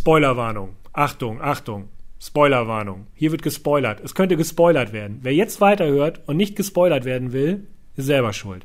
Spoilerwarnung. 0.00 0.76
Achtung, 0.94 1.42
Achtung. 1.42 1.90
Spoilerwarnung. 2.18 3.08
Hier 3.12 3.32
wird 3.32 3.42
gespoilert. 3.42 4.00
Es 4.02 4.14
könnte 4.14 4.38
gespoilert 4.38 4.94
werden. 4.94 5.18
Wer 5.20 5.34
jetzt 5.34 5.60
weiterhört 5.60 6.22
und 6.26 6.38
nicht 6.38 6.56
gespoilert 6.56 7.04
werden 7.04 7.34
will, 7.34 7.66
ist 7.96 8.06
selber 8.06 8.32
schuld. 8.32 8.64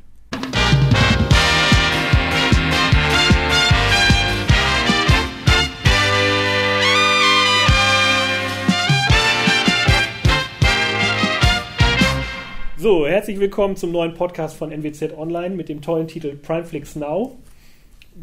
So, 12.78 13.06
herzlich 13.06 13.38
willkommen 13.38 13.76
zum 13.76 13.92
neuen 13.92 14.14
Podcast 14.14 14.56
von 14.56 14.72
NWZ 14.72 15.12
Online 15.18 15.54
mit 15.54 15.68
dem 15.68 15.82
tollen 15.82 16.08
Titel 16.08 16.34
Primeflix 16.36 16.96
Now 16.96 17.36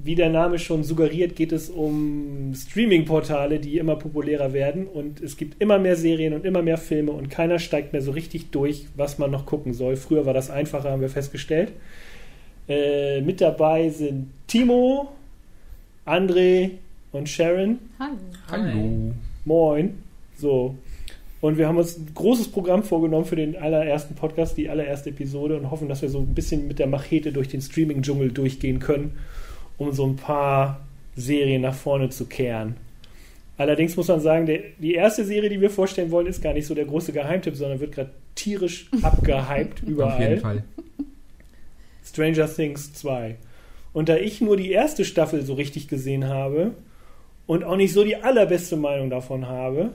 wie 0.01 0.15
der 0.15 0.29
Name 0.29 0.57
schon 0.57 0.83
suggeriert, 0.83 1.35
geht 1.35 1.51
es 1.51 1.69
um 1.69 2.53
Streaming-Portale, 2.55 3.59
die 3.59 3.77
immer 3.77 3.95
populärer 3.95 4.51
werden 4.51 4.87
und 4.87 5.21
es 5.21 5.37
gibt 5.37 5.61
immer 5.61 5.77
mehr 5.77 5.95
Serien 5.95 6.33
und 6.33 6.45
immer 6.45 6.63
mehr 6.63 6.77
Filme 6.77 7.11
und 7.11 7.29
keiner 7.29 7.59
steigt 7.59 7.93
mehr 7.93 8.01
so 8.01 8.11
richtig 8.11 8.49
durch, 8.49 8.87
was 8.95 9.19
man 9.19 9.29
noch 9.29 9.45
gucken 9.45 9.73
soll. 9.73 9.95
Früher 9.95 10.25
war 10.25 10.33
das 10.33 10.49
einfacher, 10.49 10.89
haben 10.89 11.01
wir 11.01 11.09
festgestellt. 11.09 11.73
Äh, 12.67 13.21
mit 13.21 13.39
dabei 13.39 13.89
sind 13.89 14.31
Timo, 14.47 15.11
André 16.07 16.71
und 17.11 17.29
Sharon. 17.29 17.77
Hallo. 17.99 18.17
Hallo. 18.49 19.13
Moin. 19.45 19.97
So. 20.35 20.75
Und 21.39 21.57
wir 21.57 21.67
haben 21.67 21.77
uns 21.77 21.97
ein 21.97 22.07
großes 22.15 22.47
Programm 22.47 22.83
vorgenommen 22.83 23.25
für 23.25 23.35
den 23.35 23.57
allerersten 23.57 24.15
Podcast, 24.15 24.57
die 24.57 24.69
allererste 24.69 25.09
Episode 25.11 25.57
und 25.57 25.69
hoffen, 25.69 25.87
dass 25.87 26.01
wir 26.01 26.09
so 26.09 26.19
ein 26.19 26.33
bisschen 26.33 26.67
mit 26.67 26.79
der 26.79 26.87
Machete 26.87 27.31
durch 27.31 27.49
den 27.49 27.61
Streaming-Dschungel 27.61 28.31
durchgehen 28.31 28.79
können 28.79 29.11
um 29.77 29.91
so 29.91 30.05
ein 30.05 30.15
paar 30.15 30.81
Serien 31.15 31.61
nach 31.61 31.75
vorne 31.75 32.09
zu 32.09 32.25
kehren. 32.25 32.77
Allerdings 33.57 33.95
muss 33.95 34.07
man 34.07 34.19
sagen, 34.19 34.45
der, 34.45 34.61
die 34.79 34.93
erste 34.93 35.23
Serie, 35.23 35.49
die 35.49 35.61
wir 35.61 35.69
vorstellen 35.69 36.11
wollen, 36.11 36.27
ist 36.27 36.41
gar 36.41 36.53
nicht 36.53 36.65
so 36.65 36.73
der 36.73 36.85
große 36.85 37.13
Geheimtipp, 37.13 37.55
sondern 37.55 37.79
wird 37.79 37.93
gerade 37.93 38.09
tierisch 38.35 38.89
abgehypt 39.01 39.83
überall. 39.83 40.13
Auf 40.13 40.19
jeden 40.19 40.41
Fall. 40.41 40.63
Stranger 42.03 42.53
Things 42.53 42.93
2. 42.93 43.35
Und 43.93 44.09
da 44.09 44.17
ich 44.17 44.41
nur 44.41 44.57
die 44.57 44.71
erste 44.71 45.05
Staffel 45.05 45.43
so 45.43 45.53
richtig 45.53 45.87
gesehen 45.87 46.27
habe 46.27 46.71
und 47.45 47.63
auch 47.63 47.77
nicht 47.77 47.93
so 47.93 48.03
die 48.03 48.15
allerbeste 48.15 48.75
Meinung 48.75 49.11
davon 49.11 49.47
habe, 49.47 49.91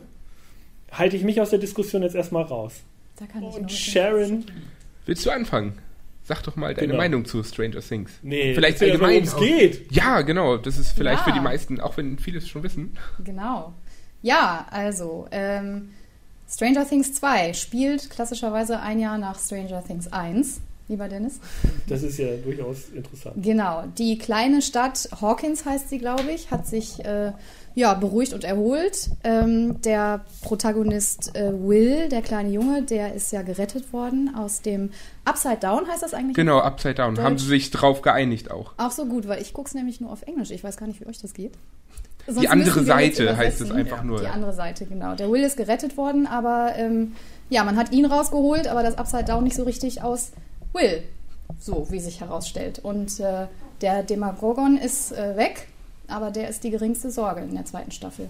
halte 0.92 1.16
ich 1.16 1.24
mich 1.24 1.40
aus 1.40 1.50
der 1.50 1.58
Diskussion 1.58 2.02
jetzt 2.02 2.14
erstmal 2.14 2.44
raus. 2.44 2.74
Da 3.18 3.26
kann 3.26 3.42
ich 3.42 3.54
Und 3.54 3.72
Sharon, 3.72 4.44
Willst 5.04 5.26
du 5.26 5.30
anfangen? 5.30 5.72
Sag 6.28 6.42
doch 6.42 6.56
mal 6.56 6.74
deine 6.74 6.88
Genau. 6.88 6.98
Meinung 6.98 7.24
zu 7.24 7.42
Stranger 7.42 7.80
Things. 7.80 8.12
nee, 8.22 8.54
Vielleicht 8.54 8.80
mal, 8.82 8.90
allgemein. 8.90 9.10
worum 9.14 9.22
es 9.24 9.36
geht. 9.36 9.90
Ja, 9.92 10.20
genau. 10.20 10.58
Das 10.58 10.76
ist 10.78 10.92
vielleicht 10.92 11.20
Ja. 11.20 11.24
für 11.24 11.32
die 11.32 11.40
meisten, 11.40 11.80
auch 11.80 11.96
wenn 11.96 12.18
viele 12.18 12.36
es 12.38 12.46
schon 12.48 12.62
wissen. 12.62 12.96
Genau. 13.24 13.72
Ja, 14.20 14.66
also, 14.70 15.26
ähm, 15.30 15.88
Stranger 16.46 16.86
Things 16.86 17.14
2 17.14 17.54
spielt 17.54 18.10
klassischerweise 18.10 18.80
ein 18.80 18.98
Jahr 18.98 19.16
nach 19.16 19.38
Stranger 19.38 19.82
Things 19.82 20.12
1, 20.12 20.60
lieber 20.88 21.08
Dennis. 21.08 21.40
Das 21.88 22.02
ist 22.02 22.18
ja 22.18 22.28
durchaus 22.36 22.88
interessant. 22.94 23.36
Genau. 23.42 23.84
Die 23.98 24.18
kleine 24.18 24.62
Stadt 24.62 25.08
Hawkins 25.20 25.64
heißt 25.64 25.88
sie, 25.90 25.98
glaube 25.98 26.30
ich, 26.32 26.50
hat 26.50 26.66
sich 26.66 27.04
äh, 27.04 27.32
ja, 27.74 27.94
beruhigt 27.94 28.32
und 28.32 28.44
erholt. 28.44 29.10
Ähm, 29.22 29.80
der 29.82 30.24
Protagonist 30.42 31.36
äh, 31.36 31.52
Will, 31.52 32.08
der 32.08 32.22
kleine 32.22 32.50
Junge, 32.50 32.82
der 32.82 33.14
ist 33.14 33.30
ja 33.32 33.42
gerettet 33.42 33.92
worden 33.92 34.34
aus 34.34 34.62
dem 34.62 34.90
Upside 35.24 35.58
Down, 35.58 35.86
heißt 35.86 36.02
das 36.02 36.14
eigentlich? 36.14 36.34
Genau, 36.34 36.58
Upside 36.58 36.94
Down. 36.94 37.14
Deutsch. 37.14 37.24
Haben 37.24 37.38
sie 37.38 37.46
sich 37.46 37.70
drauf 37.70 38.02
geeinigt 38.02 38.50
auch. 38.50 38.72
Auch 38.78 38.90
so 38.90 39.06
gut, 39.06 39.28
weil 39.28 39.40
ich 39.40 39.52
gucke 39.52 39.68
es 39.68 39.74
nämlich 39.74 40.00
nur 40.00 40.10
auf 40.10 40.22
Englisch. 40.22 40.50
Ich 40.50 40.64
weiß 40.64 40.76
gar 40.76 40.86
nicht, 40.86 41.00
wie 41.00 41.06
euch 41.06 41.20
das 41.20 41.34
geht. 41.34 41.52
Die 42.26 42.34
Sonst 42.34 42.48
andere 42.48 42.86
wir 42.86 43.00
jetzt 43.00 43.16
Seite 43.16 43.36
heißt 43.36 43.60
es 43.60 43.70
einfach 43.70 44.02
nur. 44.02 44.20
Die 44.20 44.26
andere 44.26 44.52
Seite, 44.52 44.84
genau. 44.84 45.14
Der 45.14 45.30
Will 45.30 45.42
ist 45.42 45.56
gerettet 45.56 45.96
worden, 45.96 46.26
aber 46.26 46.72
ähm, 46.76 47.12
ja, 47.48 47.64
man 47.64 47.76
hat 47.76 47.92
ihn 47.92 48.04
rausgeholt, 48.04 48.68
aber 48.68 48.82
das 48.82 48.98
Upside 48.98 49.24
Down 49.24 49.44
nicht 49.44 49.56
so 49.56 49.62
richtig 49.62 50.02
aus 50.02 50.32
Will. 50.72 51.02
So, 51.58 51.86
wie 51.90 52.00
sich 52.00 52.20
herausstellt. 52.20 52.78
Und 52.78 53.20
äh, 53.20 53.46
der 53.80 54.02
Demagogon 54.02 54.76
ist 54.76 55.12
äh, 55.12 55.36
weg, 55.36 55.68
aber 56.06 56.30
der 56.30 56.48
ist 56.48 56.64
die 56.64 56.70
geringste 56.70 57.10
Sorge 57.10 57.40
in 57.40 57.54
der 57.54 57.64
zweiten 57.64 57.90
Staffel. 57.90 58.28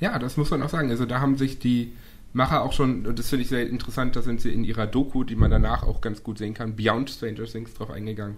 Ja, 0.00 0.18
das 0.18 0.36
muss 0.36 0.50
man 0.50 0.62
auch 0.62 0.68
sagen. 0.68 0.90
Also 0.90 1.06
da 1.06 1.20
haben 1.20 1.36
sich 1.36 1.58
die 1.58 1.92
Macher 2.32 2.62
auch 2.62 2.72
schon, 2.72 3.06
und 3.06 3.18
das 3.18 3.30
finde 3.30 3.44
ich 3.44 3.48
sehr 3.48 3.66
interessant, 3.68 4.14
da 4.14 4.22
sind 4.22 4.40
sie 4.42 4.52
in 4.52 4.62
ihrer 4.62 4.86
Doku, 4.86 5.24
die 5.24 5.36
man 5.36 5.50
danach 5.50 5.82
auch 5.82 6.02
ganz 6.02 6.22
gut 6.22 6.36
sehen 6.38 6.52
kann, 6.52 6.76
Beyond 6.76 7.08
Stranger 7.08 7.44
Things 7.44 7.72
drauf 7.72 7.90
eingegangen, 7.90 8.36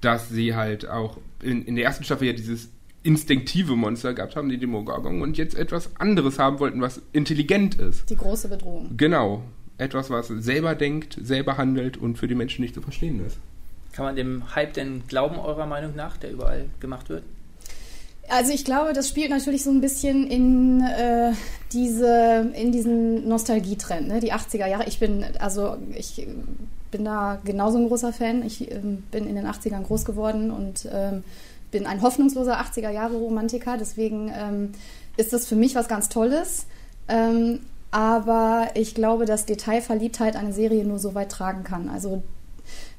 dass 0.00 0.28
sie 0.28 0.54
halt 0.54 0.88
auch 0.88 1.18
in, 1.42 1.64
in 1.64 1.74
der 1.74 1.84
ersten 1.84 2.04
Staffel 2.04 2.28
ja 2.28 2.32
dieses 2.34 2.68
instinktive 3.02 3.74
Monster 3.74 4.14
gehabt 4.14 4.36
haben, 4.36 4.48
die 4.48 4.58
Demogorgon, 4.58 5.22
und 5.22 5.36
jetzt 5.38 5.56
etwas 5.56 5.96
anderes 5.96 6.38
haben 6.38 6.60
wollten, 6.60 6.80
was 6.80 7.02
intelligent 7.12 7.74
ist. 7.74 8.08
Die 8.10 8.16
große 8.16 8.48
Bedrohung. 8.48 8.96
Genau. 8.96 9.42
Etwas, 9.78 10.10
was 10.10 10.28
selber 10.28 10.74
denkt, 10.74 11.18
selber 11.20 11.56
handelt 11.56 11.96
und 11.96 12.18
für 12.18 12.28
die 12.28 12.34
Menschen 12.34 12.62
nicht 12.62 12.74
zu 12.74 12.82
verstehen 12.82 13.24
ist. 13.24 13.38
Kann 13.92 14.04
man 14.04 14.16
dem 14.16 14.54
Hype 14.54 14.72
denn 14.74 15.02
glauben, 15.06 15.38
eurer 15.38 15.66
Meinung 15.66 15.94
nach, 15.94 16.16
der 16.16 16.32
überall 16.32 16.66
gemacht 16.80 17.08
wird? 17.08 17.24
Also 18.28 18.52
ich 18.52 18.64
glaube, 18.64 18.92
das 18.92 19.08
spielt 19.08 19.30
natürlich 19.30 19.64
so 19.64 19.70
ein 19.70 19.80
bisschen 19.80 20.26
in 20.26 20.80
äh, 20.80 21.32
diese 21.72 22.52
in 22.54 22.72
diesen 22.72 23.28
Nostalgietrend, 23.28 24.08
ne? 24.08 24.20
Die 24.20 24.32
80er 24.32 24.66
Jahre. 24.66 24.86
Ich 24.86 24.98
bin 24.98 25.24
also 25.38 25.76
ich 25.94 26.26
bin 26.90 27.04
da 27.04 27.40
genauso 27.44 27.78
ein 27.78 27.88
großer 27.88 28.12
Fan. 28.12 28.44
Ich 28.46 28.70
ähm, 28.70 29.02
bin 29.10 29.26
in 29.26 29.34
den 29.34 29.46
80ern 29.46 29.82
groß 29.82 30.04
geworden 30.04 30.50
und 30.50 30.88
ähm, 30.90 31.24
bin 31.72 31.86
ein 31.86 32.00
hoffnungsloser 32.00 32.60
80er 32.60 32.90
Jahre 32.90 33.16
Romantiker. 33.16 33.76
Deswegen 33.76 34.32
ähm, 34.34 34.72
ist 35.16 35.32
das 35.32 35.46
für 35.46 35.56
mich 35.56 35.74
was 35.74 35.88
ganz 35.88 36.08
Tolles. 36.08 36.66
Ähm, 37.08 37.60
aber 37.92 38.70
ich 38.74 38.94
glaube, 38.94 39.26
dass 39.26 39.46
Detailverliebtheit 39.46 40.34
eine 40.34 40.52
Serie 40.52 40.84
nur 40.84 40.98
so 40.98 41.14
weit 41.14 41.30
tragen 41.30 41.62
kann. 41.62 41.88
Also 41.88 42.22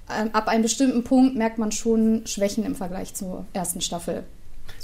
ähm, 0.09 0.30
ab 0.34 0.48
einem 0.48 0.64
bestimmten 0.64 1.04
Punkt 1.04 1.36
merkt 1.36 1.58
man 1.58 1.72
schon 1.72 2.26
Schwächen 2.26 2.64
im 2.64 2.76
Vergleich 2.76 3.14
zur 3.14 3.46
ersten 3.54 3.81
Staffel. 3.81 4.24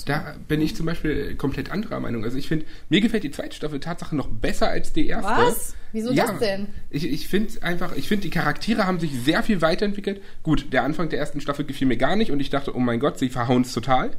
Da 0.06 0.36
bin 0.48 0.62
ich 0.62 0.76
zum 0.76 0.86
Beispiel 0.86 1.36
komplett 1.36 1.72
anderer 1.72 2.00
Meinung. 2.00 2.24
Also 2.24 2.38
ich 2.38 2.48
finde, 2.48 2.66
mir 2.90 3.02
gefällt 3.02 3.24
die 3.24 3.32
zweite 3.32 3.56
Staffel 3.56 3.80
Tatsache 3.80 4.16
noch 4.16 4.28
besser 4.28 4.70
als 4.70 4.94
die 4.94 5.08
erste. 5.08 5.32
Was? 5.32 5.76
Wieso 5.92 6.12
ja, 6.12 6.28
das 6.28 6.40
denn? 6.40 6.68
Ich, 6.90 7.06
ich 7.06 7.28
finde 7.28 7.62
einfach, 7.62 7.96
ich 7.96 8.08
finde, 8.08 8.24
die 8.24 8.30
Charaktere 8.30 8.88
haben 8.88 9.00
sich 9.00 9.12
sehr 9.24 9.44
viel 9.44 9.62
weiterentwickelt. 9.62 10.22
Gut, 10.42 10.74
der 10.74 10.84
Anfang 10.84 11.10
der 11.10 11.20
ersten 11.20 11.42
Staffel 11.42 11.66
gefiel 11.66 11.88
mir 11.88 11.98
gar 11.98 12.16
nicht 12.16 12.32
und 12.32 12.40
ich 12.40 12.50
dachte, 12.50 12.76
oh 12.76 12.80
mein 12.80 13.00
Gott, 13.00 13.20
sie 13.20 13.30
verhauen 13.30 13.62
es 13.62 13.74
total. 13.74 14.12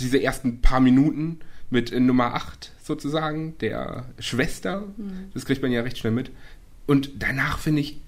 Diese 0.00 0.22
ersten 0.22 0.60
paar 0.60 0.80
Minuten 0.80 1.40
mit 1.72 1.90
äh, 1.92 1.98
Nummer 2.00 2.34
8 2.34 2.70
sozusagen, 2.84 3.56
der 3.58 4.06
Schwester, 4.18 4.82
Mhm. 4.96 5.30
das 5.34 5.44
kriegt 5.44 5.62
man 5.62 5.72
ja 5.72 5.80
recht 5.82 5.98
schnell 5.98 6.12
mit. 6.12 6.30
Und 6.86 7.10
danach 7.18 7.58
finde 7.58 7.80
ich, 7.80 8.00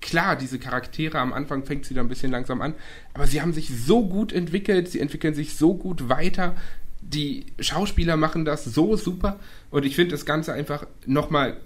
klar, 0.00 0.36
diese 0.36 0.58
Charaktere 0.58 1.18
am 1.18 1.32
Anfang 1.32 1.64
fängt 1.64 1.84
sie 1.86 1.94
da 1.94 2.00
ein 2.00 2.08
bisschen 2.08 2.30
langsam 2.30 2.62
an, 2.62 2.74
aber 3.14 3.26
sie 3.26 3.42
haben 3.42 3.52
sich 3.52 3.68
so 3.68 4.06
gut 4.06 4.32
entwickelt, 4.32 4.88
sie 4.88 5.00
entwickeln 5.00 5.34
sich 5.34 5.54
so 5.56 5.74
gut 5.74 6.08
weiter. 6.08 6.54
Die 7.02 7.46
Schauspieler 7.60 8.16
machen 8.16 8.44
das 8.44 8.64
so 8.64 8.96
super 8.96 9.38
und 9.70 9.84
ich 9.84 9.94
finde 9.96 10.12
das 10.12 10.24
Ganze 10.26 10.52
einfach 10.52 10.86
nochmal 11.06 11.56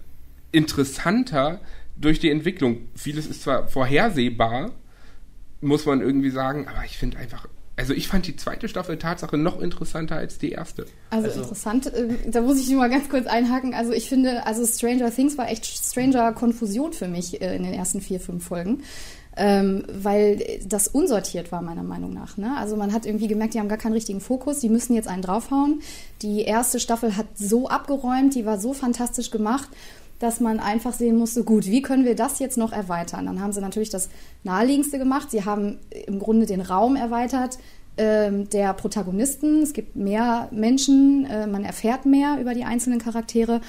interessanter 0.52 1.60
durch 1.96 2.18
die 2.20 2.30
Entwicklung. 2.30 2.88
Vieles 2.94 3.26
ist 3.26 3.42
zwar 3.42 3.68
vorhersehbar, 3.68 4.72
muss 5.60 5.84
man 5.86 6.00
irgendwie 6.00 6.30
sagen, 6.30 6.66
aber 6.68 6.84
ich 6.84 6.96
finde 6.98 7.18
einfach, 7.18 7.46
also 7.80 7.94
ich 7.94 8.08
fand 8.08 8.26
die 8.26 8.36
zweite 8.36 8.68
Staffel 8.68 8.98
Tatsache 8.98 9.38
noch 9.38 9.58
interessanter 9.60 10.16
als 10.16 10.36
die 10.36 10.50
erste. 10.52 10.84
Also, 11.08 11.28
Also- 11.28 11.40
interessant, 11.40 11.86
äh, 11.86 12.08
da 12.30 12.42
muss 12.42 12.60
ich 12.60 12.68
nur 12.68 12.78
mal 12.80 12.90
ganz 12.90 13.08
kurz 13.08 13.26
einhaken. 13.26 13.72
Also 13.72 13.92
ich 13.92 14.06
finde, 14.08 14.44
also 14.46 14.66
Stranger 14.66 15.10
Things 15.10 15.38
war 15.38 15.48
echt 15.48 15.64
Stranger 15.64 16.32
Konfusion 16.32 16.92
für 16.92 17.08
mich 17.08 17.40
äh, 17.40 17.56
in 17.56 17.62
den 17.62 17.72
ersten 17.72 18.02
vier, 18.02 18.20
fünf 18.20 18.44
Folgen. 18.44 18.82
Ähm, 19.36 19.84
weil 19.90 20.60
das 20.66 20.88
unsortiert 20.88 21.52
war, 21.52 21.62
meiner 21.62 21.84
Meinung 21.84 22.12
nach. 22.12 22.36
Ne? 22.36 22.54
Also 22.58 22.76
man 22.76 22.92
hat 22.92 23.06
irgendwie 23.06 23.28
gemerkt, 23.28 23.54
die 23.54 23.60
haben 23.60 23.68
gar 23.68 23.78
keinen 23.78 23.92
richtigen 23.94 24.20
Fokus, 24.20 24.58
die 24.58 24.68
müssen 24.68 24.92
jetzt 24.94 25.08
einen 25.08 25.22
draufhauen. 25.22 25.80
Die 26.20 26.42
erste 26.42 26.78
Staffel 26.80 27.16
hat 27.16 27.26
so 27.36 27.68
abgeräumt, 27.68 28.34
die 28.34 28.44
war 28.44 28.58
so 28.58 28.74
fantastisch 28.74 29.30
gemacht, 29.30 29.68
dass 30.18 30.40
man 30.40 30.60
einfach 30.60 30.92
sehen 30.92 31.16
musste, 31.16 31.44
gut, 31.44 31.64
wie 31.66 31.80
können 31.80 32.04
wir 32.04 32.14
das 32.14 32.40
jetzt 32.40 32.58
noch 32.58 32.72
erweitern? 32.72 33.24
Dann 33.26 33.40
haben 33.40 33.52
sie 33.52 33.60
natürlich 33.62 33.88
das 33.88 34.10
Naheliegendste 34.44 34.98
gemacht. 34.98 35.30
Sie 35.30 35.44
haben 35.46 35.78
im 36.06 36.18
Grunde 36.18 36.44
den 36.44 36.60
Raum 36.60 36.94
erweitert 36.96 37.56
der 38.00 38.74
Protagonisten. 38.74 39.62
Es 39.62 39.72
gibt 39.72 39.96
mehr 39.96 40.48
Menschen, 40.50 41.26
äh, 41.26 41.46
man 41.46 41.64
erfährt 41.64 42.06
mehr 42.06 42.38
über 42.40 42.54
die 42.54 42.64
einzelnen 42.64 42.98
Charaktere. 42.98 43.60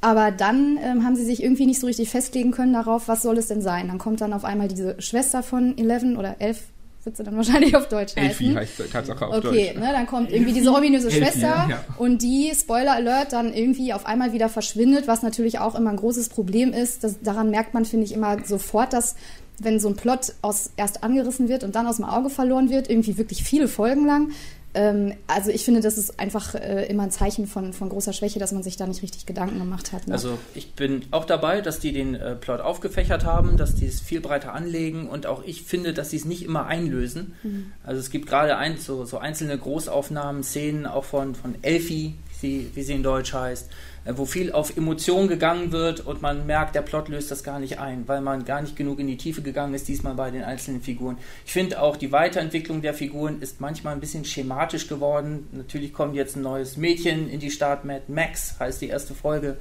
Aber 0.00 0.32
dann 0.32 0.78
ähm, 0.82 1.04
haben 1.04 1.14
sie 1.14 1.24
sich 1.24 1.42
irgendwie 1.42 1.64
nicht 1.64 1.80
so 1.80 1.86
richtig 1.86 2.10
festlegen 2.10 2.50
können 2.50 2.72
darauf, 2.72 3.06
was 3.06 3.22
soll 3.22 3.38
es 3.38 3.46
denn 3.46 3.62
sein. 3.62 3.86
Dann 3.86 3.98
kommt 3.98 4.20
dann 4.20 4.32
auf 4.32 4.44
einmal 4.44 4.66
diese 4.66 5.00
Schwester 5.00 5.44
von 5.44 5.78
Eleven 5.78 6.16
oder 6.16 6.36
Elf, 6.40 6.64
wird 7.04 7.16
sie 7.16 7.22
dann 7.22 7.36
wahrscheinlich 7.42 7.76
auf 7.76 7.88
Deutsch 7.88 8.14
Elfie 8.16 8.54
heißen. 8.54 8.56
heißt 8.56 8.92
Tatsache 8.92 9.26
auf 9.26 9.36
Okay, 9.36 9.68
Deutsch. 9.68 9.80
ne, 9.80 9.92
dann 9.92 10.08
kommt 10.08 10.32
irgendwie 10.32 10.52
diese 10.52 10.72
ominöse 10.72 11.06
Elfie, 11.06 11.20
Schwester 11.20 11.66
ja. 11.70 11.84
und 11.98 12.20
die, 12.20 12.52
Spoiler 12.52 12.94
Alert, 12.94 13.32
dann 13.32 13.54
irgendwie 13.54 13.92
auf 13.92 14.04
einmal 14.04 14.32
wieder 14.32 14.48
verschwindet, 14.48 15.06
was 15.06 15.22
natürlich 15.22 15.60
auch 15.60 15.76
immer 15.76 15.90
ein 15.90 15.96
großes 15.96 16.30
Problem 16.30 16.72
ist. 16.72 17.04
Das, 17.04 17.20
daran 17.22 17.50
merkt 17.50 17.72
man, 17.72 17.84
finde 17.84 18.04
ich, 18.04 18.12
immer 18.12 18.44
sofort, 18.44 18.92
dass 18.92 19.14
wenn 19.58 19.80
so 19.80 19.88
ein 19.88 19.96
Plot 19.96 20.34
aus, 20.42 20.70
erst 20.76 21.04
angerissen 21.04 21.48
wird 21.48 21.64
und 21.64 21.74
dann 21.74 21.86
aus 21.86 21.96
dem 21.96 22.04
Auge 22.04 22.30
verloren 22.30 22.70
wird, 22.70 22.90
irgendwie 22.90 23.18
wirklich 23.18 23.44
viele 23.44 23.68
Folgen 23.68 24.06
lang, 24.06 24.30
Ähm, 24.74 25.14
also 25.26 25.50
ich 25.50 25.64
finde, 25.64 25.80
das 25.80 25.98
ist 25.98 26.18
einfach 26.18 26.54
äh, 26.54 26.86
immer 26.86 27.02
ein 27.02 27.10
Zeichen 27.10 27.46
von, 27.46 27.72
von 27.72 27.90
großer 27.90 28.12
Schwäche, 28.12 28.38
dass 28.38 28.52
man 28.52 28.62
sich 28.62 28.76
da 28.76 28.86
nicht 28.86 29.02
richtig 29.02 29.26
Gedanken 29.26 29.58
gemacht 29.58 29.92
hat. 29.92 30.06
Ne? 30.06 30.14
Also 30.14 30.38
ich 30.54 30.72
bin 30.72 31.02
auch 31.10 31.26
dabei, 31.26 31.60
dass 31.60 31.78
die 31.78 31.92
den 31.92 32.14
äh, 32.14 32.34
Plot 32.36 32.60
aufgefächert 32.60 33.24
haben, 33.24 33.56
dass 33.56 33.74
die 33.74 33.86
es 33.86 34.00
viel 34.00 34.20
breiter 34.20 34.54
anlegen 34.54 35.08
und 35.08 35.26
auch 35.26 35.44
ich 35.44 35.62
finde, 35.62 35.92
dass 35.92 36.10
sie 36.10 36.16
es 36.16 36.24
nicht 36.24 36.42
immer 36.42 36.66
einlösen. 36.66 37.34
Mhm. 37.42 37.72
Also 37.84 38.00
es 38.00 38.10
gibt 38.10 38.26
gerade 38.26 38.56
ein, 38.56 38.78
so, 38.78 39.04
so 39.04 39.18
einzelne 39.18 39.58
Großaufnahmen, 39.58 40.42
Szenen 40.42 40.86
auch 40.86 41.04
von, 41.04 41.34
von 41.34 41.54
Elfie, 41.60 42.14
wie 42.42 42.48
sie, 42.48 42.70
wie 42.74 42.82
sie 42.82 42.94
in 42.94 43.02
Deutsch 43.02 43.32
heißt, 43.32 43.70
äh, 44.04 44.12
wo 44.16 44.24
viel 44.24 44.52
auf 44.52 44.76
Emotionen 44.76 45.28
gegangen 45.28 45.72
wird 45.72 46.00
und 46.00 46.22
man 46.22 46.46
merkt, 46.46 46.74
der 46.74 46.82
Plot 46.82 47.08
löst 47.08 47.30
das 47.30 47.44
gar 47.44 47.58
nicht 47.58 47.78
ein, 47.78 48.06
weil 48.08 48.20
man 48.20 48.44
gar 48.44 48.60
nicht 48.60 48.76
genug 48.76 48.98
in 48.98 49.06
die 49.06 49.16
Tiefe 49.16 49.42
gegangen 49.42 49.74
ist, 49.74 49.88
diesmal 49.88 50.14
bei 50.14 50.30
den 50.30 50.42
einzelnen 50.42 50.82
Figuren. 50.82 51.18
Ich 51.46 51.52
finde 51.52 51.80
auch, 51.80 51.96
die 51.96 52.12
Weiterentwicklung 52.12 52.82
der 52.82 52.94
Figuren 52.94 53.40
ist 53.40 53.60
manchmal 53.60 53.94
ein 53.94 54.00
bisschen 54.00 54.24
schematisch 54.24 54.88
geworden. 54.88 55.48
Natürlich 55.52 55.92
kommt 55.92 56.14
jetzt 56.14 56.36
ein 56.36 56.42
neues 56.42 56.76
Mädchen 56.76 57.28
in 57.28 57.40
die 57.40 57.50
Stadt, 57.50 57.84
Mad 57.84 58.04
Max 58.08 58.56
heißt 58.58 58.80
die 58.82 58.88
erste 58.88 59.14
Folge. 59.14 59.56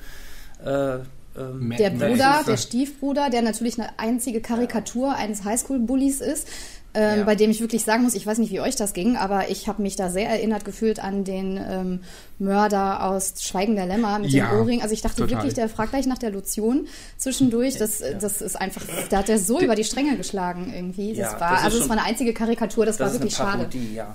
Äh, 0.64 1.00
ähm, 1.38 1.74
der 1.78 1.92
Bruder, 1.92 2.44
der 2.46 2.58
Stiefbruder, 2.58 3.30
der 3.30 3.42
natürlich 3.42 3.80
eine 3.80 3.98
einzige 3.98 4.42
Karikatur 4.42 5.16
eines 5.16 5.46
Highschool-Bullies 5.46 6.20
ist, 6.20 6.48
ähm, 6.94 7.20
ja. 7.20 7.24
bei 7.24 7.36
dem 7.36 7.52
ich 7.52 7.62
wirklich 7.62 7.84
sagen 7.84 8.04
muss, 8.04 8.16
ich 8.16 8.26
weiß 8.26 8.38
nicht, 8.38 8.52
wie 8.52 8.60
euch 8.60 8.76
das 8.76 8.94
ging, 8.94 9.16
aber 9.16 9.50
ich 9.50 9.68
habe 9.68 9.82
mich 9.82 9.96
da 9.96 10.10
sehr 10.10 10.30
erinnert 10.30 10.66
gefühlt 10.66 11.02
an 11.02 11.24
den 11.24 11.58
ähm, 11.58 12.00
Mörder 12.38 13.06
aus 13.06 13.36
Schweigen 13.42 13.76
der 13.76 13.86
Lämmer 13.86 14.20
mit 14.20 14.32
ja, 14.32 14.50
dem 14.50 14.60
Ohrring. 14.60 14.82
Also 14.82 14.94
ich 14.94 15.02
dachte 15.02 15.18
total. 15.18 15.38
wirklich, 15.38 15.54
der 15.54 15.70
fragt 15.70 15.92
gleich 15.92 16.06
nach 16.06 16.18
der 16.18 16.32
Lotion 16.32 16.88
zwischendurch. 17.18 17.78
Das, 17.78 18.00
ja. 18.00 18.14
das 18.14 18.42
ist 18.42 18.56
einfach, 18.60 18.84
da 19.10 19.20
hat 19.20 19.30
er 19.30 19.38
so 19.38 19.60
über 19.62 19.76
die 19.76 19.84
Stränge 19.84 20.18
geschlagen 20.18 20.74
irgendwie. 20.76 21.14
Das 21.14 21.40
war, 21.40 21.52
das 21.52 21.64
also 21.64 21.80
es 21.80 21.90
war 21.90 21.98
eine 21.98 22.06
einzige 22.06 22.34
Karikatur, 22.34 22.86
das, 22.86 22.98
das 22.98 23.08
war 23.08 23.14
wirklich 23.14 23.36
schade. 23.36 23.70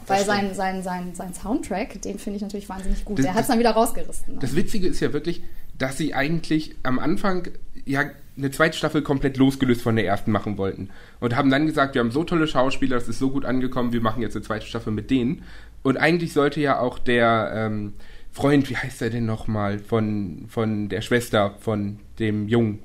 weil 0.06 0.24
sein, 0.24 0.54
sein, 0.54 0.82
sein, 0.82 1.14
sein 1.14 1.32
Soundtrack, 1.32 2.02
den 2.02 2.18
finde 2.18 2.36
ich 2.36 2.42
natürlich 2.42 2.68
wahnsinnig 2.68 3.04
gut. 3.04 3.18
Das, 3.18 3.24
der 3.24 3.34
hat 3.34 3.42
es 3.42 3.48
dann 3.48 3.58
wieder 3.58 3.70
rausgerissen. 3.70 4.38
Das 4.40 4.54
Witzige 4.54 4.88
ist 4.88 5.00
ja 5.00 5.12
wirklich, 5.12 5.42
dass 5.78 5.98
sie 5.98 6.14
eigentlich 6.14 6.76
am 6.82 6.98
Anfang 6.98 7.48
ja 7.84 8.04
eine 8.36 8.50
zweite 8.50 8.76
Staffel 8.76 9.02
komplett 9.02 9.36
losgelöst 9.38 9.82
von 9.82 9.96
der 9.96 10.06
ersten 10.06 10.30
machen 10.30 10.58
wollten. 10.58 10.90
Und 11.20 11.36
haben 11.36 11.50
dann 11.50 11.66
gesagt, 11.66 11.94
wir 11.94 12.00
haben 12.00 12.10
so 12.10 12.24
tolle 12.24 12.46
Schauspieler, 12.46 12.96
das 12.96 13.08
ist 13.08 13.18
so 13.18 13.30
gut 13.30 13.44
angekommen, 13.44 13.92
wir 13.92 14.02
machen 14.02 14.22
jetzt 14.22 14.36
eine 14.36 14.44
zweite 14.44 14.66
Staffel 14.66 14.92
mit 14.92 15.10
denen. 15.10 15.42
Und 15.82 15.96
eigentlich 15.96 16.32
sollte 16.32 16.60
ja 16.60 16.78
auch 16.78 16.98
der 16.98 17.52
ähm, 17.54 17.94
Freund, 18.32 18.68
wie 18.68 18.76
heißt 18.76 19.00
er 19.00 19.10
denn 19.10 19.24
nochmal, 19.24 19.78
von, 19.78 20.46
von 20.48 20.88
der 20.88 21.00
Schwester 21.00 21.54
von 21.60 22.00
dem 22.18 22.48
Jungen. 22.48 22.80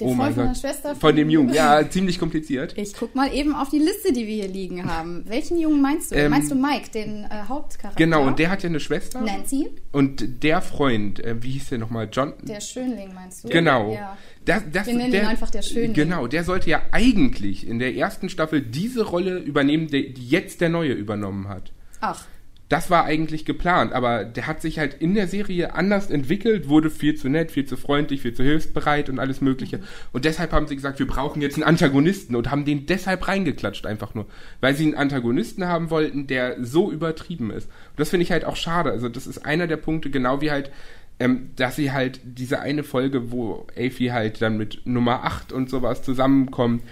Der 0.00 0.08
oh 0.08 0.14
Freund 0.14 0.34
von 0.34 0.48
der 0.48 0.54
Schwester? 0.54 0.90
Von, 0.90 1.00
von 1.00 1.16
dem 1.16 1.30
Jungen, 1.30 1.54
ja, 1.54 1.88
ziemlich 1.88 2.18
kompliziert. 2.18 2.74
Ich 2.76 2.94
guck 2.94 3.14
mal 3.14 3.32
eben 3.32 3.54
auf 3.54 3.70
die 3.70 3.78
Liste, 3.78 4.12
die 4.12 4.26
wir 4.26 4.34
hier 4.34 4.48
liegen 4.48 4.84
haben. 4.84 5.24
Welchen 5.26 5.58
Jungen 5.58 5.80
meinst 5.80 6.12
du? 6.12 6.16
Ähm, 6.16 6.30
meinst 6.30 6.50
du 6.50 6.54
Mike, 6.54 6.90
den 6.92 7.24
äh, 7.24 7.28
Hauptcharakter? 7.48 7.96
Genau, 7.96 8.26
und 8.26 8.38
der 8.38 8.50
hat 8.50 8.62
ja 8.62 8.68
eine 8.68 8.80
Schwester. 8.80 9.22
Nancy. 9.22 9.70
Und 9.92 10.42
der 10.42 10.60
Freund, 10.60 11.24
äh, 11.24 11.42
wie 11.42 11.52
hieß 11.52 11.70
der 11.70 11.78
nochmal? 11.78 12.08
John? 12.12 12.34
Der 12.42 12.60
Schönling 12.60 13.14
meinst 13.14 13.44
du? 13.44 13.48
Genau. 13.48 13.94
Ja. 13.94 14.18
Das, 14.44 14.62
das, 14.70 14.86
wir 14.86 14.94
nennen 14.94 15.12
der, 15.12 15.22
ihn 15.22 15.28
einfach 15.28 15.50
der 15.50 15.62
Schönling. 15.62 15.94
Genau, 15.94 16.26
der 16.26 16.44
sollte 16.44 16.68
ja 16.68 16.82
eigentlich 16.92 17.66
in 17.66 17.78
der 17.78 17.94
ersten 17.96 18.28
Staffel 18.28 18.60
diese 18.60 19.02
Rolle 19.02 19.38
übernehmen, 19.38 19.88
die 19.88 20.12
jetzt 20.18 20.60
der 20.60 20.68
Neue 20.68 20.92
übernommen 20.92 21.48
hat. 21.48 21.72
Ach 22.00 22.26
das 22.68 22.90
war 22.90 23.04
eigentlich 23.04 23.44
geplant, 23.44 23.92
aber 23.92 24.24
der 24.24 24.48
hat 24.48 24.60
sich 24.60 24.80
halt 24.80 24.94
in 24.94 25.14
der 25.14 25.28
Serie 25.28 25.74
anders 25.74 26.10
entwickelt, 26.10 26.68
wurde 26.68 26.90
viel 26.90 27.14
zu 27.14 27.28
nett, 27.28 27.52
viel 27.52 27.64
zu 27.64 27.76
freundlich, 27.76 28.22
viel 28.22 28.34
zu 28.34 28.42
hilfsbereit 28.42 29.08
und 29.08 29.20
alles 29.20 29.40
Mögliche. 29.40 29.80
Und 30.12 30.24
deshalb 30.24 30.52
haben 30.52 30.66
sie 30.66 30.74
gesagt, 30.74 30.98
wir 30.98 31.06
brauchen 31.06 31.42
jetzt 31.42 31.54
einen 31.54 31.62
Antagonisten 31.62 32.34
und 32.34 32.50
haben 32.50 32.64
den 32.64 32.86
deshalb 32.86 33.28
reingeklatscht 33.28 33.86
einfach 33.86 34.14
nur, 34.14 34.26
weil 34.60 34.74
sie 34.74 34.84
einen 34.84 34.94
Antagonisten 34.94 35.66
haben 35.66 35.90
wollten, 35.90 36.26
der 36.26 36.64
so 36.64 36.90
übertrieben 36.90 37.52
ist. 37.52 37.66
Und 37.66 38.00
das 38.00 38.10
finde 38.10 38.24
ich 38.24 38.32
halt 38.32 38.44
auch 38.44 38.56
schade. 38.56 38.90
Also 38.90 39.08
das 39.08 39.28
ist 39.28 39.46
einer 39.46 39.68
der 39.68 39.76
Punkte, 39.76 40.10
genau 40.10 40.40
wie 40.40 40.50
halt 40.50 40.72
ähm, 41.18 41.52
dass 41.56 41.76
sie 41.76 41.92
halt 41.92 42.20
diese 42.24 42.60
eine 42.60 42.82
Folge, 42.82 43.30
wo 43.30 43.66
Afi 43.74 44.08
halt 44.08 44.42
dann 44.42 44.58
mit 44.58 44.82
Nummer 44.84 45.24
8 45.24 45.50
und 45.50 45.70
sowas 45.70 46.02
zusammenkommt, 46.02 46.82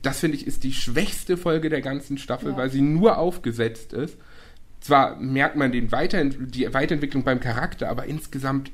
das 0.00 0.20
finde 0.20 0.36
ich 0.36 0.46
ist 0.46 0.64
die 0.64 0.72
schwächste 0.72 1.36
Folge 1.36 1.68
der 1.68 1.82
ganzen 1.82 2.16
Staffel, 2.16 2.52
ja. 2.52 2.56
weil 2.56 2.70
sie 2.70 2.80
nur 2.80 3.18
aufgesetzt 3.18 3.92
ist 3.92 4.16
zwar 4.84 5.16
merkt 5.16 5.56
man 5.56 5.72
den 5.72 5.90
Weiterent 5.92 6.36
die 6.54 6.72
Weiterentwicklung 6.72 7.24
beim 7.24 7.40
Charakter, 7.40 7.88
aber 7.88 8.04
insgesamt 8.04 8.70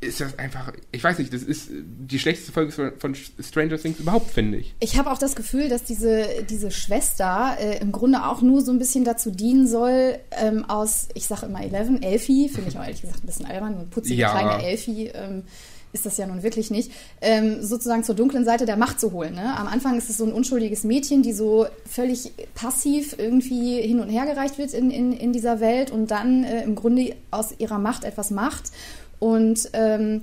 ist 0.00 0.20
das 0.20 0.38
einfach, 0.38 0.72
ich 0.92 1.02
weiß 1.02 1.18
nicht, 1.18 1.32
das 1.32 1.42
ist 1.42 1.70
die 1.72 2.18
schlechteste 2.18 2.52
Folge 2.52 2.72
von, 2.72 3.14
Stranger 3.14 3.78
Things 3.78 3.98
überhaupt, 3.98 4.30
finde 4.30 4.58
ich. 4.58 4.74
Ich 4.80 4.96
habe 4.96 5.10
auch 5.10 5.18
das 5.18 5.34
Gefühl, 5.36 5.68
dass 5.68 5.84
diese, 5.84 6.44
diese 6.48 6.70
Schwester 6.70 7.56
äh, 7.58 7.78
im 7.78 7.90
Grunde 7.92 8.24
auch 8.24 8.42
nur 8.42 8.62
so 8.62 8.72
ein 8.72 8.78
bisschen 8.78 9.04
dazu 9.04 9.30
dienen 9.30 9.66
soll, 9.66 10.18
ähm, 10.32 10.64
aus, 10.64 11.08
ich 11.14 11.26
sage 11.26 11.46
immer 11.46 11.62
Eleven, 11.62 12.02
Elfie, 12.02 12.48
finde 12.48 12.70
ich 12.70 12.78
auch 12.78 12.84
ehrlich 12.84 13.00
gesagt 13.00 13.24
ein 13.24 13.26
bisschen 13.26 13.46
albern, 13.46 13.74
eine 13.74 13.84
putzige 13.86 14.20
ja. 14.20 14.30
kleine 14.30 14.64
Elfie, 14.64 15.06
ähm, 15.08 15.44
ist 15.92 16.06
das 16.06 16.16
ja 16.16 16.26
nun 16.26 16.42
wirklich 16.42 16.70
nicht, 16.70 16.92
ähm, 17.20 17.62
sozusagen 17.62 18.04
zur 18.04 18.14
dunklen 18.14 18.44
Seite 18.44 18.66
der 18.66 18.76
Macht 18.76 19.00
zu 19.00 19.12
holen. 19.12 19.34
Ne? 19.34 19.56
Am 19.56 19.66
Anfang 19.66 19.96
ist 19.96 20.10
es 20.10 20.16
so 20.16 20.24
ein 20.24 20.32
unschuldiges 20.32 20.84
Mädchen, 20.84 21.22
die 21.22 21.32
so 21.32 21.66
völlig 21.88 22.32
passiv 22.54 23.14
irgendwie 23.18 23.80
hin 23.80 24.00
und 24.00 24.08
her 24.08 24.26
gereicht 24.26 24.58
wird 24.58 24.74
in, 24.74 24.90
in, 24.90 25.12
in 25.12 25.32
dieser 25.32 25.60
Welt 25.60 25.90
und 25.90 26.10
dann 26.10 26.44
äh, 26.44 26.62
im 26.62 26.74
Grunde 26.74 27.16
aus 27.30 27.54
ihrer 27.58 27.78
Macht 27.78 28.04
etwas 28.04 28.30
macht. 28.30 28.70
Und 29.18 29.70
ähm, 29.72 30.22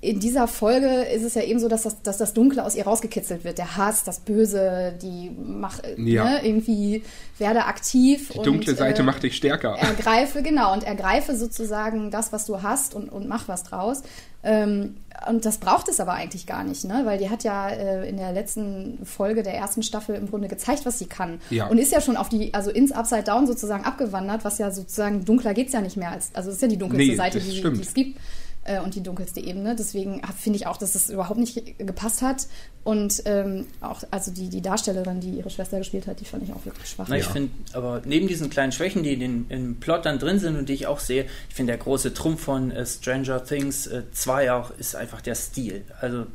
in 0.00 0.20
dieser 0.20 0.46
Folge 0.46 0.86
ist 0.86 1.24
es 1.24 1.34
ja 1.34 1.42
eben 1.42 1.58
so, 1.58 1.66
dass 1.68 1.82
das, 1.82 2.02
dass 2.02 2.18
das 2.18 2.32
Dunkle 2.32 2.64
aus 2.64 2.76
ihr 2.76 2.84
rausgekitzelt 2.84 3.42
wird. 3.42 3.58
Der 3.58 3.76
Hass, 3.76 4.04
das 4.04 4.20
Böse, 4.20 4.94
die 5.02 5.30
macht 5.30 5.82
ja. 5.96 6.24
ne, 6.24 6.46
irgendwie 6.46 7.02
werde 7.38 7.64
aktiv. 7.64 8.30
Die 8.32 8.42
dunkle 8.42 8.72
und, 8.72 8.78
Seite 8.78 9.02
äh, 9.02 9.04
macht 9.04 9.24
dich 9.24 9.36
stärker. 9.36 9.76
Ergreife, 9.76 10.42
genau, 10.42 10.72
und 10.72 10.84
ergreife 10.84 11.36
sozusagen 11.36 12.12
das, 12.12 12.32
was 12.32 12.46
du 12.46 12.62
hast 12.62 12.94
und, 12.94 13.08
und 13.08 13.26
mach 13.26 13.48
was 13.48 13.64
draus. 13.64 14.02
Ähm, 14.44 14.98
und 15.28 15.44
das 15.44 15.58
braucht 15.58 15.88
es 15.88 15.98
aber 15.98 16.12
eigentlich 16.12 16.46
gar 16.46 16.62
nicht, 16.62 16.84
ne? 16.84 17.02
weil 17.04 17.18
die 17.18 17.28
hat 17.28 17.42
ja 17.42 17.68
äh, 17.68 18.08
in 18.08 18.18
der 18.18 18.32
letzten 18.32 19.04
Folge 19.04 19.42
der 19.42 19.54
ersten 19.54 19.82
Staffel 19.82 20.14
im 20.14 20.30
Grunde 20.30 20.46
gezeigt, 20.46 20.86
was 20.86 21.00
sie 21.00 21.06
kann. 21.06 21.40
Ja. 21.50 21.66
Und 21.66 21.78
ist 21.78 21.90
ja 21.90 22.00
schon 22.00 22.16
auf 22.16 22.28
die, 22.28 22.54
also 22.54 22.70
ins 22.70 22.92
Upside 22.92 23.24
Down 23.24 23.48
sozusagen 23.48 23.84
abgewandert, 23.84 24.44
was 24.44 24.58
ja 24.58 24.70
sozusagen 24.70 25.24
dunkler 25.24 25.54
geht 25.54 25.66
es 25.66 25.72
ja 25.72 25.80
nicht 25.80 25.96
mehr 25.96 26.12
als, 26.12 26.30
also 26.34 26.50
es 26.50 26.56
ist 26.56 26.62
ja 26.62 26.68
die 26.68 26.76
dunkelste 26.76 27.10
nee, 27.10 27.16
Seite, 27.16 27.40
die, 27.40 27.60
die 27.60 27.80
es 27.80 27.94
gibt 27.94 28.20
äh, 28.68 28.80
und 28.80 28.94
die 28.94 29.02
dunkelste 29.02 29.40
Ebene. 29.40 29.74
Deswegen 29.74 30.22
finde 30.36 30.58
ich 30.58 30.66
auch, 30.66 30.76
dass 30.76 30.94
es 30.94 31.10
überhaupt 31.10 31.40
nicht 31.40 31.78
gepasst 31.78 32.22
hat. 32.22 32.46
Und 32.84 33.22
ähm, 33.26 33.66
auch, 33.80 34.02
also 34.10 34.30
die, 34.30 34.48
die 34.48 34.62
Darstellerin, 34.62 35.20
die 35.20 35.30
ihre 35.30 35.50
Schwester 35.50 35.78
gespielt 35.78 36.06
hat, 36.06 36.20
die 36.20 36.24
fand 36.24 36.42
ich 36.44 36.52
auch 36.52 36.64
wirklich 36.64 36.88
schwach. 36.88 37.06
Na, 37.08 37.16
ich 37.16 37.26
ja. 37.26 37.32
finde, 37.32 37.52
aber 37.72 38.02
neben 38.04 38.28
diesen 38.28 38.48
kleinen 38.48 38.72
Schwächen, 38.72 39.02
die 39.02 39.12
in 39.12 39.20
den, 39.20 39.46
im 39.50 39.80
Plot 39.80 40.06
dann 40.06 40.18
drin 40.18 40.38
sind 40.38 40.56
und 40.56 40.68
die 40.68 40.74
ich 40.74 40.86
auch 40.86 41.00
sehe, 41.00 41.26
ich 41.48 41.54
finde, 41.54 41.72
der 41.72 41.78
große 41.78 42.14
Trumpf 42.14 42.42
von 42.42 42.70
äh, 42.70 42.86
Stranger 42.86 43.44
Things 43.44 43.90
2 44.12 44.44
äh, 44.44 44.50
auch 44.50 44.70
ist 44.78 44.96
einfach 44.96 45.20
der 45.20 45.34
Stil. 45.34 45.84
Also 46.00 46.26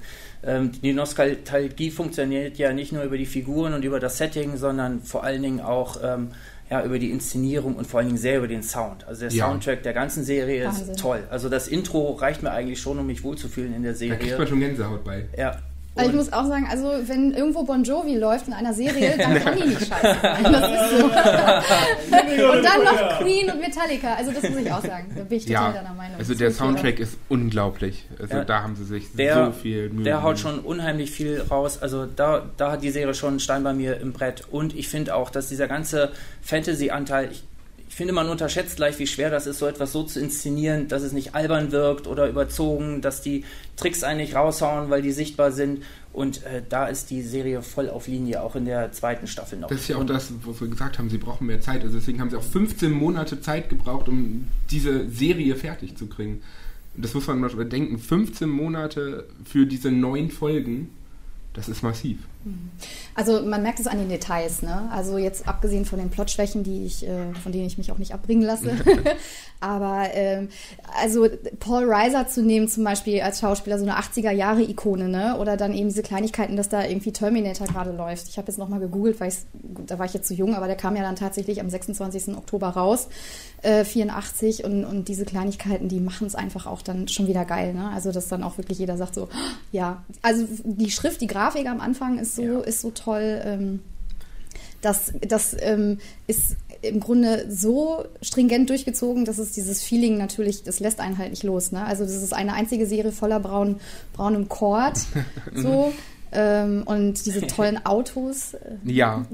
ähm, 0.43 0.71
die 0.81 0.93
Nostalgie 0.93 1.89
funktioniert 1.89 2.57
ja 2.57 2.73
nicht 2.73 2.91
nur 2.91 3.03
über 3.03 3.17
die 3.17 3.25
Figuren 3.25 3.73
und 3.73 3.83
über 3.83 3.99
das 3.99 4.17
Setting, 4.17 4.57
sondern 4.57 5.01
vor 5.01 5.23
allen 5.23 5.41
Dingen 5.41 5.61
auch 5.61 5.97
ähm, 6.03 6.31
ja, 6.69 6.83
über 6.83 6.99
die 6.99 7.11
Inszenierung 7.11 7.75
und 7.75 7.85
vor 7.85 7.99
allen 7.99 8.07
Dingen 8.07 8.19
sehr 8.19 8.37
über 8.37 8.47
den 8.47 8.63
Sound. 8.63 9.05
Also 9.07 9.21
der 9.21 9.31
ja. 9.31 9.47
Soundtrack 9.47 9.83
der 9.83 9.93
ganzen 9.93 10.23
Serie 10.23 10.65
Wahnsinn. 10.65 10.89
ist 10.89 10.99
toll. 10.99 11.23
Also 11.29 11.49
das 11.49 11.67
Intro 11.67 12.13
reicht 12.13 12.43
mir 12.43 12.51
eigentlich 12.51 12.81
schon, 12.81 12.97
um 12.99 13.05
mich 13.05 13.23
wohlzufühlen 13.23 13.73
in 13.73 13.83
der 13.83 13.95
Serie. 13.95 14.17
Da 14.17 14.23
kriegt 14.23 14.37
man 14.37 14.47
schon 14.47 14.59
Gänsehaut 14.59 15.03
bei. 15.03 15.27
Ja, 15.37 15.59
also 15.95 16.09
ich 16.09 16.15
muss 16.15 16.33
auch 16.33 16.47
sagen, 16.47 16.67
also 16.69 16.91
wenn 17.05 17.33
irgendwo 17.33 17.63
Bon 17.63 17.83
Jovi 17.83 18.15
läuft 18.15 18.47
in 18.47 18.53
einer 18.53 18.73
Serie, 18.73 19.15
dann 19.17 19.39
kann 19.39 19.57
die 19.57 19.67
nicht 19.67 19.87
scheiße 19.87 20.17
sein. 20.21 20.43
Das 20.43 20.71
ist 20.71 20.99
so. 20.99 21.05
und 22.51 22.63
dann 22.63 22.83
noch 22.83 23.19
Queen 23.19 23.51
und 23.51 23.59
Metallica. 23.59 24.15
Also 24.15 24.31
das 24.31 24.49
muss 24.49 24.59
ich 24.59 24.71
auch 24.71 24.83
sagen. 24.83 25.13
Da 25.15 25.23
bin 25.23 25.37
ich 25.37 25.45
total 25.45 25.73
ja, 25.73 25.81
deiner 25.81 25.93
Meinung. 25.93 26.17
Also 26.17 26.33
der 26.33 26.51
Soundtrack 26.51 26.99
ist 26.99 27.17
unglaublich. 27.29 28.07
Also 28.19 28.37
ja, 28.37 28.43
da 28.43 28.63
haben 28.63 28.75
sie 28.75 28.85
sich 28.85 29.13
der, 29.13 29.45
so 29.45 29.51
viel 29.51 29.89
Mühe 29.89 30.03
Der 30.03 30.23
haut 30.23 30.39
schon 30.39 30.59
unheimlich 30.59 31.11
viel 31.11 31.41
raus. 31.41 31.79
Also 31.79 32.07
da, 32.07 32.49
da 32.57 32.71
hat 32.71 32.81
die 32.81 32.89
Serie 32.89 33.13
schon 33.13 33.29
einen 33.29 33.39
Stein 33.39 33.63
bei 33.63 33.73
mir 33.73 33.99
im 33.99 34.13
Brett. 34.13 34.43
Und 34.49 34.75
ich 34.75 34.87
finde 34.87 35.13
auch, 35.13 35.29
dass 35.29 35.49
dieser 35.49 35.67
ganze 35.67 36.11
Fantasy-Anteil, 36.41 37.29
ich 37.31 37.43
ich 37.93 37.97
finde, 37.97 38.13
man 38.13 38.27
unterschätzt 38.27 38.77
gleich, 38.77 38.97
wie 38.97 39.05
schwer 39.05 39.29
das 39.29 39.45
ist, 39.45 39.59
so 39.59 39.67
etwas 39.67 39.91
so 39.91 40.01
zu 40.01 40.19
inszenieren, 40.19 40.87
dass 40.87 41.03
es 41.03 41.11
nicht 41.11 41.35
albern 41.35 41.71
wirkt 41.71 42.07
oder 42.07 42.27
überzogen, 42.27 43.01
dass 43.01 43.21
die 43.21 43.45
Tricks 43.75 44.01
eigentlich 44.01 44.33
raushauen, 44.33 44.89
weil 44.89 45.03
die 45.03 45.11
sichtbar 45.11 45.51
sind. 45.51 45.83
Und 46.11 46.43
äh, 46.43 46.63
da 46.67 46.87
ist 46.87 47.11
die 47.11 47.21
Serie 47.21 47.61
voll 47.61 47.91
auf 47.91 48.07
Linie, 48.07 48.41
auch 48.41 48.55
in 48.55 48.65
der 48.65 48.91
zweiten 48.93 49.27
Staffel 49.27 49.59
noch. 49.59 49.69
Das 49.69 49.81
ist 49.81 49.89
ja 49.89 49.97
auch 49.97 50.05
das, 50.07 50.33
was 50.43 50.59
wir 50.59 50.69
gesagt 50.69 50.97
haben, 50.97 51.11
sie 51.11 51.19
brauchen 51.19 51.45
mehr 51.45 51.61
Zeit. 51.61 51.83
Also 51.83 51.99
deswegen 51.99 52.19
haben 52.19 52.31
sie 52.31 52.35
auch 52.35 52.43
15 52.43 52.89
Monate 52.91 53.41
Zeit 53.41 53.69
gebraucht, 53.69 54.09
um 54.09 54.47
diese 54.71 55.07
Serie 55.07 55.55
fertig 55.55 55.95
zu 55.95 56.07
kriegen. 56.07 56.41
Das 56.97 57.13
muss 57.13 57.27
man 57.27 57.41
mal 57.41 57.51
bedenken. 57.51 57.99
15 57.99 58.49
Monate 58.49 59.27
für 59.45 59.67
diese 59.67 59.91
neun 59.91 60.31
Folgen, 60.31 60.89
das 61.53 61.69
ist 61.69 61.83
massiv. 61.83 62.17
Also 63.15 63.41
man 63.41 63.61
merkt 63.63 63.79
es 63.79 63.87
an 63.87 63.99
den 63.99 64.09
Details, 64.09 64.63
ne? 64.63 64.89
Also 64.91 65.17
jetzt 65.17 65.47
abgesehen 65.47 65.85
von 65.85 65.99
den 65.99 66.09
Plotschwächen, 66.09 66.63
die 66.63 66.85
ich, 66.85 67.07
äh, 67.07 67.33
von 67.41 67.51
denen 67.51 67.67
ich 67.67 67.77
mich 67.77 67.91
auch 67.91 67.97
nicht 67.97 68.13
abbringen 68.13 68.43
lasse. 68.43 68.71
Aber 69.59 70.07
ähm, 70.13 70.49
also 71.01 71.27
Paul 71.59 71.89
Reiser 71.89 72.27
zu 72.27 72.41
nehmen 72.41 72.67
zum 72.67 72.83
Beispiel 72.83 73.21
als 73.21 73.39
Schauspieler, 73.39 73.79
so 73.79 73.85
eine 73.85 73.97
80er-Jahre-Ikone, 73.97 75.07
ne? 75.07 75.37
Oder 75.39 75.55
dann 75.55 75.73
eben 75.73 75.87
diese 75.87 76.01
Kleinigkeiten, 76.01 76.57
dass 76.57 76.67
da 76.67 76.83
irgendwie 76.83 77.13
Terminator 77.13 77.67
gerade 77.67 77.91
läuft. 77.91 78.27
Ich 78.27 78.37
habe 78.37 78.47
jetzt 78.47 78.57
nochmal 78.57 78.81
gegoogelt, 78.81 79.21
weil 79.21 79.31
da 79.85 79.99
war 79.99 80.05
ich 80.05 80.13
jetzt 80.13 80.27
zu 80.27 80.33
jung, 80.33 80.55
aber 80.55 80.67
der 80.67 80.75
kam 80.75 80.97
ja 80.97 81.03
dann 81.03 81.15
tatsächlich 81.15 81.61
am 81.61 81.69
26. 81.69 82.35
Oktober 82.35 82.69
raus, 82.69 83.07
äh, 83.61 83.85
84. 83.85 84.65
Und, 84.65 84.83
und 84.83 85.07
diese 85.07 85.23
Kleinigkeiten, 85.23 85.87
die 85.87 86.01
machen 86.01 86.27
es 86.27 86.35
einfach 86.35 86.65
auch 86.65 86.81
dann 86.81 87.07
schon 87.07 87.27
wieder 87.27 87.45
geil, 87.45 87.73
ne? 87.73 87.89
Also 87.93 88.11
dass 88.11 88.27
dann 88.27 88.43
auch 88.43 88.57
wirklich 88.57 88.79
jeder 88.79 88.97
sagt 88.97 89.15
so, 89.15 89.29
ja. 89.71 90.03
Also 90.21 90.45
die 90.65 90.91
Schrift, 90.91 91.21
die 91.21 91.27
Grafik 91.27 91.69
am 91.69 91.79
Anfang 91.79 92.19
ist 92.19 92.32
so, 92.35 92.41
ja. 92.41 92.59
ist 92.61 92.81
so 92.81 92.91
toll. 92.91 93.41
Ähm, 93.43 93.79
das, 94.81 95.13
das 95.21 95.55
ähm, 95.59 95.99
ist 96.27 96.57
im 96.81 96.99
Grunde 96.99 97.45
so 97.49 98.05
stringent 98.21 98.69
durchgezogen, 98.69 99.23
dass 99.23 99.37
es 99.37 99.53
dieses 99.53 99.81
Feeling 99.81 100.17
natürlich, 100.17 100.63
das 100.63 100.79
lässt 100.81 100.99
einen 100.99 101.17
halt 101.17 101.31
nicht 101.31 101.43
los. 101.43 101.71
Ne? 101.71 101.83
Also 101.83 102.03
das 102.03 102.13
ist 102.13 102.33
eine 102.33 102.53
einzige 102.53 102.85
Serie 102.85 103.13
voller 103.13 103.39
braun, 103.39 103.79
braunem 104.11 104.49
Kord. 104.49 104.99
so. 105.55 105.93
ähm, 106.33 106.83
und 106.85 107.25
diese 107.25 107.47
tollen 107.47 107.85
Autos. 107.85 108.55
Äh, 108.55 108.75
ja. 108.83 109.25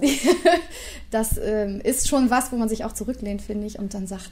das 1.12 1.39
ähm, 1.44 1.82
ist 1.84 2.08
schon 2.08 2.29
was, 2.29 2.51
wo 2.51 2.58
man 2.58 2.70
sich 2.70 2.86
auch 2.86 2.94
zurücklehnt, 2.94 3.41
finde 3.41 3.65
ich, 3.65 3.79
und 3.79 3.96
dann 3.96 4.06
sagt, 4.06 4.29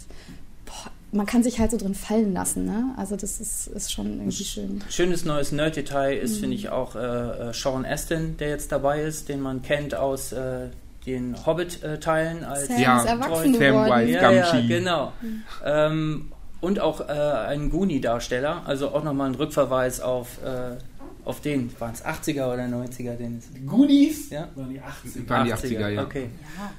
boah, 0.66 0.92
man 1.12 1.26
kann 1.26 1.44
sich 1.44 1.60
halt 1.60 1.72
so 1.72 1.78
drin 1.78 1.96
fallen 1.96 2.34
lassen. 2.34 2.66
Ne? 2.66 2.94
Also 2.98 3.16
das 3.16 3.40
ist, 3.40 3.68
ist 3.68 3.92
schon 3.92 4.20
irgendwie 4.20 4.44
schön. 4.44 4.84
Schönes 4.90 5.26
neues 5.26 5.52
Nerd-Detail 5.52 6.18
ist, 6.18 6.38
mhm. 6.38 6.40
finde 6.42 6.56
ich, 6.56 6.70
auch 6.70 6.96
äh, 6.96 7.50
äh, 7.50 7.54
Sean 7.54 7.86
Astin, 7.86 8.38
der 8.38 8.50
jetzt 8.50 8.72
dabei 8.72 9.02
ist, 9.02 9.30
den 9.30 9.42
man 9.42 9.62
kennt 9.62 9.96
aus 9.96 10.32
äh, 10.34 10.68
den 11.06 11.46
Hobbit-Teilen 11.46 12.44
als 12.44 12.68
Sam 12.68 12.82
ja, 12.82 13.04
erwachsen 13.04 13.54
geworden. 13.54 14.10
Ja, 14.10 14.32
ja, 14.32 14.62
genau. 14.68 15.14
Mhm. 15.22 15.44
Ähm, 15.66 16.32
und 16.60 16.80
auch 16.80 17.02
äh, 17.02 17.14
ein 17.14 17.70
Goonie-Darsteller, 17.70 18.64
also 18.66 18.90
auch 18.90 19.04
nochmal 19.04 19.30
ein 19.30 19.36
Rückverweis 19.36 20.02
auf, 20.02 20.44
äh, 20.44 20.76
auf 21.24 21.40
den, 21.40 21.72
waren 21.80 21.94
es 21.94 22.04
80er 22.04 22.52
oder 22.52 22.64
90er? 22.64 23.16
Den 23.16 23.42
Goonies? 23.66 24.32
Ja? 24.32 24.50
Waren 24.56 24.70
die 24.70 24.82
80er. 24.82 25.30
Waren 25.30 25.46
die 25.46 25.54
80er, 25.54 25.90
ja. 25.90 26.04
Okay. 26.04 26.30
Ja. 26.58 26.72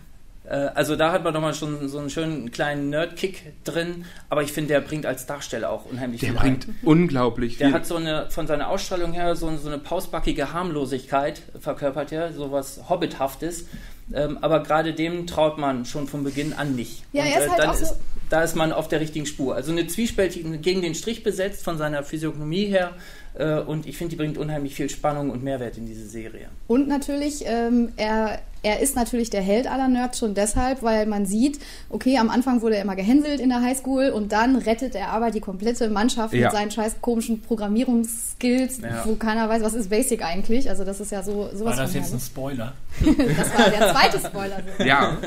Äh, 0.48 0.70
also 0.74 0.96
da 0.96 1.12
hat 1.12 1.24
man 1.24 1.34
nochmal 1.34 1.54
schon 1.54 1.88
so 1.88 1.98
einen 1.98 2.10
schönen 2.10 2.50
kleinen 2.50 2.90
Nerd-Kick 2.90 3.64
drin, 3.64 4.04
aber 4.28 4.42
ich 4.42 4.52
finde, 4.52 4.68
der 4.68 4.80
bringt 4.80 5.06
als 5.06 5.26
Darsteller 5.26 5.70
auch 5.70 5.84
unheimlich 5.86 6.20
der 6.20 6.30
viel 6.30 6.36
Der 6.36 6.42
bringt 6.42 6.68
ein. 6.68 6.78
unglaublich 6.82 7.58
viel. 7.58 7.66
Der 7.66 7.74
hat 7.74 7.86
so 7.86 7.96
eine, 7.96 8.30
von 8.30 8.46
seiner 8.46 8.68
Ausstrahlung 8.68 9.12
her 9.12 9.36
so, 9.36 9.54
so 9.56 9.68
eine 9.68 9.78
pausbackige 9.78 10.52
Harmlosigkeit 10.52 11.42
verkörpert, 11.60 12.10
ja, 12.10 12.32
sowas 12.32 12.80
Hobbithaftes. 12.88 13.66
Ähm, 14.14 14.38
aber 14.40 14.62
gerade 14.62 14.94
dem 14.94 15.26
traut 15.26 15.58
man 15.58 15.84
schon 15.84 16.06
von 16.06 16.24
Beginn 16.24 16.54
an 16.54 16.74
nicht. 16.74 17.04
Ja, 17.12 17.24
Und, 17.24 17.28
er 17.28 17.38
ist 17.38 17.46
äh, 17.46 17.48
halt 17.50 17.60
dann 17.60 17.70
auch 17.70 17.74
ist, 17.74 17.88
so 17.88 17.94
da 18.30 18.42
ist 18.42 18.56
man 18.56 18.72
auf 18.72 18.88
der 18.88 19.00
richtigen 19.00 19.26
Spur. 19.26 19.54
Also 19.54 19.72
eine 19.72 19.86
zwiespältige, 19.86 20.58
gegen 20.58 20.82
den 20.82 20.94
Strich 20.94 21.22
besetzt 21.22 21.64
von 21.64 21.78
seiner 21.78 22.02
Physiognomie 22.02 22.66
her. 22.66 22.92
Äh, 23.34 23.60
und 23.60 23.86
ich 23.86 23.96
finde, 23.96 24.10
die 24.10 24.16
bringt 24.16 24.38
unheimlich 24.38 24.74
viel 24.74 24.90
Spannung 24.90 25.30
und 25.30 25.42
Mehrwert 25.42 25.78
in 25.78 25.86
diese 25.86 26.06
Serie. 26.06 26.48
Und 26.66 26.88
natürlich, 26.88 27.44
ähm, 27.46 27.92
er 27.96 28.40
er 28.62 28.80
ist 28.80 28.96
natürlich 28.96 29.30
der 29.30 29.40
Held 29.40 29.70
aller 29.70 29.88
Nerds 29.88 30.18
schon 30.18 30.34
deshalb, 30.34 30.82
weil 30.82 31.06
man 31.06 31.26
sieht, 31.26 31.58
okay, 31.90 32.18
am 32.18 32.30
Anfang 32.30 32.62
wurde 32.62 32.76
er 32.76 32.82
immer 32.82 32.96
gehänselt 32.96 33.40
in 33.40 33.48
der 33.48 33.62
Highschool 33.62 34.10
und 34.10 34.32
dann 34.32 34.56
rettet 34.56 34.94
er 34.94 35.10
aber 35.10 35.30
die 35.30 35.40
komplette 35.40 35.88
Mannschaft 35.88 36.34
ja. 36.34 36.46
mit 36.48 36.52
seinen 36.52 36.70
scheiß 36.70 36.96
komischen 37.00 37.40
Programmierungsskills, 37.40 38.80
ja. 38.80 39.04
wo 39.04 39.14
keiner 39.14 39.48
weiß, 39.48 39.62
was 39.62 39.74
ist 39.74 39.90
Basic 39.90 40.24
eigentlich. 40.24 40.68
Also 40.68 40.84
das 40.84 41.00
ist 41.00 41.12
ja 41.12 41.22
so 41.22 41.48
sowas 41.52 41.76
War 41.76 41.84
das 41.84 41.94
jetzt 41.94 42.12
ein 42.12 42.20
Spoiler? 42.20 42.72
das 43.00 43.58
war 43.58 43.70
der 43.70 43.94
zweite 43.94 44.18
Spoiler. 44.18 44.58
Ja. 44.84 45.18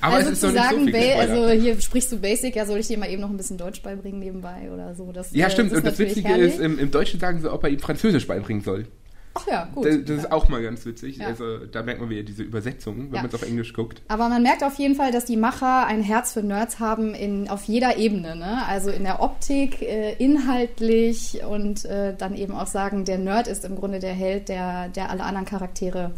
Aber 0.00 0.16
also 0.16 0.28
es 0.28 0.34
ist 0.34 0.40
zu 0.40 0.52
sagen, 0.52 0.90
so 0.90 0.98
also 0.98 1.50
hier 1.50 1.80
sprichst 1.80 2.10
du 2.10 2.18
Basic, 2.18 2.56
ja, 2.56 2.66
soll 2.66 2.78
ich 2.78 2.88
dir 2.88 2.98
mal 2.98 3.08
eben 3.08 3.20
noch 3.20 3.30
ein 3.30 3.36
bisschen 3.36 3.58
Deutsch 3.58 3.82
beibringen 3.82 4.18
nebenbei 4.18 4.70
oder 4.72 4.94
so. 4.94 5.12
Das, 5.12 5.32
ja, 5.32 5.46
äh, 5.46 5.50
stimmt. 5.50 5.72
Das 5.72 5.78
und 5.78 5.86
das 5.86 5.98
Witzige 5.98 6.28
herrlich. 6.28 6.54
ist, 6.54 6.60
im, 6.60 6.78
im 6.78 6.90
Deutschen 6.90 7.20
sagen 7.20 7.40
sie, 7.40 7.52
ob 7.52 7.62
er 7.64 7.70
ihm 7.70 7.78
Französisch 7.78 8.26
beibringen 8.26 8.62
soll. 8.62 8.86
Ach 9.34 9.46
ja, 9.46 9.68
gut. 9.74 9.86
Das, 9.86 9.96
das 10.00 10.08
ja. 10.08 10.14
ist 10.16 10.32
auch 10.32 10.48
mal 10.48 10.62
ganz 10.62 10.84
witzig. 10.84 11.16
Ja. 11.18 11.28
Also 11.28 11.58
da 11.58 11.82
merkt 11.82 12.00
man 12.00 12.10
wieder 12.10 12.22
diese 12.22 12.42
Übersetzung, 12.42 13.08
wenn 13.10 13.16
Ja. 13.16 13.22
man 13.22 13.28
es 13.28 13.34
auf 13.34 13.42
Englisch 13.42 13.72
guckt. 13.72 14.02
Aber 14.08 14.28
man 14.28 14.42
merkt 14.42 14.62
auf 14.62 14.74
jeden 14.74 14.94
Fall, 14.94 15.12
dass 15.12 15.24
die 15.24 15.36
Macher 15.36 15.86
ein 15.86 16.02
Herz 16.02 16.32
für 16.32 16.42
Nerds 16.42 16.80
haben 16.80 17.14
in, 17.14 17.48
auf 17.48 17.64
jeder 17.64 17.96
Ebene. 17.96 18.36
Ne? 18.36 18.66
Also 18.66 18.90
in 18.90 19.04
der 19.04 19.22
Optik, 19.22 19.80
äh, 19.82 20.14
inhaltlich 20.14 21.42
und 21.48 21.84
äh, 21.84 22.14
dann 22.16 22.34
eben 22.34 22.54
auch 22.54 22.66
sagen, 22.66 23.04
der 23.04 23.18
Nerd 23.18 23.48
ist 23.48 23.64
im 23.64 23.76
Grunde 23.76 23.98
der 23.98 24.14
Held, 24.14 24.48
der, 24.48 24.88
der 24.88 25.10
alle 25.10 25.22
anderen 25.22 25.46
Charaktere, 25.46 26.12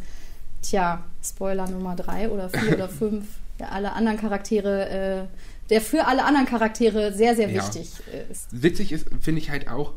tja, 0.62 1.04
Spoiler 1.22 1.68
Nummer 1.68 1.94
drei 1.96 2.28
oder 2.28 2.48
vier 2.48 2.74
oder 2.74 2.88
fünf, 3.00 3.26
der 3.58 3.72
alle 3.72 3.92
anderen 3.92 4.18
Charaktere, 4.18 4.88
äh, 4.88 5.24
der 5.70 5.80
für 5.80 6.06
alle 6.06 6.24
anderen 6.24 6.46
Charaktere 6.46 7.12
sehr, 7.12 7.36
sehr 7.36 7.52
wichtig 7.52 7.90
äh, 8.12 8.30
ist. 8.30 8.48
Witzig 8.50 8.92
ist, 8.92 9.08
finde 9.20 9.40
ich 9.40 9.50
halt 9.50 9.68
auch, 9.68 9.92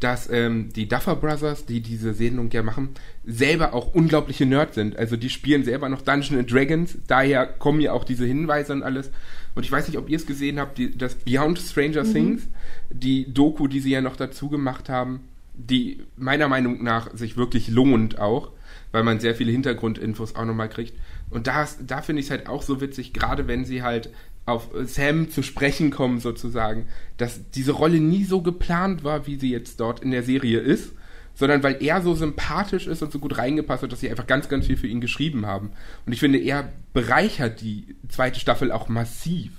dass 0.00 0.30
ähm, 0.30 0.68
die 0.74 0.88
Duffer 0.88 1.16
Brothers, 1.16 1.66
die 1.66 1.80
diese 1.80 2.14
Sendung 2.14 2.50
ja 2.50 2.62
machen, 2.62 2.90
selber 3.26 3.74
auch 3.74 3.94
unglaubliche 3.94 4.46
Nerds 4.46 4.74
sind. 4.76 4.96
Also 4.96 5.16
die 5.16 5.28
spielen 5.30 5.64
selber 5.64 5.88
noch 5.88 6.02
Dungeons 6.02 6.38
and 6.38 6.52
Dragons, 6.52 6.98
daher 7.06 7.46
kommen 7.46 7.80
ja 7.80 7.92
auch 7.92 8.04
diese 8.04 8.24
Hinweise 8.24 8.72
und 8.72 8.82
alles. 8.82 9.10
Und 9.54 9.64
ich 9.64 9.72
weiß 9.72 9.88
nicht, 9.88 9.98
ob 9.98 10.08
ihr 10.08 10.16
es 10.16 10.26
gesehen 10.26 10.60
habt, 10.60 10.78
die, 10.78 10.96
das 10.96 11.16
Beyond 11.16 11.58
Stranger 11.58 12.04
Things, 12.04 12.42
die 12.90 13.32
Doku, 13.32 13.66
die 13.66 13.80
sie 13.80 13.90
ja 13.90 14.00
noch 14.00 14.14
dazu 14.16 14.48
gemacht 14.48 14.88
haben, 14.88 15.20
die 15.54 15.98
meiner 16.16 16.46
Meinung 16.46 16.84
nach 16.84 17.12
sich 17.16 17.36
wirklich 17.36 17.66
lohnt 17.68 18.20
auch, 18.20 18.52
weil 18.92 19.02
man 19.02 19.18
sehr 19.18 19.34
viele 19.34 19.50
Hintergrundinfos 19.50 20.36
auch 20.36 20.44
nochmal 20.44 20.68
kriegt. 20.68 20.94
Und 21.30 21.48
da, 21.48 21.64
ist- 21.64 21.80
da 21.86 22.00
finde 22.02 22.20
ich 22.20 22.26
es 22.26 22.30
halt 22.30 22.48
auch 22.48 22.62
so 22.62 22.80
witzig, 22.80 23.12
gerade 23.12 23.48
wenn 23.48 23.64
sie 23.64 23.82
halt 23.82 24.10
auf 24.48 24.68
Sam 24.84 25.30
zu 25.30 25.42
sprechen 25.42 25.90
kommen 25.90 26.20
sozusagen, 26.20 26.88
dass 27.16 27.50
diese 27.50 27.72
Rolle 27.72 28.00
nie 28.00 28.24
so 28.24 28.42
geplant 28.42 29.04
war, 29.04 29.26
wie 29.26 29.36
sie 29.36 29.50
jetzt 29.50 29.80
dort 29.80 30.00
in 30.00 30.10
der 30.10 30.22
Serie 30.22 30.58
ist, 30.60 30.92
sondern 31.34 31.62
weil 31.62 31.76
er 31.80 32.02
so 32.02 32.14
sympathisch 32.14 32.86
ist 32.86 33.02
und 33.02 33.12
so 33.12 33.18
gut 33.18 33.38
reingepasst 33.38 33.82
hat, 33.82 33.92
dass 33.92 34.00
sie 34.00 34.10
einfach 34.10 34.26
ganz, 34.26 34.48
ganz 34.48 34.66
viel 34.66 34.76
für 34.76 34.88
ihn 34.88 35.00
geschrieben 35.00 35.46
haben. 35.46 35.70
Und 36.04 36.12
ich 36.12 36.20
finde, 36.20 36.38
er 36.38 36.72
bereichert 36.92 37.60
die 37.60 37.96
zweite 38.08 38.40
Staffel 38.40 38.72
auch 38.72 38.88
massiv. 38.88 39.52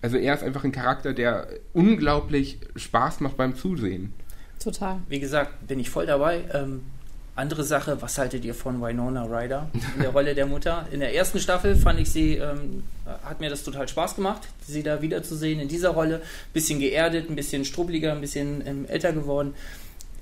Also 0.00 0.16
er 0.16 0.34
ist 0.34 0.44
einfach 0.44 0.64
ein 0.64 0.72
Charakter, 0.72 1.12
der 1.12 1.48
unglaublich 1.72 2.60
Spaß 2.76 3.20
macht 3.20 3.36
beim 3.36 3.56
Zusehen. 3.56 4.12
Total. 4.58 5.00
Wie 5.08 5.20
gesagt, 5.20 5.66
bin 5.66 5.80
ich 5.80 5.90
voll 5.90 6.06
dabei. 6.06 6.44
Ähm, 6.52 6.82
andere 7.38 7.62
Sache, 7.62 8.02
was 8.02 8.18
haltet 8.18 8.44
ihr 8.44 8.54
von 8.54 8.82
Winona 8.82 9.24
Ryder 9.24 9.70
in 9.94 10.02
der 10.02 10.10
Rolle 10.10 10.34
der 10.34 10.46
Mutter? 10.46 10.86
In 10.90 11.00
der 11.00 11.14
ersten 11.14 11.38
Staffel 11.38 11.76
fand 11.76 12.00
ich 12.00 12.10
sie, 12.10 12.34
ähm, 12.34 12.82
hat 13.22 13.40
mir 13.40 13.48
das 13.48 13.62
total 13.62 13.88
Spaß 13.88 14.16
gemacht, 14.16 14.48
sie 14.66 14.82
da 14.82 15.00
wiederzusehen 15.02 15.60
in 15.60 15.68
dieser 15.68 15.90
Rolle. 15.90 16.20
Bisschen 16.52 16.80
geerdet, 16.80 17.30
ein 17.30 17.36
bisschen 17.36 17.64
strubbeliger, 17.64 18.12
ein 18.12 18.20
bisschen 18.20 18.66
ähm, 18.66 18.86
älter 18.86 19.12
geworden. 19.12 19.54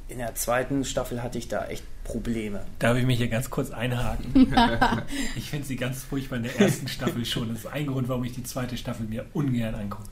In 0.09 0.19
der 0.19 0.35
zweiten 0.37 0.85
Staffel 0.85 1.23
hatte 1.23 1.39
ich 1.39 1.49
da 1.49 1.67
echt 1.67 1.83
Probleme. 2.05 2.61
Darf 2.79 2.97
ich 2.97 3.07
mich 3.07 3.19
hier 3.19 3.29
ganz 3.29 3.51
kurz 3.51 3.71
einhaken? 3.71 4.53
ich 5.37 5.51
finde 5.51 5.67
sie 5.67 5.77
ganz 5.77 6.05
furchtbar 6.05 6.37
in 6.37 6.45
der 6.45 6.61
ersten 6.61 6.87
Staffel 6.87 7.25
schon. 7.25 7.49
Das 7.49 7.61
ist 7.61 7.67
ein 7.67 7.87
Grund, 7.87 8.09
warum 8.09 8.23
ich 8.25 8.33
die 8.33 8.45
zweite 8.45 8.77
Staffel 8.77 9.07
mir 9.07 9.25
ungern 9.33 9.75
angucke. 9.75 10.09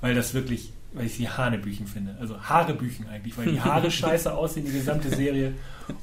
Weil 0.00 0.14
das 0.14 0.34
wirklich, 0.34 0.72
weil 0.98 1.06
ich 1.06 1.14
sie 1.14 1.28
Hanebüchen 1.28 1.86
finde. 1.86 2.16
Also 2.20 2.40
Haarebüchen 2.40 3.08
eigentlich, 3.08 3.36
weil 3.38 3.46
die 3.46 3.60
Haare 3.60 3.90
scheiße 3.90 4.32
aussehen, 4.32 4.66
die 4.66 4.72
gesamte 4.72 5.08
Serie. 5.08 5.54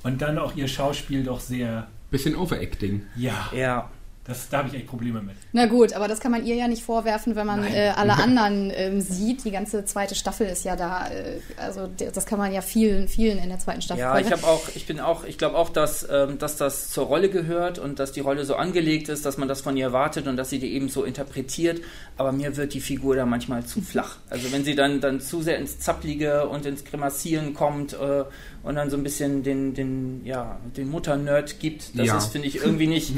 Und 0.03 0.21
dann 0.21 0.37
auch 0.37 0.55
ihr 0.55 0.67
Schauspiel 0.67 1.23
doch 1.23 1.39
sehr, 1.39 1.87
Bisschen 2.11 2.35
Overacting. 2.35 3.03
ja, 3.15 3.49
Ja, 3.53 3.89
das, 4.27 4.49
da 4.49 4.57
habe 4.57 4.69
ich 4.69 4.73
echt 4.73 4.87
Probleme 4.87 5.21
mit. 5.21 5.35
Na 5.53 5.67
gut, 5.67 5.93
aber 5.93 6.07
das 6.07 6.19
kann 6.19 6.31
man 6.31 6.43
ihr 6.43 6.55
ja 6.55 6.67
nicht 6.67 6.83
vorwerfen, 6.83 7.35
wenn 7.35 7.45
man 7.45 7.63
äh, 7.63 7.93
alle 7.95 8.13
anderen 8.17 8.71
ähm, 8.75 8.99
sieht. 8.99 9.45
Die 9.45 9.51
ganze 9.51 9.85
zweite 9.85 10.15
Staffel 10.15 10.47
ist 10.47 10.65
ja 10.65 10.75
da. 10.75 11.07
Äh, 11.09 11.39
also 11.57 11.87
das 11.87 12.25
kann 12.25 12.39
man 12.39 12.51
ja 12.51 12.61
vielen, 12.61 13.07
vielen 13.07 13.37
in 13.37 13.49
der 13.49 13.59
zweiten 13.59 13.83
Staffel 13.83 14.01
Ja, 14.01 14.17
ich 14.17 14.23
vorwerfen. 14.23 14.47
habe 14.47 14.53
auch, 14.53 14.67
ich 14.73 14.87
bin 14.87 14.99
auch, 14.99 15.25
ich 15.25 15.37
glaube 15.37 15.55
auch, 15.55 15.69
dass, 15.69 16.07
ähm, 16.09 16.39
dass 16.39 16.57
das 16.57 16.89
zur 16.89 17.05
Rolle 17.05 17.29
gehört 17.29 17.77
und 17.77 17.99
dass 17.99 18.13
die 18.13 18.21
Rolle 18.21 18.45
so 18.45 18.55
angelegt 18.55 19.09
ist, 19.09 19.25
dass 19.27 19.37
man 19.37 19.47
das 19.47 19.61
von 19.61 19.77
ihr 19.77 19.85
erwartet 19.85 20.25
und 20.27 20.37
dass 20.37 20.49
sie 20.49 20.57
die 20.57 20.73
eben 20.73 20.89
so 20.89 21.03
interpretiert. 21.03 21.81
Aber 22.17 22.31
mir 22.31 22.57
wird 22.57 22.73
die 22.73 22.81
Figur 22.81 23.15
da 23.15 23.27
manchmal 23.27 23.63
zu 23.65 23.81
flach. 23.81 24.17
Also 24.31 24.51
wenn 24.51 24.63
sie 24.65 24.73
dann, 24.73 25.01
dann 25.01 25.21
zu 25.21 25.43
sehr 25.43 25.59
ins 25.59 25.79
Zapplige 25.79 26.47
und 26.47 26.65
ins 26.65 26.83
Grimassieren 26.83 27.53
kommt 27.53 27.93
äh, 27.93 28.23
und 28.65 28.75
dann 28.75 28.89
so 28.89 28.97
ein 28.97 29.03
bisschen 29.03 29.43
den, 29.43 29.73
den, 29.73 30.21
ja, 30.25 30.59
den 30.75 30.89
Mutter-Nerd 30.89 31.59
gibt, 31.59 31.97
das 31.97 32.07
Ja. 32.07 32.17
ist, 32.17 32.27
finde 32.31 32.47
ich, 32.47 32.57
irgendwie 32.57 32.87
nicht. 32.87 33.11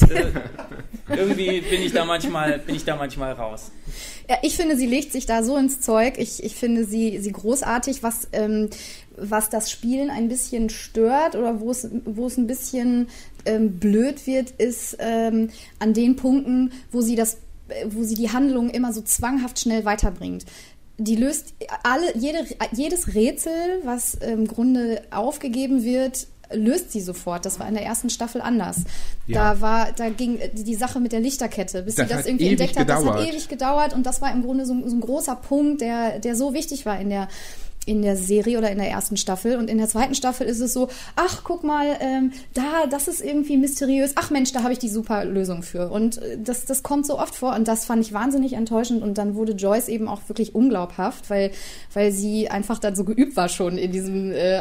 äh, 0.00 0.06
irgendwie 1.08 1.60
bin 1.60 1.82
ich 1.82 1.92
da 1.92 2.04
manchmal, 2.04 2.58
bin 2.58 2.74
ich 2.74 2.84
da 2.84 2.96
manchmal 2.96 3.32
raus. 3.32 3.70
Ja, 4.28 4.36
ich 4.42 4.56
finde, 4.56 4.76
sie 4.76 4.86
legt 4.86 5.12
sich 5.12 5.26
da 5.26 5.42
so 5.42 5.56
ins 5.56 5.80
Zeug. 5.80 6.14
Ich, 6.18 6.42
ich 6.42 6.54
finde 6.56 6.84
sie, 6.84 7.18
sie 7.20 7.32
großartig, 7.32 8.02
was, 8.02 8.28
ähm, 8.32 8.68
was 9.16 9.48
das 9.50 9.70
Spielen 9.70 10.10
ein 10.10 10.28
bisschen 10.28 10.68
stört 10.68 11.36
oder 11.36 11.60
wo 11.60 11.70
es, 11.70 11.88
wo 12.04 12.26
es 12.26 12.36
ein 12.36 12.46
bisschen 12.46 13.08
ähm, 13.44 13.78
blöd 13.78 14.26
wird, 14.26 14.50
ist 14.52 14.96
ähm, 14.98 15.50
an 15.78 15.94
den 15.94 16.16
Punkten, 16.16 16.72
wo 16.92 17.00
sie 17.00 17.14
das, 17.14 17.34
äh, 17.68 17.86
wo 17.88 18.02
sie 18.02 18.16
die 18.16 18.30
Handlung 18.30 18.68
immer 18.70 18.92
so 18.92 19.00
zwanghaft 19.02 19.60
schnell 19.60 19.84
weiterbringt. 19.84 20.44
Die 20.98 21.16
löst 21.16 21.52
alle, 21.82 22.16
jede, 22.16 22.38
jedes 22.72 23.14
Rätsel, 23.14 23.52
was 23.84 24.14
im 24.14 24.46
Grunde 24.46 25.02
aufgegeben 25.10 25.84
wird, 25.84 26.26
löst 26.52 26.92
sie 26.92 27.00
sofort. 27.00 27.44
Das 27.44 27.58
war 27.60 27.68
in 27.68 27.74
der 27.74 27.84
ersten 27.84 28.08
Staffel 28.08 28.40
anders. 28.40 28.78
Ja. 29.26 29.54
Da 29.54 29.60
war, 29.60 29.92
da 29.92 30.08
ging 30.10 30.38
äh, 30.38 30.48
die 30.54 30.74
Sache 30.74 31.00
mit 31.00 31.12
der 31.12 31.20
Lichterkette, 31.20 31.82
bis 31.82 31.96
Das 31.96 32.08
sie 32.08 32.14
das 32.14 32.24
irgendwie 32.26 32.48
entdeckt 32.48 32.78
hat. 32.78 32.88
Das 32.88 33.00
gedauert. 33.00 33.20
hat 33.20 33.28
ewig 33.28 33.48
gedauert 33.48 33.92
und 33.94 34.06
das 34.06 34.22
war 34.22 34.32
im 34.32 34.42
Grunde 34.42 34.64
so, 34.64 34.72
ein- 34.72 34.88
so 34.88 34.94
ein 34.96 35.00
großer 35.00 35.36
Punkt, 35.36 35.80
der, 35.80 36.18
der 36.20 36.34
so 36.36 36.54
wichtig 36.54 36.86
war 36.86 36.98
in 37.00 37.10
der 37.10 37.28
in 37.86 38.02
der 38.02 38.16
Serie 38.16 38.58
oder 38.58 38.70
in 38.70 38.78
der 38.78 38.90
ersten 38.90 39.16
Staffel. 39.16 39.56
Und 39.56 39.70
in 39.70 39.78
der 39.78 39.88
zweiten 39.88 40.14
Staffel 40.14 40.46
ist 40.46 40.60
es 40.60 40.72
so, 40.72 40.88
ach 41.14 41.42
guck 41.44 41.62
mal, 41.64 41.96
ähm, 42.00 42.32
da, 42.52 42.86
das 42.90 43.08
ist 43.08 43.24
irgendwie 43.24 43.56
mysteriös, 43.56 44.12
ach 44.16 44.30
Mensch, 44.30 44.52
da 44.52 44.62
habe 44.62 44.72
ich 44.72 44.80
die 44.80 44.88
super 44.88 45.24
Lösung 45.24 45.62
für. 45.62 45.88
Und 45.90 46.18
äh, 46.18 46.36
das, 46.38 46.64
das 46.64 46.82
kommt 46.82 47.06
so 47.06 47.18
oft 47.18 47.36
vor. 47.36 47.54
Und 47.54 47.68
das 47.68 47.86
fand 47.86 48.04
ich 48.04 48.12
wahnsinnig 48.12 48.54
enttäuschend. 48.54 49.02
Und 49.02 49.18
dann 49.18 49.36
wurde 49.36 49.52
Joyce 49.52 49.88
eben 49.88 50.08
auch 50.08 50.20
wirklich 50.28 50.54
unglaubhaft, 50.54 51.30
weil, 51.30 51.52
weil 51.94 52.10
sie 52.10 52.50
einfach 52.50 52.80
dann 52.80 52.96
so 52.96 53.04
geübt 53.04 53.36
war 53.36 53.48
schon 53.48 53.78
in 53.78 53.92
diesem, 53.92 54.32
äh, 54.32 54.60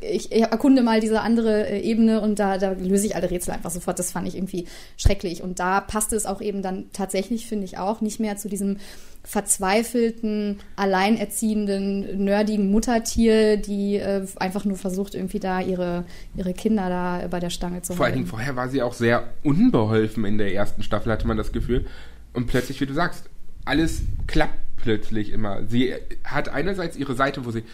ich, 0.00 0.32
ich 0.32 0.42
erkunde 0.42 0.82
mal 0.82 1.00
diese 1.00 1.20
andere 1.20 1.68
äh, 1.68 1.80
Ebene 1.80 2.20
und 2.20 2.40
da, 2.40 2.58
da 2.58 2.72
löse 2.72 3.06
ich 3.06 3.14
alle 3.14 3.30
Rätsel 3.30 3.54
einfach 3.54 3.70
sofort, 3.70 4.00
das 4.00 4.10
fand 4.10 4.26
ich 4.26 4.36
irgendwie 4.36 4.66
schrecklich. 4.96 5.42
Und 5.42 5.60
da 5.60 5.80
passte 5.80 6.16
es 6.16 6.26
auch 6.26 6.40
eben 6.40 6.62
dann 6.62 6.86
tatsächlich, 6.92 7.46
finde 7.46 7.64
ich 7.64 7.78
auch, 7.78 8.00
nicht 8.00 8.18
mehr 8.18 8.36
zu 8.36 8.48
diesem 8.48 8.78
verzweifelten, 9.26 10.60
alleinerziehenden, 10.76 12.24
nerdigen 12.24 12.70
Muttertier, 12.70 13.56
die 13.56 13.96
äh, 13.96 14.24
einfach 14.36 14.64
nur 14.64 14.76
versucht, 14.76 15.16
irgendwie 15.16 15.40
da 15.40 15.60
ihre, 15.60 16.04
ihre 16.36 16.54
Kinder 16.54 16.88
da 16.88 17.26
bei 17.28 17.40
der 17.40 17.50
Stange 17.50 17.82
zu 17.82 17.94
Vor 17.94 18.06
allen 18.06 18.12
halten. 18.12 18.18
Dingen 18.20 18.30
vorher 18.30 18.54
war 18.54 18.68
sie 18.68 18.82
auch 18.82 18.94
sehr 18.94 19.24
unbeholfen 19.42 20.24
in 20.24 20.38
der 20.38 20.54
ersten 20.54 20.84
Staffel, 20.84 21.10
hatte 21.10 21.26
man 21.26 21.36
das 21.36 21.50
Gefühl. 21.50 21.86
Und 22.34 22.46
plötzlich, 22.46 22.80
wie 22.80 22.86
du 22.86 22.94
sagst, 22.94 23.28
alles 23.64 24.02
klappt 24.28 24.60
plötzlich 24.76 25.32
immer. 25.32 25.66
Sie 25.66 25.92
hat 26.22 26.48
einerseits 26.48 26.96
ihre 26.96 27.16
Seite, 27.16 27.44
wo 27.44 27.50
sie 27.50 27.64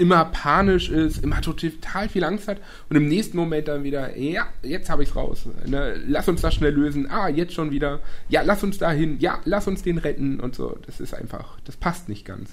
immer 0.00 0.24
panisch 0.24 0.88
ist, 0.88 1.22
immer 1.22 1.42
total 1.42 2.08
viel 2.08 2.24
Angst 2.24 2.48
hat 2.48 2.58
und 2.88 2.96
im 2.96 3.06
nächsten 3.06 3.36
Moment 3.36 3.68
dann 3.68 3.84
wieder, 3.84 4.16
ja, 4.16 4.46
jetzt 4.62 4.88
habe 4.88 5.02
ich's 5.02 5.14
raus. 5.14 5.46
Ne? 5.66 6.02
Lass 6.06 6.26
uns 6.26 6.40
das 6.40 6.54
schnell 6.54 6.72
lösen. 6.72 7.08
Ah, 7.10 7.28
jetzt 7.28 7.52
schon 7.52 7.70
wieder. 7.70 8.00
Ja, 8.28 8.40
lass 8.42 8.64
uns 8.64 8.78
dahin. 8.78 9.18
Ja, 9.20 9.40
lass 9.44 9.68
uns 9.68 9.82
den 9.82 9.98
retten 9.98 10.40
und 10.40 10.54
so. 10.54 10.78
Das 10.86 11.00
ist 11.00 11.14
einfach, 11.14 11.60
das 11.64 11.76
passt 11.76 12.08
nicht 12.08 12.24
ganz. 12.24 12.50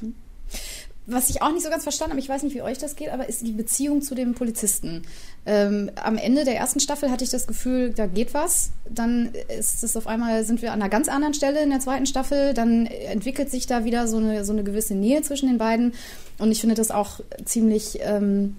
Was 1.10 1.30
ich 1.30 1.42
auch 1.42 1.54
nicht 1.54 1.64
so 1.64 1.70
ganz 1.70 1.84
verstanden 1.84 2.12
habe, 2.12 2.20
ich 2.20 2.28
weiß 2.28 2.44
nicht, 2.44 2.54
wie 2.54 2.62
euch 2.62 2.80
das 2.80 2.98
geht, 2.98 3.10
aber 3.10 3.30
ist 3.30 3.42
die 3.42 3.54
Beziehung 3.54 4.02
zu 4.02 4.14
dem 4.14 4.34
Polizisten. 4.36 5.04
Ähm, 5.46 5.90
am 5.96 6.18
Ende 6.18 6.44
der 6.44 6.58
ersten 6.58 6.82
Staffel 6.82 7.10
hatte 7.10 7.24
ich 7.24 7.30
das 7.30 7.48
Gefühl, 7.48 7.94
da 7.94 8.08
geht 8.08 8.34
was. 8.34 8.72
Dann 8.90 9.34
ist 9.58 9.84
es 9.86 9.96
auf 9.96 10.06
einmal, 10.06 10.44
sind 10.44 10.62
wir 10.62 10.74
an 10.74 10.82
einer 10.82 10.90
ganz 10.90 11.08
anderen 11.08 11.34
Stelle 11.34 11.64
in 11.64 11.70
der 11.70 11.80
zweiten 11.80 12.06
Staffel. 12.08 12.54
Dann 12.54 12.88
entwickelt 12.88 13.50
sich 13.50 13.68
da 13.68 13.86
wieder 13.86 14.06
so 14.10 14.18
eine, 14.18 14.44
so 14.44 14.52
eine 14.52 14.66
gewisse 14.66 14.96
Nähe 14.96 15.22
zwischen 15.22 15.48
den 15.48 15.58
beiden. 15.58 15.94
Und 16.40 16.52
ich 16.52 16.60
finde 16.60 16.76
das 16.76 16.92
auch 16.92 17.22
ziemlich, 17.46 18.00
ähm, 18.02 18.58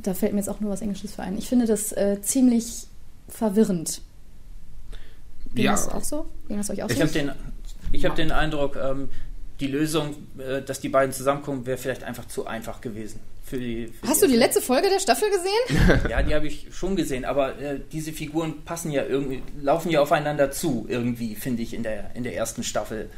da 0.00 0.14
fällt 0.14 0.32
mir 0.32 0.38
jetzt 0.38 0.48
auch 0.48 0.60
nur 0.60 0.70
was 0.70 0.80
Englisches 0.80 1.14
für 1.14 1.22
ein. 1.22 1.36
Ich 1.38 1.48
finde 1.48 1.66
das 1.66 1.90
äh, 1.90 2.18
ziemlich 2.22 2.86
verwirrend. 3.28 4.00
Ging 5.54 5.64
Ja. 5.64 5.72
das 5.72 5.88
auch 5.88 6.04
so? 6.04 6.26
Ging 6.46 6.56
das 6.56 6.70
euch 6.70 6.84
auch 6.84 6.88
Ich 6.90 6.96
so? 6.98 7.02
habe 7.02 7.12
den, 7.12 7.32
ich 7.90 8.04
hab 8.04 8.14
den 8.14 8.30
Eindruck, 8.30 8.76
ähm, 8.76 9.08
die 9.60 9.66
Lösung, 9.68 10.14
äh, 10.38 10.62
dass 10.62 10.80
die 10.80 10.88
beiden 10.88 11.12
zusammenkommen, 11.12 11.66
wäre 11.66 11.78
vielleicht 11.78 12.04
einfach 12.04 12.26
zu 12.26 12.46
einfach 12.46 12.80
gewesen. 12.80 13.20
Für 13.44 13.58
die, 13.58 13.88
für 13.88 14.08
Hast 14.08 14.22
du 14.22 14.26
die 14.26 14.36
letzte 14.36 14.62
Folge 14.62 14.88
der 14.88 15.00
Staffel 15.00 15.28
gesehen? 15.30 16.00
Ja, 16.10 16.22
die 16.22 16.34
habe 16.34 16.46
ich 16.46 16.68
schon 16.72 16.96
gesehen, 16.96 17.24
aber 17.24 17.58
äh, 17.58 17.80
diese 17.92 18.12
Figuren 18.12 18.64
passen 18.64 18.90
ja 18.90 19.04
irgendwie, 19.04 19.42
laufen 19.60 19.90
ja 19.90 20.00
aufeinander 20.00 20.50
zu, 20.50 20.86
irgendwie, 20.88 21.34
finde 21.34 21.62
ich, 21.62 21.74
in 21.74 21.82
der, 21.82 22.10
in 22.14 22.24
der 22.24 22.34
ersten 22.34 22.62
Staffel. 22.62 23.10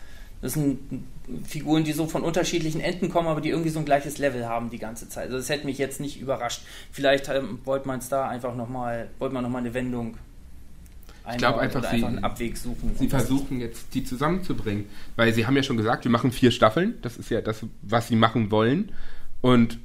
Das 0.43 0.53
sind 0.53 1.05
Figuren, 1.47 1.85
die 1.85 1.93
so 1.93 2.07
von 2.07 2.23
unterschiedlichen 2.23 2.81
Enden 2.81 3.09
kommen, 3.09 3.29
aber 3.29 3.41
die 3.41 3.49
irgendwie 3.49 3.71
so 3.71 3.79
ein 3.79 3.85
gleiches 3.85 4.19
Level 4.19 4.47
haben 4.47 4.69
die 4.69 4.79
ganze 4.79 5.09
Zeit. 5.09 5.27
Also 5.27 5.39
das 5.39 5.49
hätte 5.49 5.65
mich 5.65 5.79
jetzt 5.79 6.01
nicht 6.01 6.21
überrascht. 6.21 6.63
Vielleicht 6.93 7.29
ähm, 7.29 7.61
wollte 7.65 7.89
man 7.89 8.01
es 8.01 8.09
da 8.09 8.29
einfach 8.29 8.55
nochmal, 8.55 9.09
wollte 9.19 9.35
man 9.35 9.43
nochmal 9.43 9.63
eine 9.63 9.75
Wendung 9.75 10.19
Ich 11.33 11.39
glaube 11.39 11.61
einfach, 11.61 11.83
sie- 11.83 11.97
einfach 11.97 12.09
einen 12.09 12.25
Abweg 12.25 12.57
suchen. 12.57 12.93
Sie 12.99 13.09
versuchen 13.09 13.61
jetzt, 13.61 13.95
die 13.95 14.05
zusammenzubringen. 14.05 14.85
Weil 15.17 15.33
sie 15.35 15.47
haben 15.47 15.57
ja 15.57 15.63
schon 15.63 15.77
gesagt, 15.77 16.05
wir 16.05 16.11
machen 16.11 16.31
vier 16.33 16.51
Staffeln. 16.51 16.95
Das 17.03 17.17
ist 17.17 17.31
ja 17.31 17.41
das, 17.41 17.65
was 17.83 18.09
sie 18.09 18.17
machen 18.17 18.51
wollen. 18.51 18.93
Und 19.41 19.79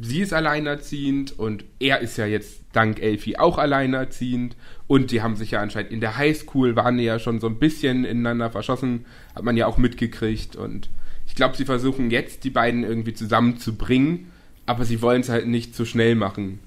sie 0.00 0.20
ist 0.20 0.32
alleinerziehend 0.32 1.38
und 1.38 1.64
er 1.78 2.00
ist 2.00 2.16
ja 2.16 2.26
jetzt 2.26 2.60
dank 2.72 3.00
Elfie 3.00 3.38
auch 3.38 3.58
alleinerziehend. 3.58 4.56
Und 4.86 5.10
die 5.10 5.22
haben 5.22 5.36
sich 5.36 5.52
ja 5.52 5.60
anscheinend 5.60 5.92
in 5.92 6.00
der 6.00 6.16
Highschool, 6.16 6.76
waren 6.76 6.96
die 6.98 7.04
ja 7.04 7.18
schon 7.18 7.40
so 7.40 7.46
ein 7.46 7.58
bisschen 7.58 8.04
ineinander 8.04 8.50
verschossen. 8.50 9.04
Hat 9.34 9.44
man 9.44 9.56
ja 9.56 9.66
auch 9.66 9.78
mitgekriegt. 9.78 10.56
Und 10.56 10.90
ich 11.26 11.34
glaube, 11.34 11.56
sie 11.56 11.64
versuchen 11.64 12.10
jetzt, 12.10 12.44
die 12.44 12.50
beiden 12.50 12.82
irgendwie 12.84 13.14
zusammenzubringen. 13.14 14.26
Aber 14.66 14.84
sie 14.84 15.02
wollen 15.02 15.20
es 15.22 15.28
halt 15.28 15.46
nicht 15.46 15.74
zu 15.74 15.84
schnell 15.84 16.14
machen 16.14 16.60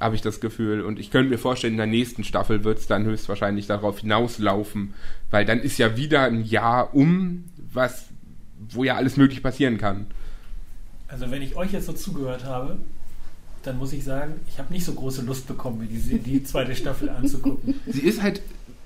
habe 0.00 0.14
ich 0.14 0.22
das 0.22 0.40
Gefühl. 0.40 0.82
Und 0.82 0.98
ich 0.98 1.10
könnte 1.10 1.30
mir 1.30 1.38
vorstellen, 1.38 1.74
in 1.74 1.78
der 1.78 1.86
nächsten 1.86 2.24
Staffel 2.24 2.64
wird 2.64 2.78
es 2.78 2.86
dann 2.86 3.04
höchstwahrscheinlich 3.04 3.66
darauf 3.66 4.00
hinauslaufen, 4.00 4.94
weil 5.30 5.44
dann 5.44 5.60
ist 5.60 5.78
ja 5.78 5.96
wieder 5.96 6.22
ein 6.22 6.44
Jahr 6.44 6.94
um, 6.94 7.44
was, 7.72 8.06
wo 8.70 8.84
ja 8.84 8.96
alles 8.96 9.16
möglich 9.16 9.42
passieren 9.42 9.78
kann. 9.78 10.06
Also 11.08 11.30
wenn 11.30 11.42
ich 11.42 11.56
euch 11.56 11.72
jetzt 11.72 11.86
so 11.86 11.92
zugehört 11.92 12.44
habe, 12.44 12.78
dann 13.62 13.78
muss 13.78 13.92
ich 13.92 14.04
sagen, 14.04 14.34
ich 14.48 14.58
habe 14.58 14.72
nicht 14.72 14.84
so 14.84 14.92
große 14.92 15.22
Lust 15.22 15.46
bekommen, 15.46 15.78
mir 15.78 15.86
die, 15.86 16.18
die 16.18 16.44
zweite 16.44 16.74
Staffel 16.74 17.08
anzugucken. 17.08 17.74
Sie 17.86 18.00
ist 18.00 18.22
halt, 18.22 18.42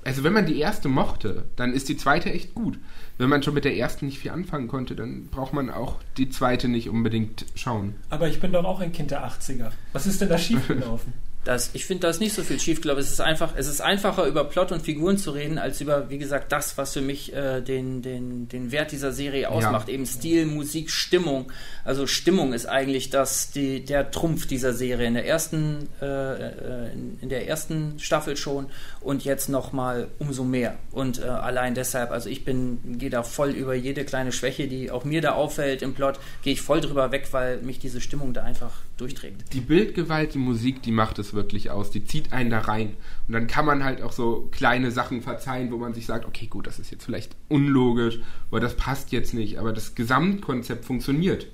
also 0.09 0.25
wenn 0.25 0.33
man 0.33 0.47
die 0.47 0.59
erste 0.59 0.89
mochte, 0.89 1.45
dann 1.57 1.75
ist 1.75 1.91
die 1.91 1.99
zweite 1.99 2.33
echt 2.33 2.55
gut. 2.55 2.79
Wenn 3.19 3.29
man 3.29 3.43
schon 3.43 3.53
mit 3.53 3.67
der 3.67 3.77
ersten 3.77 4.07
nicht 4.07 4.19
viel 4.19 4.31
anfangen 4.31 4.67
konnte, 4.67 4.97
dann 4.97 5.27
braucht 5.27 5.53
man 5.53 5.69
auch 5.69 5.97
die 6.17 6.31
zweite 6.31 6.67
nicht 6.67 6.89
unbedingt 6.89 7.45
schauen. 7.55 7.95
Aber 8.09 8.27
ich 8.27 8.41
bin 8.41 8.53
doch 8.53 8.65
auch 8.65 8.81
ein 8.81 8.93
Kind 8.93 9.11
der 9.11 9.29
80er. 9.29 9.71
Was 9.93 10.07
ist 10.07 10.23
denn 10.23 10.31
da 10.31 10.39
schiefgelaufen? 10.39 11.13
Das, 11.45 11.71
ich 11.73 11.87
finde, 11.87 12.03
da 12.03 12.11
ist 12.11 12.21
nicht 12.21 12.35
so 12.35 12.43
viel 12.43 12.61
schief, 12.61 12.83
glaube 12.83 13.01
ich. 13.01 13.07
Es 13.07 13.13
ist 13.13 13.21
einfach, 13.21 13.55
es 13.57 13.69
ist 13.69 13.81
einfacher, 13.81 14.27
über 14.27 14.45
Plot 14.45 14.73
und 14.73 14.83
Figuren 14.83 15.17
zu 15.17 15.31
reden, 15.31 15.59
als 15.59 15.81
über, 15.81 16.11
wie 16.11 16.19
gesagt, 16.19 16.53
das, 16.53 16.77
was 16.77 16.93
für 16.93 17.01
mich 17.01 17.33
äh, 17.33 17.63
den, 17.63 18.03
den, 18.03 18.49
den 18.49 18.71
Wert 18.71 18.93
dieser 18.93 19.13
Serie 19.13 19.49
ausmacht. 19.49 19.89
Eben 19.89 20.05
Stil, 20.05 20.47
Musik, 20.47 20.91
Stimmung. 20.91 21.51
Also 21.85 22.07
Stimmung 22.07 22.53
ist 22.53 22.67
eigentlich 22.67 23.09
das, 23.11 23.51
die, 23.51 23.85
der 23.85 24.11
Trumpf 24.11 24.47
dieser 24.47 24.75
Serie. 24.75 25.07
In 25.07 25.15
der 25.15 25.27
ersten, 25.27 25.89
äh, 26.03 26.07
äh, 26.07 26.93
in, 26.93 27.19
in 27.23 27.29
der 27.29 27.49
ersten 27.49 27.99
Staffel 27.99 28.37
schon 28.37 28.67
und 29.01 29.25
jetzt 29.25 29.49
nochmal 29.49 30.09
umso 30.19 30.45
mehr. 30.45 30.77
Und 30.93 31.21
äh, 31.21 31.23
allein 31.23 31.75
deshalb, 31.75 32.11
also 32.11 32.29
ich 32.29 32.45
bin, 32.45 32.99
gehe 32.99 33.11
da 33.11 33.23
voll 33.23 33.51
über 33.51 33.75
jede 33.75 34.05
kleine 34.05 34.33
Schwäche, 34.33 34.69
die 34.69 34.91
auch 34.91 35.05
mir 35.05 35.21
da 35.21 35.33
auffällt 35.33 35.83
im 35.83 35.95
Plot, 35.95 36.19
gehe 36.43 36.53
ich 36.53 36.61
voll 36.61 36.81
drüber 36.81 37.11
weg, 37.11 37.29
weil 37.31 37.59
mich 37.63 37.79
diese 37.79 38.01
Stimmung 38.01 38.35
da 38.35 38.43
einfach 38.43 38.73
durchträgt. 38.99 39.53
Die 39.53 39.61
Bildgewalt, 39.61 40.35
die 40.35 40.39
Musik, 40.39 40.83
die 40.83 40.91
macht 40.91 41.19
es 41.19 41.28
wirklich 41.35 41.71
aus. 41.71 41.91
Die 41.91 42.05
zieht 42.05 42.33
einen 42.33 42.51
da 42.51 42.61
rein. 42.61 42.97
Und 43.27 43.35
dann 43.35 43.47
kann 43.47 43.65
man 43.65 43.85
halt 43.85 44.03
auch 44.03 44.13
so 44.13 44.49
kleine 44.53 44.91
Sachen 44.91 45.23
verzeihen, 45.23 45.71
wo 45.71 45.77
man 45.77 45.95
sich 45.95 46.07
sagt, 46.07 46.27
okay, 46.27 46.47
gut, 46.47 46.67
das 46.67 46.79
ist 46.79 46.91
jetzt 46.91 47.05
vielleicht 47.05 47.37
unlogisch 47.49 48.21
oder 48.51 48.61
das 48.61 48.77
passt 48.77 49.13
jetzt 49.13 49.35
nicht, 49.35 49.59
aber 49.59 49.73
das 49.73 49.95
Gesamtkonzept 49.95 50.85
funktioniert. 50.85 51.49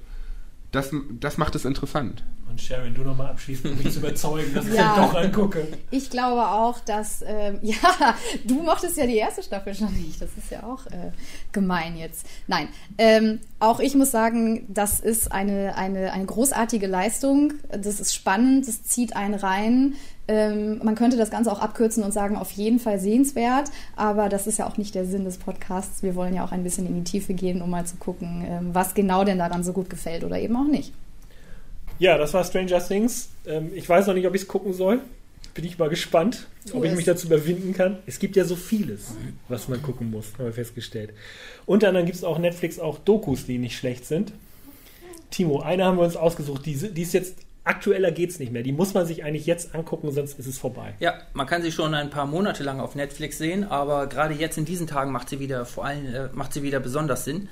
Das, 0.75 0.91
das 1.21 1.39
macht 1.39 1.55
es 1.55 1.65
interessant. 1.65 2.25
Und 2.49 2.61
Sharon, 2.61 2.95
du 2.95 3.03
nochmal 3.03 3.29
abschließend, 3.31 3.73
um 3.73 3.83
mich 3.83 3.93
zu 3.93 3.99
überzeugen, 3.99 4.55
dass 4.55 4.67
ich 4.67 4.75
Ja. 4.75 4.95
den 4.95 5.03
doch 5.03 5.15
angucke. 5.15 5.67
Ich 5.91 6.09
glaube 6.11 6.47
auch, 6.47 6.79
dass, 6.81 7.23
ähm, 7.27 7.59
ja, 7.63 8.15
du 8.45 8.63
mochtest 8.63 8.97
ja 8.97 9.07
die 9.07 9.17
erste 9.17 9.43
Staffel 9.43 9.75
schon 9.75 9.93
nicht. 9.95 10.21
Das 10.21 10.31
ist 10.39 10.51
ja 10.51 10.63
auch 10.63 10.87
äh, 10.87 11.11
gemein 11.53 11.97
jetzt. 11.97 12.27
Nein, 12.47 12.69
ähm, 12.99 13.41
auch 13.59 13.81
ich 13.81 13.95
muss 13.95 14.11
sagen, 14.11 14.67
das 14.69 15.01
ist 15.01 15.33
eine, 15.33 15.77
eine, 15.77 16.13
eine 16.13 16.27
großartige 16.27 16.87
Leistung. 16.87 17.55
Das 17.71 17.99
ist 18.01 18.15
spannend, 18.15 18.69
das 18.69 18.85
zieht 18.85 19.17
einen 19.17 19.35
rein. 19.35 19.95
Ähm, 20.27 20.81
man 20.83 20.95
könnte 20.95 21.17
das 21.17 21.31
Ganze 21.31 21.53
auch 21.53 21.61
abkürzen 21.61 22.03
und 22.03 22.13
sagen, 22.13 22.37
auf 22.37 22.51
jeden 22.53 22.79
Fall 22.79 22.99
sehenswert, 22.99 23.71
aber 23.95 24.29
das 24.29 24.47
ist 24.47 24.59
ja 24.59 24.67
auch 24.67 24.79
nicht 24.79 24.95
der 24.95 25.05
Sinn 25.05 25.25
des 25.25 25.37
Podcasts. 25.37 26.03
Wir 26.03 26.15
wollen 26.15 26.35
ja 26.35 26.45
auch 26.45 26.53
ein 26.53 26.63
bisschen 26.63 26.87
in 26.87 26.95
die 26.95 27.05
Tiefe 27.05 27.35
gehen, 27.35 27.61
um 27.61 27.71
mal 27.71 27.85
zu 27.85 27.97
gucken, 27.97 28.45
ähm, 28.49 28.71
was 28.73 28.95
genau 28.95 29.25
denn 29.25 29.39
daran 29.39 29.63
so 29.63 29.73
gut 29.73 29.91
gefällt 29.91 30.25
oder 30.25 30.39
eben 30.39 30.57
auch 30.57 30.67
nicht. 30.67 30.93
Ja, 31.99 32.19
das 32.19 32.33
war 32.35 32.43
Stranger 32.45 32.85
Things. 32.87 33.29
Ähm, 33.47 33.71
ich 33.75 33.89
weiß 33.89 34.07
noch 34.07 34.15
nicht, 34.15 34.27
ob 34.27 34.35
ich 34.35 34.43
es 34.43 34.49
gucken 34.49 34.73
soll. 34.73 35.01
Bin 35.53 35.65
ich 35.65 35.79
mal 35.79 35.89
gespannt, 35.89 36.49
Tu 36.69 36.77
ob 36.77 36.85
ich 36.85 36.97
mich 36.97 37.05
dazu 37.05 37.29
überwinden 37.29 37.75
kann. 37.75 37.99
Es 38.07 38.19
gibt 38.19 38.35
ja 38.35 38.45
so 38.45 38.57
vieles, 38.57 39.13
was 39.49 39.69
man 39.69 39.81
gucken 39.83 40.11
muss, 40.11 40.33
haben 40.37 40.47
wir 40.47 40.53
festgestellt. 40.53 41.13
Unter 41.65 41.89
anderem 41.89 42.07
gibt 42.07 42.17
es 42.17 42.25
auch 42.25 42.39
Netflix 42.39 42.81
auch 42.81 42.99
Dokus, 42.99 43.47
die 43.47 43.59
nicht 43.59 43.77
schlecht 43.77 44.05
sind. 44.05 44.33
Timo, 45.31 45.61
eine 45.61 45.85
haben 45.85 45.99
wir 45.99 46.05
uns 46.05 46.17
ausgesucht, 46.17 46.67
die, 46.67 46.75
die 46.75 47.03
ist 47.03 47.13
jetzt 47.13 47.37
aktueller 47.65 48.11
geht's 48.13 48.39
nicht 48.39 48.53
mehr. 48.53 48.63
Die 48.63 48.73
muss 48.73 48.95
man 48.95 49.07
sich 49.07 49.25
eigentlich 49.25 49.47
jetzt 49.47 49.75
angucken, 49.75 50.13
sonst 50.13 50.39
ist 50.39 50.47
es 50.47 50.59
vorbei. 50.59 50.95
Ja, 51.01 51.15
man 51.33 51.47
kann 51.47 51.63
sie 51.63 51.73
schon 51.73 51.95
ein 51.95 52.11
paar 52.11 52.27
Monate 52.27 52.63
lang 52.63 52.81
auf 52.81 52.95
Netflix 52.95 53.39
sehen, 53.39 53.65
aber 53.65 54.07
gerade 54.07 54.35
jetzt 54.35 54.59
in 54.59 54.65
diesen 54.65 54.87
Tagen 54.87 55.13
macht 55.13 55.29
sie 55.31 55.41
wieder, 55.41 55.65
vor 55.65 55.87
allem 55.87 56.15
äh, 56.15 56.29
macht 56.33 56.53
sie 56.53 56.63
wieder 56.63 56.79
besonders 56.81 57.25
Sinn. 57.25 57.49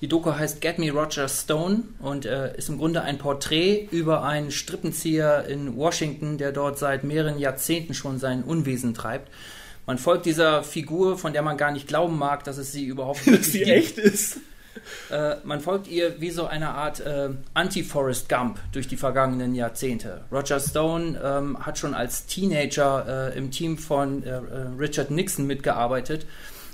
Die 0.00 0.08
Doku 0.08 0.32
heißt 0.32 0.60
Get 0.60 0.78
Me 0.78 0.90
Roger 0.92 1.28
Stone 1.28 1.84
und 1.98 2.26
äh, 2.26 2.56
ist 2.56 2.68
im 2.68 2.78
Grunde 2.78 3.02
ein 3.02 3.18
Porträt 3.18 3.88
über 3.90 4.22
einen 4.22 4.50
Strippenzieher 4.50 5.46
in 5.48 5.76
Washington, 5.76 6.36
der 6.36 6.52
dort 6.52 6.78
seit 6.78 7.04
mehreren 7.04 7.38
Jahrzehnten 7.38 7.94
schon 7.94 8.18
sein 8.18 8.42
Unwesen 8.44 8.92
treibt. 8.92 9.30
Man 9.86 9.98
folgt 9.98 10.24
dieser 10.26 10.62
Figur, 10.62 11.18
von 11.18 11.32
der 11.32 11.42
man 11.42 11.56
gar 11.56 11.70
nicht 11.70 11.86
glauben 11.88 12.18
mag, 12.18 12.44
dass 12.44 12.58
es 12.58 12.72
sie 12.72 12.84
überhaupt 12.84 13.20
Dass 13.26 13.46
sie 13.46 13.58
gibt. 13.58 13.70
echt 13.70 13.98
ist. 13.98 14.38
Äh, 15.10 15.36
man 15.44 15.60
folgt 15.60 15.86
ihr 15.86 16.20
wie 16.20 16.30
so 16.30 16.46
eine 16.46 16.70
Art 16.70 17.00
äh, 17.00 17.30
Anti-Forrest 17.54 18.28
Gump 18.28 18.58
durch 18.72 18.88
die 18.88 18.96
vergangenen 18.96 19.54
Jahrzehnte. 19.54 20.24
Roger 20.32 20.60
Stone 20.60 21.20
ähm, 21.22 21.64
hat 21.64 21.78
schon 21.78 21.94
als 21.94 22.26
Teenager 22.26 23.32
äh, 23.32 23.38
im 23.38 23.50
Team 23.50 23.78
von 23.78 24.22
äh, 24.22 24.30
äh, 24.30 24.40
Richard 24.78 25.10
Nixon 25.10 25.46
mitgearbeitet 25.46 26.26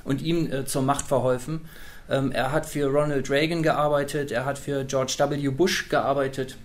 und 0.05 0.23
ihm 0.23 0.67
zur 0.67 0.83
Macht 0.83 1.07
verholfen. 1.07 1.69
Ähm, 2.09 2.33
er 2.33 2.53
hat 2.53 2.67
für 2.67 2.87
Ronald 2.87 3.31
Reagan 3.31 3.63
gearbeitet, 3.63 4.33
er 4.33 4.45
hat 4.45 4.59
für 4.59 4.85
George 4.85 5.15
W. 5.19 5.49
Bush 5.49 5.89
gearbeitet 5.89 6.57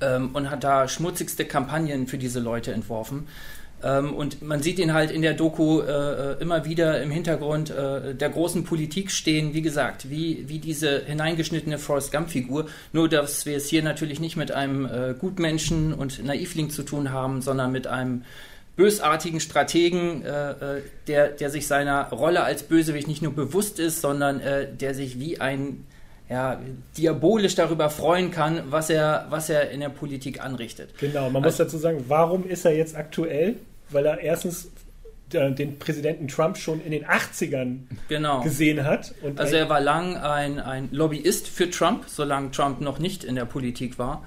ähm, 0.00 0.30
und 0.34 0.50
hat 0.50 0.62
da 0.62 0.86
schmutzigste 0.86 1.44
Kampagnen 1.44 2.06
für 2.06 2.18
diese 2.18 2.40
Leute 2.40 2.72
entworfen. 2.72 3.28
Ähm, 3.82 4.14
und 4.14 4.42
man 4.42 4.62
sieht 4.62 4.78
ihn 4.78 4.92
halt 4.92 5.10
in 5.10 5.22
der 5.22 5.34
Doku 5.34 5.80
äh, 5.80 6.32
äh, 6.32 6.40
immer 6.40 6.64
wieder 6.64 7.00
im 7.00 7.10
Hintergrund 7.10 7.70
äh, 7.70 8.14
der 8.14 8.28
großen 8.28 8.64
Politik 8.64 9.10
stehen, 9.10 9.54
wie 9.54 9.62
gesagt, 9.62 10.10
wie, 10.10 10.48
wie 10.48 10.58
diese 10.58 11.04
hineingeschnittene 11.04 11.78
Forrest 11.78 12.10
Gump-Figur. 12.10 12.66
Nur, 12.92 13.08
dass 13.08 13.46
wir 13.46 13.56
es 13.56 13.68
hier 13.68 13.82
natürlich 13.82 14.18
nicht 14.18 14.36
mit 14.36 14.50
einem 14.50 14.84
äh, 14.84 15.14
Gutmenschen 15.18 15.94
und 15.94 16.24
Naivling 16.24 16.70
zu 16.70 16.82
tun 16.82 17.12
haben, 17.12 17.40
sondern 17.40 17.70
mit 17.70 17.86
einem 17.86 18.24
bösartigen 18.74 19.40
Strategen, 19.40 20.24
äh, 20.24 20.50
äh, 20.50 20.82
der, 21.06 21.28
der 21.28 21.50
sich 21.50 21.66
seiner 21.66 22.10
Rolle 22.10 22.42
als 22.42 22.64
Bösewicht 22.64 23.06
nicht 23.06 23.22
nur 23.22 23.34
bewusst 23.34 23.78
ist, 23.78 24.00
sondern 24.00 24.40
der 24.80 24.94
sich 24.94 25.18
wie 25.18 25.40
ein 25.40 25.84
ja, 26.28 26.60
diabolisch 26.96 27.54
darüber 27.54 27.88
freuen 27.90 28.30
kann, 28.30 28.64
was 28.68 28.90
er, 28.90 29.26
was 29.30 29.48
er 29.48 29.70
in 29.70 29.80
der 29.80 29.88
Politik 29.88 30.44
anrichtet. 30.44 30.90
Genau, 30.98 31.30
man 31.30 31.42
also, 31.42 31.46
muss 31.46 31.56
dazu 31.56 31.78
sagen, 31.78 32.04
warum 32.08 32.46
ist 32.46 32.64
er 32.64 32.76
jetzt 32.76 32.96
aktuell? 32.96 33.56
Weil 33.90 34.06
er 34.06 34.20
erstens 34.20 34.68
den 35.32 35.78
Präsidenten 35.78 36.28
Trump 36.28 36.56
schon 36.56 36.80
in 36.80 36.90
den 36.90 37.04
80ern 37.04 37.80
genau. 38.08 38.40
gesehen 38.40 38.84
hat. 38.84 39.14
also 39.36 39.56
er 39.56 39.68
war 39.68 39.80
lang 39.80 40.16
ein, 40.16 40.58
ein 40.58 40.88
Lobbyist 40.90 41.48
für 41.48 41.68
Trump, 41.68 42.04
solange 42.06 42.50
Trump 42.50 42.80
noch 42.80 42.98
nicht 42.98 43.24
in 43.24 43.34
der 43.34 43.44
Politik 43.44 43.98
war 43.98 44.22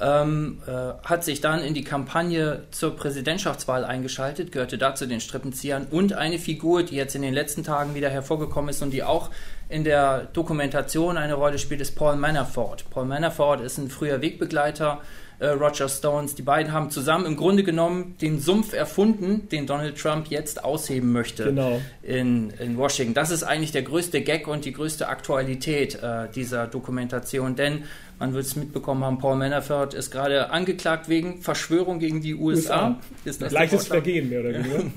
ähm, 0.00 0.58
äh, 0.66 0.70
hat 1.04 1.24
sich 1.24 1.40
dann 1.40 1.62
in 1.62 1.74
die 1.74 1.84
Kampagne 1.84 2.64
zur 2.70 2.96
Präsidentschaftswahl 2.96 3.84
eingeschaltet, 3.84 4.50
gehörte 4.50 4.78
dazu 4.78 5.06
den 5.06 5.20
Strippenziehern 5.20 5.86
und 5.90 6.14
eine 6.14 6.38
Figur, 6.38 6.82
die 6.82 6.96
jetzt 6.96 7.14
in 7.14 7.22
den 7.22 7.34
letzten 7.34 7.62
Tagen 7.62 7.94
wieder 7.94 8.10
hervorgekommen 8.10 8.70
ist 8.70 8.82
und 8.82 8.90
die 8.90 9.04
auch 9.04 9.30
in 9.68 9.84
der 9.84 10.28
Dokumentation 10.32 11.16
eine 11.16 11.34
Rolle 11.34 11.58
spielt, 11.58 11.80
ist 11.80 11.96
Paul 11.96 12.16
Manafort. 12.16 12.88
Paul 12.90 13.06
Manafort 13.06 13.60
ist 13.60 13.78
ein 13.78 13.88
früher 13.88 14.20
Wegbegleiter 14.20 15.00
äh, 15.42 15.48
Roger 15.48 15.88
Stones. 15.88 16.34
Die 16.34 16.42
beiden 16.42 16.72
haben 16.72 16.90
zusammen 16.90 17.26
im 17.26 17.36
Grunde 17.36 17.64
genommen 17.64 18.16
den 18.20 18.38
Sumpf 18.38 18.72
erfunden, 18.74 19.48
den 19.48 19.66
Donald 19.66 19.98
Trump 19.98 20.28
jetzt 20.28 20.62
ausheben 20.62 21.12
möchte 21.12 21.44
genau. 21.44 21.80
in, 22.02 22.50
in 22.60 22.76
Washington. 22.76 23.14
Das 23.14 23.30
ist 23.30 23.42
eigentlich 23.42 23.72
der 23.72 23.82
größte 23.82 24.20
Gag 24.20 24.46
und 24.46 24.64
die 24.64 24.72
größte 24.72 25.08
Aktualität 25.08 26.00
äh, 26.00 26.28
dieser 26.32 26.68
Dokumentation, 26.68 27.56
denn 27.56 27.84
man 28.20 28.34
wird 28.34 28.46
es 28.46 28.54
mitbekommen 28.54 29.02
haben, 29.02 29.18
Paul 29.18 29.36
Manafort 29.36 29.94
ist 29.94 30.12
gerade 30.12 30.50
angeklagt 30.50 31.08
wegen 31.08 31.42
Verschwörung 31.42 31.98
gegen 31.98 32.20
die 32.20 32.36
USA. 32.36 32.96
USA. 33.26 33.48
Leichtes 33.48 33.88
Vergehen, 33.88 34.28
mehr 34.28 34.40
oder 34.40 34.50
weniger. 34.50 34.84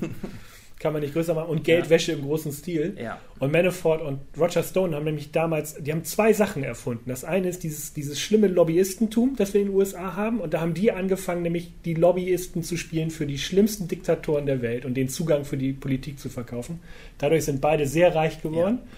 kann 0.78 0.92
man 0.92 1.00
nicht 1.00 1.14
größer 1.14 1.32
machen 1.32 1.48
und 1.48 1.64
Geldwäsche 1.64 2.12
ja. 2.12 2.18
im 2.18 2.24
großen 2.24 2.52
Stil. 2.52 2.96
Ja. 3.00 3.18
Und 3.38 3.50
Manafort 3.50 4.02
und 4.02 4.20
Roger 4.38 4.62
Stone 4.62 4.94
haben 4.94 5.04
nämlich 5.04 5.30
damals, 5.32 5.74
die 5.76 5.90
haben 5.90 6.04
zwei 6.04 6.34
Sachen 6.34 6.64
erfunden. 6.64 7.08
Das 7.08 7.24
eine 7.24 7.48
ist 7.48 7.62
dieses, 7.62 7.94
dieses 7.94 8.20
schlimme 8.20 8.48
Lobbyistentum, 8.48 9.36
das 9.36 9.54
wir 9.54 9.62
in 9.62 9.68
den 9.68 9.76
USA 9.76 10.16
haben. 10.16 10.38
Und 10.40 10.52
da 10.52 10.60
haben 10.60 10.74
die 10.74 10.92
angefangen, 10.92 11.42
nämlich 11.42 11.72
die 11.86 11.94
Lobbyisten 11.94 12.62
zu 12.62 12.76
spielen 12.76 13.10
für 13.10 13.26
die 13.26 13.38
schlimmsten 13.38 13.88
Diktatoren 13.88 14.44
der 14.44 14.60
Welt 14.60 14.84
und 14.84 14.94
den 14.94 15.08
Zugang 15.08 15.46
für 15.46 15.56
die 15.56 15.72
Politik 15.72 16.18
zu 16.18 16.28
verkaufen. 16.28 16.80
Dadurch 17.18 17.46
sind 17.46 17.62
beide 17.62 17.86
sehr 17.86 18.14
reich 18.14 18.42
geworden. 18.42 18.80
Ja. 18.82 18.88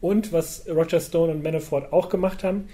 Und 0.00 0.32
was 0.32 0.68
Roger 0.68 1.00
Stone 1.00 1.32
und 1.32 1.42
Manafort 1.42 1.92
auch 1.92 2.10
gemacht 2.10 2.44
haben, 2.44 2.68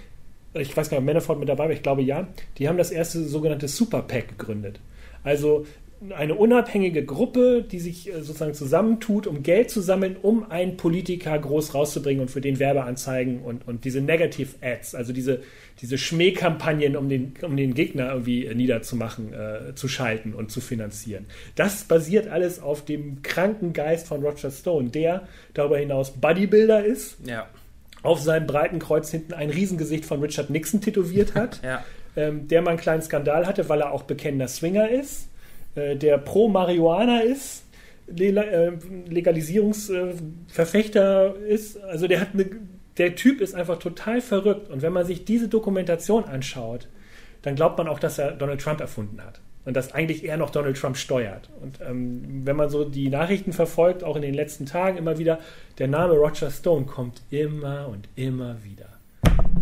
ich 0.53 0.75
weiß 0.75 0.89
gar 0.89 0.97
nicht, 0.97 1.03
ob 1.03 1.05
Manafort 1.13 1.39
mit 1.39 1.49
dabei 1.49 1.65
war, 1.65 1.71
ich 1.71 1.81
glaube 1.81 2.01
ja, 2.03 2.27
die 2.57 2.67
haben 2.67 2.77
das 2.77 2.91
erste 2.91 3.23
sogenannte 3.23 3.67
Super 3.67 4.01
PAC 4.01 4.37
gegründet. 4.37 4.79
Also 5.23 5.65
eine 6.09 6.33
unabhängige 6.33 7.05
Gruppe, 7.05 7.63
die 7.63 7.79
sich 7.79 8.09
äh, 8.09 8.21
sozusagen 8.21 8.55
zusammentut, 8.55 9.27
um 9.27 9.43
Geld 9.43 9.69
zu 9.69 9.81
sammeln, 9.81 10.15
um 10.19 10.49
einen 10.49 10.75
Politiker 10.75 11.37
groß 11.37 11.75
rauszubringen 11.75 12.21
und 12.21 12.31
für 12.31 12.41
den 12.41 12.59
Werbeanzeigen 12.59 13.41
und, 13.41 13.67
und 13.67 13.85
diese 13.85 14.01
Negative 14.01 14.49
Ads, 14.61 14.95
also 14.95 15.13
diese, 15.13 15.41
diese 15.79 15.99
Schmähkampagnen, 15.99 16.95
um 16.95 17.07
den, 17.07 17.33
um 17.43 17.55
den 17.55 17.75
Gegner 17.75 18.09
irgendwie 18.11 18.51
niederzumachen, 18.53 19.33
äh, 19.33 19.75
zu 19.75 19.87
schalten 19.87 20.33
und 20.33 20.51
zu 20.51 20.59
finanzieren. 20.59 21.27
Das 21.55 21.83
basiert 21.83 22.27
alles 22.27 22.59
auf 22.59 22.83
dem 22.83 23.21
kranken 23.21 23.73
Geist 23.73 24.07
von 24.07 24.23
Roger 24.23 24.49
Stone, 24.49 24.89
der 24.89 25.27
darüber 25.53 25.77
hinaus 25.77 26.11
Bodybuilder 26.11 26.83
ist. 26.83 27.17
Ja. 27.27 27.47
Auf 28.01 28.19
seinem 28.19 28.47
breiten 28.47 28.79
Kreuz 28.79 29.11
hinten 29.11 29.33
ein 29.33 29.51
Riesengesicht 29.51 30.05
von 30.05 30.21
Richard 30.21 30.49
Nixon 30.49 30.81
tätowiert 30.81 31.35
hat. 31.35 31.61
ja. 31.63 31.85
ähm, 32.15 32.47
der 32.47 32.63
mal 32.63 32.71
einen 32.71 32.79
kleinen 32.79 33.03
Skandal 33.03 33.45
hatte, 33.45 33.69
weil 33.69 33.81
er 33.81 33.91
auch 33.91 34.03
bekennender 34.03 34.47
Swinger 34.47 34.89
ist 34.89 35.27
äh, 35.27 35.30
der 35.75 36.17
pro 36.17 36.47
Marihuana 36.47 37.21
ist, 37.21 37.63
äh, 38.19 38.71
Legalisierungsverfechter 39.07 41.35
ist. 41.37 41.81
Also 41.83 42.07
der 42.07 42.21
hat 42.21 42.29
eine, 42.33 42.47
der 42.97 43.15
Typ 43.15 43.41
ist 43.41 43.53
einfach 43.55 43.79
total 43.79 44.21
verrückt. 44.21 44.69
Und 44.69 44.81
wenn 44.81 44.93
man 44.93 45.05
sich 45.05 45.25
diese 45.25 45.47
Dokumentation 45.47 46.25
anschaut, 46.25 46.87
dann 47.41 47.55
glaubt 47.55 47.77
man 47.77 47.87
auch, 47.87 47.99
dass 47.99 48.17
er 48.17 48.31
Donald 48.31 48.61
Trump 48.61 48.81
erfunden 48.81 49.23
hat. 49.23 49.39
Und 49.63 49.77
dass 49.77 49.93
eigentlich 49.93 50.23
er 50.23 50.37
noch 50.37 50.49
Donald 50.49 50.75
Trump 50.75 50.97
steuert. 50.97 51.51
Und 51.61 51.81
ähm, 51.81 52.41
wenn 52.45 52.55
man 52.55 52.69
so 52.69 52.83
die 52.83 53.09
Nachrichten 53.09 53.53
verfolgt, 53.53 54.03
auch 54.03 54.15
in 54.15 54.23
den 54.23 54.33
letzten 54.33 54.65
Tagen 54.65 54.97
immer 54.97 55.19
wieder, 55.19 55.37
der 55.77 55.87
Name 55.87 56.15
Roger 56.15 56.49
Stone 56.49 56.87
kommt 56.87 57.21
immer 57.29 57.87
und 57.87 58.09
immer 58.15 58.63
wieder. 58.63 58.90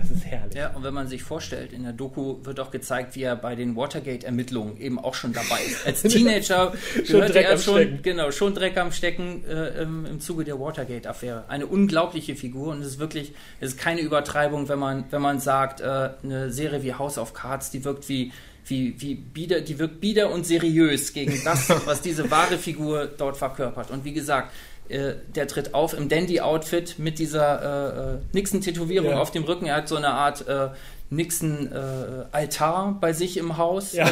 Das 0.10 0.18
ist 0.18 0.26
herrlich. 0.26 0.56
Ja, 0.56 0.72
und 0.72 0.84
wenn 0.84 0.94
man 0.94 1.08
sich 1.08 1.22
vorstellt, 1.22 1.72
in 1.72 1.84
der 1.84 1.94
Doku 1.94 2.38
wird 2.44 2.60
auch 2.60 2.72
gezeigt, 2.72 3.16
wie 3.16 3.24
er 3.24 3.36
bei 3.36 3.56
den 3.56 3.76
Watergate-Ermittlungen 3.76 4.78
eben 4.78 4.98
auch 4.98 5.14
schon 5.14 5.34
dabei 5.34 5.60
ist. 5.66 5.86
Als 5.86 6.02
Teenager 6.14 6.74
gehörte 7.08 7.44
er 7.44 7.58
schon, 7.58 8.02
genau, 8.02 8.32
schon 8.32 8.56
Dreck 8.56 8.78
am 8.78 8.92
Stecken 8.92 9.44
äh, 9.46 9.84
im, 9.84 10.06
im 10.06 10.20
Zuge 10.20 10.44
der 10.44 10.60
Watergate-Affäre. 10.60 11.46
Eine 11.48 11.68
unglaubliche 11.68 12.36
Figur 12.36 12.72
und 12.72 12.82
es 12.82 12.88
ist 12.88 13.00
wirklich, 13.00 13.34
es 13.60 13.72
ist 13.74 13.80
keine 13.80 14.02
Übertreibung, 14.02 14.68
wenn 14.68 14.80
man, 14.80 15.06
wenn 15.12 15.22
man 15.22 15.40
sagt, 15.40 15.82
äh, 15.82 16.10
eine 16.24 16.52
Serie 16.52 16.82
wie 16.82 16.94
House 16.94 17.18
of 17.18 17.34
Cards, 17.34 17.70
die 17.70 17.86
wirkt 17.86 18.10
wie 18.10 18.32
wie, 18.66 18.94
wie 19.02 19.16
bieder, 19.16 19.62
die 19.62 19.80
wirkt 19.80 20.00
bieder 20.00 20.30
und 20.30 20.46
seriös 20.46 21.14
gegen 21.14 21.42
das, 21.44 21.70
was 21.86 22.02
diese 22.02 22.30
wahre 22.30 22.58
Figur 22.58 23.08
dort 23.18 23.36
verkörpert. 23.38 23.90
Und 23.90 24.06
wie 24.06 24.14
gesagt, 24.14 24.52
äh, 24.90 25.14
der 25.36 25.48
tritt 25.48 25.74
auf 25.74 25.94
im 25.94 26.10
Dandy-Outfit 26.10 27.00
mit 27.00 27.20
dieser 27.20 27.62
äh, 27.62 28.16
äh, 28.16 28.18
Nixon-Tätowierung 28.34 29.12
ja. 29.12 29.20
auf 29.20 29.32
dem 29.32 29.44
Rücken. 29.44 29.66
Er 29.66 29.76
hat 29.76 29.88
so 29.88 29.96
eine 29.96 30.10
Art 30.10 30.48
äh, 30.48 30.70
Nixon-Altar 31.12 32.98
bei 33.00 33.14
sich 33.14 33.38
im 33.38 33.58
Haus, 33.58 33.94
ja. 33.94 34.10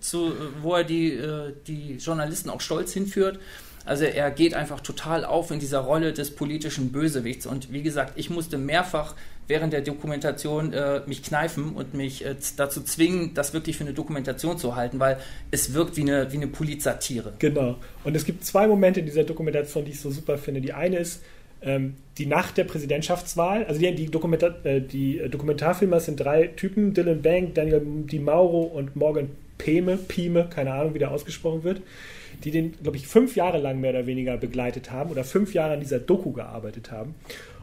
zu, 0.00 0.32
wo 0.62 0.74
er 0.74 0.84
die, 0.84 1.20
die 1.66 1.96
Journalisten 1.96 2.50
auch 2.50 2.60
stolz 2.60 2.92
hinführt. 2.92 3.40
Also 3.84 4.04
er 4.04 4.30
geht 4.30 4.54
einfach 4.54 4.80
total 4.80 5.24
auf 5.24 5.50
in 5.50 5.60
dieser 5.60 5.80
Rolle 5.80 6.12
des 6.12 6.34
politischen 6.34 6.92
Bösewichts. 6.92 7.46
Und 7.46 7.72
wie 7.72 7.82
gesagt, 7.82 8.12
ich 8.16 8.30
musste 8.30 8.58
mehrfach 8.58 9.14
während 9.48 9.72
der 9.72 9.80
Dokumentation 9.80 10.72
äh, 10.72 11.00
mich 11.06 11.22
kneifen 11.22 11.74
und 11.74 11.94
mich 11.94 12.24
äh, 12.24 12.34
dazu 12.56 12.82
zwingen, 12.82 13.34
das 13.34 13.52
wirklich 13.54 13.76
für 13.76 13.84
eine 13.84 13.92
Dokumentation 13.92 14.58
zu 14.58 14.76
halten, 14.76 14.98
weil 14.98 15.18
es 15.50 15.72
wirkt 15.72 15.96
wie 15.96 16.02
eine, 16.02 16.32
wie 16.32 16.36
eine 16.36 16.48
Polizatire. 16.48 17.34
Genau. 17.38 17.76
Und 18.04 18.16
es 18.16 18.24
gibt 18.24 18.44
zwei 18.44 18.66
Momente 18.66 19.00
in 19.00 19.06
dieser 19.06 19.24
Dokumentation, 19.24 19.84
die 19.84 19.92
ich 19.92 20.00
so 20.00 20.10
super 20.10 20.38
finde. 20.38 20.60
Die 20.60 20.72
eine 20.72 20.98
ist, 20.98 21.22
ähm, 21.62 21.94
die 22.18 22.26
Nacht 22.26 22.56
der 22.56 22.64
Präsidentschaftswahl, 22.64 23.64
also 23.64 23.80
die, 23.80 23.94
die, 23.94 24.06
Dokumenta 24.06 24.54
äh, 24.64 24.80
die 24.80 25.20
Dokumentarfilmer 25.28 26.00
sind 26.00 26.20
drei 26.20 26.48
Typen, 26.48 26.94
Dylan 26.94 27.22
Bank, 27.22 27.54
Daniel 27.54 27.82
Di 27.84 28.18
Mauro 28.18 28.62
und 28.62 28.96
Morgan 28.96 29.30
Peme, 29.58 29.96
Pime, 29.96 30.48
keine 30.50 30.72
Ahnung, 30.72 30.94
wie 30.94 30.98
der 30.98 31.10
ausgesprochen 31.10 31.64
wird, 31.64 31.80
die 32.44 32.50
den, 32.50 32.74
glaube 32.82 32.98
ich, 32.98 33.06
fünf 33.06 33.36
Jahre 33.36 33.58
lang 33.58 33.80
mehr 33.80 33.90
oder 33.90 34.06
weniger 34.06 34.36
begleitet 34.36 34.90
haben 34.90 35.10
oder 35.10 35.24
fünf 35.24 35.54
Jahre 35.54 35.74
an 35.74 35.80
dieser 35.80 35.98
Doku 35.98 36.32
gearbeitet 36.32 36.90
haben. 36.90 37.14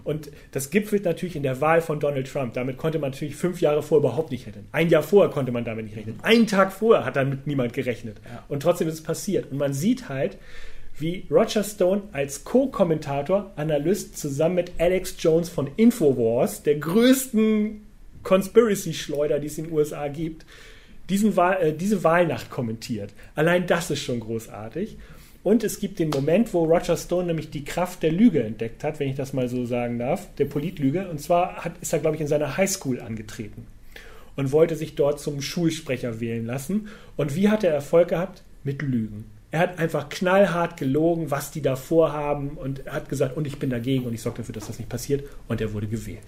Und 0.04 0.32
das 0.52 0.70
gipfelt 0.70 1.06
natürlich 1.06 1.36
in 1.36 1.44
der 1.44 1.62
Wahl 1.62 1.82
von 1.82 2.00
Donald 2.00 2.32
Trump. 2.32 2.54
Damit 2.54 2.78
konnte 2.78 3.00
man 3.00 3.12
natürlich 3.12 3.36
fünf 3.36 3.62
Jahre 3.62 3.82
vorher 3.82 4.10
überhaupt 4.10 4.32
nicht 4.32 4.46
rechnen. 4.48 4.68
Ein 4.72 4.90
Jahr 4.90 5.04
vorher 5.04 5.32
konnte 5.32 5.52
man 5.52 5.64
damit 5.64 5.86
nicht 5.86 5.96
rechnen. 5.96 6.20
Einen 6.22 6.48
Tag 6.48 6.74
vorher 6.74 7.06
hat 7.06 7.16
damit 7.16 7.48
niemand 7.48 7.74
gerechnet. 7.74 8.18
Und 8.50 8.62
trotzdem 8.62 8.88
ist 8.88 8.96
es 8.96 9.04
passiert. 9.04 9.52
Und 9.52 9.58
man 9.58 9.74
sieht 9.74 10.10
halt, 10.10 10.38
wie 10.98 11.26
Roger 11.32 11.64
Stone 11.64 12.04
als 12.12 12.44
Co-Kommentator, 12.44 13.52
Analyst 13.56 14.18
zusammen 14.18 14.56
mit 14.56 14.72
Alex 14.78 15.16
Jones 15.20 15.50
von 15.50 15.70
Infowars, 15.76 16.64
der 16.64 16.76
größten 16.76 17.82
Conspiracy-Schleuder, 18.24 19.40
die 19.40 19.48
es 19.48 19.58
in 19.58 19.66
den 19.66 19.74
USA 19.74 20.08
gibt, 20.08 20.46
diesen 21.10 21.36
Wahl, 21.36 21.58
äh, 21.62 21.74
diese 21.74 22.04
Wahlnacht 22.04 22.50
kommentiert. 22.50 23.14
Allein 23.36 23.68
das 23.68 23.92
ist 23.92 24.02
schon 24.02 24.20
großartig. 24.20 24.98
Und 25.44 25.64
es 25.64 25.80
gibt 25.80 26.00
den 26.00 26.10
Moment, 26.10 26.54
wo 26.54 26.64
Roger 26.64 26.96
Stone 26.96 27.28
nämlich 27.28 27.50
die 27.50 27.66
Kraft 27.66 28.02
der 28.02 28.12
Lüge 28.12 28.44
entdeckt 28.44 28.84
hat, 28.84 29.00
wenn 29.00 29.10
ich 29.10 29.16
das 29.16 29.34
mal 29.34 29.50
so 29.50 29.66
sagen 29.66 30.00
darf, 30.00 30.34
der 30.36 30.46
Politlüge. 30.46 31.10
Und 31.10 31.20
zwar 31.20 31.66
hat, 31.66 31.74
ist 31.82 31.92
er, 31.92 32.00
glaube 32.00 32.16
ich, 32.16 32.22
in 32.22 32.28
seiner 32.28 32.56
Highschool 32.56 33.02
angetreten 33.02 33.68
und 34.36 34.52
wollte 34.52 34.76
sich 34.76 34.96
dort 34.96 35.20
zum 35.20 35.42
Schulsprecher 35.42 36.20
wählen 36.20 36.46
lassen. 36.46 36.88
Und 37.18 37.36
wie 37.36 37.50
hat 37.50 37.64
er 37.64 37.74
Erfolg 37.74 38.10
gehabt? 38.10 38.44
Mit 38.64 38.82
Lügen. 38.82 39.26
Er 39.52 39.60
hat 39.60 39.78
einfach 39.78 40.10
knallhart 40.10 40.78
gelogen, 40.78 41.30
was 41.30 41.52
die 41.52 41.62
da 41.62 41.76
vorhaben 41.76 42.52
und 42.52 42.86
hat 42.86 43.10
gesagt, 43.10 43.38
und 43.38 43.46
ich 43.46 43.60
bin 43.60 43.70
dagegen 43.70 44.06
und 44.06 44.14
ich 44.14 44.22
sorge 44.22 44.38
dafür, 44.38 44.54
dass 44.54 44.68
das 44.68 44.80
nicht 44.80 44.90
passiert. 44.90 45.26
Und 45.48 45.62
er 45.62 45.74
wurde 45.74 45.88
gewählt. 45.88 46.24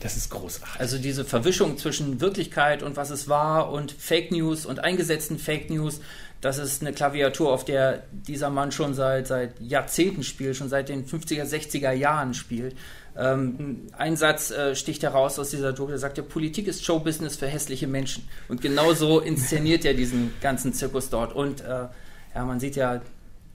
Das 0.00 0.16
ist 0.16 0.30
großartig. 0.30 0.80
Also 0.80 0.98
diese 0.98 1.24
Verwischung 1.24 1.76
zwischen 1.76 2.20
Wirklichkeit 2.20 2.82
und 2.82 2.96
was 2.96 3.10
es 3.10 3.28
war 3.28 3.70
und 3.70 3.92
Fake 3.92 4.32
News 4.32 4.66
und 4.66 4.80
eingesetzten 4.80 5.38
Fake 5.38 5.70
News, 5.70 6.00
das 6.42 6.58
ist 6.58 6.82
eine 6.82 6.92
Klaviatur, 6.92 7.52
auf 7.52 7.64
der 7.64 8.02
dieser 8.10 8.50
Mann 8.50 8.72
schon 8.72 8.94
seit, 8.94 9.28
seit 9.28 9.60
Jahrzehnten 9.60 10.24
spielt, 10.24 10.56
schon 10.56 10.68
seit 10.68 10.88
den 10.88 11.06
50er, 11.06 11.44
60er 11.44 11.92
Jahren 11.92 12.34
spielt. 12.34 12.74
Ähm, 13.16 13.86
ein 13.96 14.16
Satz 14.16 14.50
äh, 14.50 14.74
sticht 14.74 15.04
heraus 15.04 15.38
aus 15.38 15.50
dieser 15.50 15.72
Doku, 15.72 15.90
der 15.90 15.98
sagt, 15.98 16.18
ja, 16.18 16.24
Politik 16.24 16.66
ist 16.66 16.84
Showbusiness 16.84 17.36
für 17.36 17.46
hässliche 17.46 17.86
Menschen. 17.86 18.28
Und 18.48 18.60
genau 18.60 18.92
so 18.92 19.20
inszeniert 19.30 19.84
er 19.84 19.94
diesen 19.94 20.32
ganzen 20.40 20.74
Zirkus 20.74 21.10
dort. 21.10 21.32
Und 21.32 21.60
äh, 21.60 21.86
ja, 22.34 22.44
man 22.44 22.58
sieht 22.58 22.74
ja, 22.74 23.00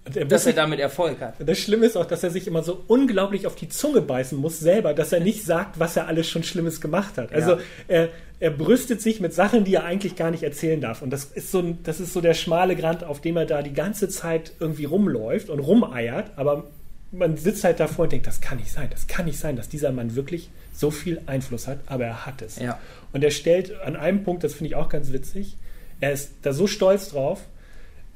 dass 0.06 0.46
er 0.46 0.54
damit 0.54 0.80
Erfolg 0.80 1.20
hat. 1.20 1.36
Das 1.40 1.58
Schlimme 1.58 1.88
ist 1.88 1.98
auch, 1.98 2.06
dass 2.06 2.24
er 2.24 2.30
sich 2.30 2.48
immer 2.48 2.64
so 2.64 2.84
unglaublich 2.88 3.46
auf 3.46 3.56
die 3.56 3.68
Zunge 3.68 4.02
beißen 4.02 4.38
muss 4.38 4.60
selber, 4.60 4.94
dass 4.94 5.12
er 5.12 5.20
nicht 5.20 5.44
sagt, 5.44 5.80
was 5.80 5.98
er 5.98 6.08
alles 6.08 6.30
schon 6.30 6.44
Schlimmes 6.44 6.80
gemacht 6.80 7.18
hat. 7.18 7.34
Also 7.34 7.54
Ja. 7.54 7.60
er, 7.90 8.10
er 8.40 8.52
brüstet 8.52 9.02
sich 9.02 9.20
mit 9.20 9.34
Sachen, 9.34 9.64
die 9.64 9.76
er 9.76 9.84
eigentlich 9.84 10.16
gar 10.16 10.32
nicht 10.32 10.44
erzählen 10.44 10.80
darf. 10.80 11.02
Und 11.02 11.10
das 11.10 11.26
ist 11.26 11.52
so, 11.52 11.60
ein, 11.60 11.80
das 11.84 12.00
ist 12.00 12.14
so 12.14 12.22
der 12.22 12.36
schmale 12.36 12.76
Grant, 12.76 13.04
auf 13.04 13.20
dem 13.20 13.38
er 13.38 13.46
da 13.46 13.62
die 13.62 13.74
ganze 13.74 14.10
Zeit 14.10 14.54
irgendwie 14.60 14.86
rumläuft 14.86 15.50
und 15.50 15.60
rumeiert. 15.60 16.32
Aber 16.36 16.68
man 17.12 17.38
sitzt 17.38 17.64
halt 17.64 17.80
davor 17.80 18.04
und 18.04 18.12
denkt, 18.12 18.28
das 18.28 18.42
kann 18.42 18.58
nicht 18.58 18.72
sein, 18.72 18.90
das 18.92 19.08
kann 19.08 19.26
nicht 19.26 19.40
sein, 19.40 19.56
dass 19.56 19.70
dieser 19.70 19.92
Mann 19.92 20.16
wirklich 20.16 20.50
so 20.74 20.92
viel 20.92 21.22
Einfluss 21.26 21.68
hat, 21.68 21.80
aber 21.88 22.06
er 22.06 22.26
hat 22.26 22.42
es. 22.42 22.58
Ja. 22.58 22.80
Und 23.12 23.24
er 23.24 23.32
stellt 23.32 23.80
an 23.82 23.96
einem 23.96 24.24
Punkt, 24.24 24.44
das 24.44 24.54
finde 24.54 24.68
ich 24.70 24.76
auch 24.76 24.90
ganz 24.90 25.12
witzig, 25.12 25.58
er 26.00 26.12
ist 26.12 26.32
da 26.44 26.54
so 26.54 26.68
stolz 26.68 27.10
drauf, 27.10 27.42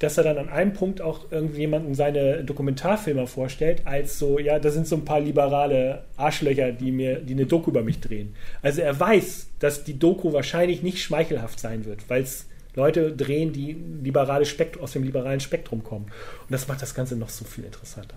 dass 0.02 0.18
er 0.18 0.24
dann 0.24 0.36
an 0.36 0.48
einem 0.48 0.72
Punkt 0.72 1.00
auch 1.00 1.30
irgendjemanden 1.30 1.94
seine 1.94 2.42
Dokumentarfilmer 2.42 3.28
vorstellt, 3.28 3.82
als 3.86 4.18
so, 4.18 4.40
ja, 4.40 4.58
da 4.58 4.70
sind 4.70 4.88
so 4.88 4.96
ein 4.96 5.04
paar 5.04 5.20
liberale 5.20 6.02
Arschlöcher, 6.16 6.72
die 6.72 6.90
mir, 6.90 7.20
die 7.20 7.34
eine 7.34 7.46
Doku 7.46 7.70
über 7.70 7.82
mich 7.82 8.00
drehen. 8.00 8.34
Also 8.62 8.80
er 8.80 8.98
weiß, 8.98 9.50
dass 9.60 9.84
die 9.84 10.00
Doku 10.00 10.32
wahrscheinlich 10.32 10.82
nicht 10.82 11.00
schmeichelhaft 11.00 11.60
sein 11.60 11.84
wird, 11.84 12.10
weil 12.10 12.22
es 12.22 12.46
Leute 12.74 13.12
drehen, 13.12 13.52
die 13.52 13.76
liberale 14.02 14.44
Spekt 14.44 14.80
aus 14.80 14.92
dem 14.92 15.04
liberalen 15.04 15.40
Spektrum 15.40 15.84
kommen. 15.84 16.06
Und 16.06 16.50
das 16.50 16.66
macht 16.66 16.82
das 16.82 16.94
Ganze 16.96 17.14
noch 17.14 17.28
so 17.28 17.44
viel 17.44 17.64
interessanter. 17.64 18.16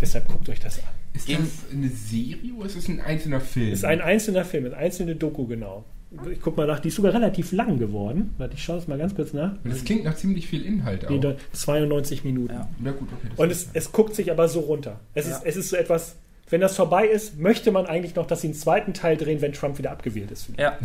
Deshalb 0.00 0.28
guckt 0.28 0.48
euch 0.50 0.60
das 0.60 0.80
an. 0.80 0.84
Ist 1.14 1.30
das 1.30 1.38
eine 1.72 1.88
Serie 1.88 2.52
oder 2.54 2.66
ist 2.66 2.76
das 2.76 2.88
ein 2.88 3.00
einzelner 3.00 3.40
Film? 3.40 3.72
Ist 3.72 3.84
ein 3.86 4.02
einzelner 4.02 4.44
Film, 4.44 4.66
eine 4.66 4.76
einzelne 4.76 5.16
Doku, 5.16 5.46
genau. 5.46 5.84
Ich 6.32 6.40
guck 6.40 6.56
mal 6.56 6.66
nach, 6.66 6.78
die 6.80 6.88
ist 6.88 6.94
sogar 6.94 7.12
relativ 7.12 7.52
lang 7.52 7.78
geworden. 7.78 8.32
Warte, 8.38 8.54
ich 8.54 8.62
schaue 8.62 8.78
es 8.78 8.86
mal 8.86 8.96
ganz 8.96 9.14
kurz 9.14 9.32
nach. 9.32 9.52
Und 9.64 9.70
das 9.72 9.84
klingt 9.84 10.04
nach 10.04 10.14
ziemlich 10.16 10.46
viel 10.46 10.64
Inhalt 10.64 11.04
auch. 11.04 11.10
Nee, 11.10 11.18
da- 11.18 11.34
92 11.52 12.22
Minuten. 12.24 12.54
Ja. 12.54 12.68
Na 12.78 12.92
gut, 12.92 13.08
okay. 13.12 13.26
das 13.30 13.38
Und 13.38 13.50
es, 13.50 13.68
es 13.72 13.92
guckt 13.92 14.14
sich 14.14 14.30
aber 14.30 14.48
so 14.48 14.60
runter. 14.60 15.00
Es, 15.14 15.26
Ja. 15.28 15.36
ist, 15.38 15.44
es 15.44 15.56
ist 15.56 15.68
so 15.70 15.76
etwas, 15.76 16.14
wenn 16.48 16.60
das 16.60 16.76
vorbei 16.76 17.06
ist, 17.08 17.38
möchte 17.38 17.72
man 17.72 17.86
eigentlich 17.86 18.14
noch, 18.14 18.26
dass 18.26 18.40
sie 18.42 18.46
einen 18.46 18.54
zweiten 18.54 18.94
Teil 18.94 19.16
drehen, 19.16 19.40
wenn 19.40 19.52
Trump 19.52 19.78
wieder 19.78 19.90
abgewählt 19.90 20.30
ist. 20.30 20.46
Ja. 20.56 20.78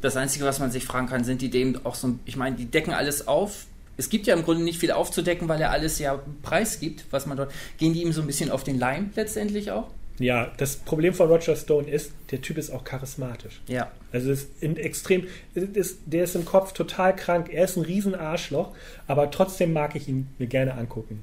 Das 0.00 0.16
Einzige, 0.16 0.44
was 0.44 0.58
man 0.58 0.70
sich 0.70 0.84
fragen 0.84 1.06
kann, 1.06 1.24
sind 1.24 1.40
die 1.40 1.48
dem 1.48 1.78
auch 1.84 1.94
so, 1.94 2.18
ich 2.24 2.36
meine, 2.36 2.56
die 2.56 2.66
decken 2.66 2.92
alles 2.92 3.28
auf. 3.28 3.66
Es 3.96 4.10
gibt 4.10 4.26
ja 4.26 4.34
im 4.34 4.42
Grunde 4.42 4.62
nicht 4.62 4.78
viel 4.78 4.90
aufzudecken, 4.90 5.48
weil 5.48 5.60
er 5.60 5.70
alles 5.70 5.98
ja 5.98 6.20
preisgibt, 6.42 7.06
was 7.10 7.26
man 7.26 7.36
dort. 7.38 7.50
Gehen 7.78 7.94
die 7.94 8.02
ihm 8.02 8.12
so 8.12 8.20
ein 8.20 8.26
bisschen 8.26 8.50
auf 8.50 8.62
den 8.62 8.78
Leim 8.78 9.10
letztendlich 9.16 9.70
auch? 9.70 9.88
Ja, 10.18 10.50
das 10.56 10.76
Problem 10.76 11.12
von 11.12 11.28
Roger 11.28 11.56
Stone 11.56 11.88
ist, 11.88 12.12
der 12.30 12.40
Typ 12.40 12.56
ist 12.56 12.70
auch 12.70 12.84
charismatisch. 12.84 13.60
Ja. 13.68 13.90
Also 14.12 14.30
ist 14.30 14.62
in 14.62 14.76
extrem, 14.76 15.26
ist, 15.54 15.98
der 16.06 16.24
ist 16.24 16.34
im 16.34 16.44
Kopf 16.44 16.72
total 16.72 17.14
krank, 17.14 17.50
er 17.52 17.64
ist 17.64 17.76
ein 17.76 17.82
riesen 17.82 18.14
Arschloch, 18.14 18.74
aber 19.06 19.30
trotzdem 19.30 19.72
mag 19.72 19.94
ich 19.94 20.08
ihn 20.08 20.28
mir 20.38 20.46
gerne 20.46 20.74
angucken. 20.74 21.22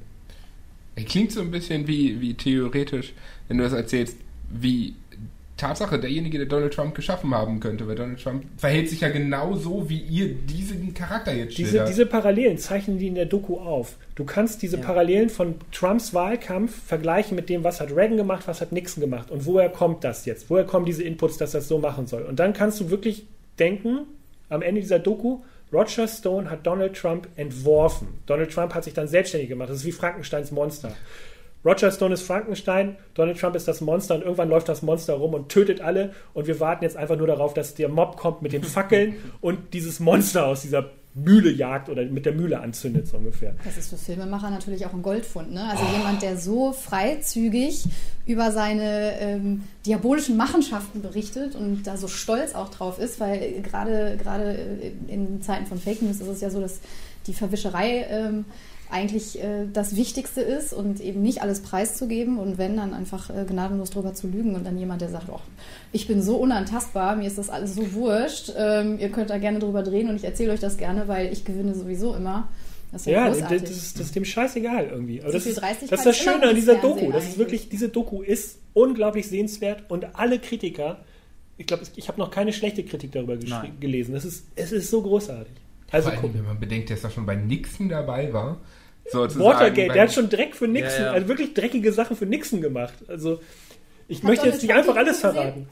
Er 0.95 1.06
klingt 1.06 1.32
so 1.32 1.41
ein 1.41 1.49
bisschen 1.49 1.88
wie, 1.88 2.21
wie 2.21 2.36
theoretisch, 2.36 3.13
wenn 3.47 3.58
du 3.58 3.63
das 3.63 3.73
erzählst, 3.73 4.17
wie 4.49 4.93
Tatsache 5.58 6.00
derjenige, 6.00 6.39
der 6.39 6.48
Donald 6.48 6.74
Trump 6.74 6.96
geschaffen 6.96 7.34
haben 7.34 7.60
könnte, 7.60 7.88
weil 7.88 7.96
Donald 7.96 8.22
Trump 8.22 8.44
verhält 8.58 8.89
sich 8.89 9.02
ja 9.02 9.10
genau 9.10 9.54
so, 9.56 9.88
wie 9.88 10.00
ihr 10.00 10.34
diesen 10.34 10.94
Charakter 10.94 11.32
jetzt 11.34 11.58
Diese, 11.58 11.70
schildert. 11.70 11.89
diese 11.89 12.06
Parallelen 12.08 12.58
zeichnen 12.58 12.98
die 12.98 13.08
in 13.08 13.16
der 13.16 13.26
Doku 13.28 13.58
auf. 13.58 13.96
Du 14.16 14.26
kannst 14.26 14.62
diese 14.63 14.78
Ja. 14.78 14.84
Parallelen 14.84 15.30
von 15.30 15.56
Trumps 15.72 16.13
Wahlkampf 16.13 16.84
vergleichen 16.86 17.36
mit 17.36 17.50
dem, 17.50 17.63
was 17.63 17.80
hat 17.82 17.92
Reagan 17.96 18.18
gemacht, 18.18 18.48
was 18.48 18.62
hat 18.62 18.72
Nixon 18.72 19.02
gemacht 19.02 19.30
und 19.30 19.46
woher 19.46 19.70
kommt 19.70 20.04
das 20.04 20.26
jetzt? 20.26 20.50
Woher 20.50 20.66
kommen 20.66 20.86
diese 20.86 21.04
Inputs, 21.04 21.38
dass 21.38 21.52
das 21.52 21.68
so 21.68 21.78
machen 21.78 22.08
soll? 22.08 22.24
Und 22.24 22.39
dann 22.39 22.54
kannst 22.54 22.80
du 22.80 22.89
wirklich 22.89 23.26
denken, 23.60 24.00
am 24.50 24.62
Ende 24.63 24.82
dieser 24.82 25.00
Doku, 25.00 25.39
Roger 25.72 26.08
Stone 26.08 26.50
hat 26.52 26.66
Donald 26.68 26.96
Trump 26.96 27.28
entworfen. 27.36 28.08
Donald 28.26 28.52
Trump 28.52 28.74
hat 28.76 28.84
sich 28.84 28.94
dann 28.94 29.08
selbstständig 29.08 29.50
gemacht. 29.50 29.70
Das 29.70 29.78
ist 29.78 29.86
wie 29.86 29.92
Frankensteins 29.92 30.52
Monster. 30.52 30.96
Roger 31.65 31.91
Stone 31.91 32.13
ist 32.13 32.23
Frankenstein, 32.23 32.97
Donald 33.13 33.39
Trump 33.39 33.56
ist 33.56 33.67
das 33.67 33.82
Monster 33.82 34.15
und 34.15 34.21
irgendwann 34.21 34.49
läuft 34.49 34.67
das 34.69 34.82
Monster 34.82 35.13
rum 35.13 35.34
und 35.34 35.49
tötet 35.49 35.82
alle 35.82 36.13
und 36.34 36.47
wir 36.47 36.60
warten 36.60 36.84
jetzt 36.84 36.97
einfach 36.97 37.15
nur 37.15 37.28
darauf, 37.28 37.54
dass 37.54 37.73
der 37.73 37.89
Mob 37.89 38.17
kommt 38.17 38.41
mit 38.41 38.54
den 38.54 38.63
Fackeln 38.63 39.15
und 39.41 39.73
dieses 39.73 39.99
Monster 39.99 40.45
aus 40.47 40.62
dieser 40.62 40.89
Mühle 41.15 41.52
jagt 41.52 41.89
oder 41.89 42.04
mit 42.06 42.26
der 42.26 42.34
Mühle 42.34 42.60
anzündet, 42.60 43.08
so 43.08 43.17
ungefähr. 43.17 43.54
Das 43.63 43.78
ist 43.78 43.89
für 43.89 43.97
Filmemacher 43.97 44.49
natürlich 44.49 44.86
auch 44.86 44.93
ein 44.93 45.04
Goldfund. 45.04 45.54
Ne? 45.54 45.63
Also 45.69 45.84
jemand, 45.95 46.23
der 46.23 46.38
so 46.38 46.73
freizügig 46.73 47.86
über 48.26 48.52
seine 48.52 49.19
ähm, 49.19 49.63
diabolischen 49.86 50.38
Machenschaften 50.38 51.04
berichtet 51.04 51.56
und 51.56 51.84
da 51.84 51.97
so 51.97 52.08
stolz 52.08 52.56
auch 52.56 52.69
drauf 52.69 52.97
ist, 52.97 53.19
weil 53.19 53.62
gerade 53.62 54.17
gerade 54.17 54.58
äh, 54.58 54.91
in 55.08 55.41
Zeiten 55.43 55.67
von 55.67 55.78
Fake 55.78 56.02
News 56.02 56.19
ist 56.19 56.28
es 56.28 56.41
ja 56.41 56.49
so, 56.49 56.60
dass 56.60 56.80
die 57.28 57.34
Verwischerei 57.34 58.08
ähm, 58.10 58.45
eigentlich 58.93 59.41
äh, 59.41 59.65
das 59.73 59.95
Wichtigste 59.95 60.41
ist 60.41 60.71
und 60.71 61.01
eben 61.01 61.21
nicht 61.21 61.41
alles 61.41 61.62
preiszugeben 61.62 62.38
und 62.38 62.58
wenn, 62.58 62.77
dann 62.77 62.93
einfach 62.93 63.29
äh, 63.29 63.43
gnadenlos 63.45 63.89
drüber 63.89 64.13
zu 64.13 64.27
lügen 64.27 64.56
und 64.56 64.65
dann 64.65 64.77
jemand, 64.77 65.01
der 65.01 65.10
sagt, 65.10 65.29
oh, 65.29 65.39
ich 65.91 66.08
bin 66.08 66.21
so 66.21 66.38
unantastbar, 66.38 67.15
mir 67.15 67.27
ist 67.27 67.39
das 67.39 67.49
alles 67.49 67.73
so 67.73 67.93
wurscht, 67.93 68.53
ähm, 68.56 68.99
ihr 68.99 69.10
könnt 69.10 69.32
da 69.32 69.39
gerne 69.39 69.60
drüber 69.60 69.82
drehen 69.82 70.10
und 70.10 70.15
ich 70.15 70.23
erzähle 70.23 70.53
euch 70.53 70.60
das 70.60 70.77
gerne, 70.77 71.08
weil 71.08 71.34
ich 71.34 71.43
gewinne 71.43 71.73
sowieso 71.73 72.15
immer. 72.15 72.47
Das 72.91 73.06
ja, 73.06 73.12
Ja, 73.12 73.27
das, 73.29 73.39
großartig. 73.39 73.62
das, 73.62 73.71
ist, 73.71 73.99
das 73.99 74.06
ist 74.06 74.15
dem 74.15 74.25
scheißegal 74.25 74.88
irgendwie. 74.91 75.21
Aber 75.23 75.32
das, 75.32 75.47
ist, 75.47 75.60
das 75.60 75.82
ist 75.82 76.06
das 76.06 76.15
Schöne 76.15 76.49
an 76.49 76.56
dieser 76.56 76.77
Fernsehen 76.77 76.99
Doku. 76.99 77.12
Das 77.12 77.27
ist 77.27 77.39
wirklich, 77.39 77.69
diese 77.69 77.89
Doku 77.89 78.21
ist 78.21 78.60
unglaublich 78.73 79.27
sehenswert 79.27 79.89
und 79.89 80.15
alle 80.15 80.38
Kritiker, 80.38 81.03
ich 81.58 81.65
glaube, 81.65 81.84
ich 81.95 82.08
habe 82.08 82.19
noch 82.19 82.29
keine 82.29 82.53
schlechte 82.53 82.84
Kritik 82.84 83.12
darüber 83.12 83.38
gelesen. 83.79 84.13
Das 84.13 84.23
ist, 84.23 84.45
es 84.56 84.71
ist 84.71 84.91
so 84.91 85.01
großartig. 85.01 85.53
Also 85.89 86.10
Vor 86.10 86.19
allem, 86.19 86.34
wenn 86.34 86.45
man 86.45 86.60
bedenkt, 86.60 86.91
dass 86.91 87.03
er 87.03 87.10
schon 87.10 87.25
bei 87.25 87.36
Nixon 87.36 87.89
dabei 87.89 88.32
war. 88.32 88.60
Watergate, 89.12 89.94
der 89.94 90.04
hat 90.04 90.13
schon 90.13 90.30
Dreck 90.30 90.56
für 90.56 90.68
Nixon, 90.68 91.02
Ja, 91.02 91.08
ja. 91.08 91.12
also 91.13 91.28
wirklich 91.28 91.54
dreckige 91.54 91.92
Sachen 91.92 92.16
für 92.16 92.26
Nixon 92.26 92.62
gemacht. 92.62 92.94
Also 93.08 93.42
ich 94.13 94.19
Hat 94.19 94.26
möchte 94.26 94.45
Donald 94.45 94.54
jetzt 94.54 94.62
nicht 94.62 94.71
Trump 94.71 94.88
einfach 94.88 94.95
alles 94.95 95.19
verraten. 95.19 95.67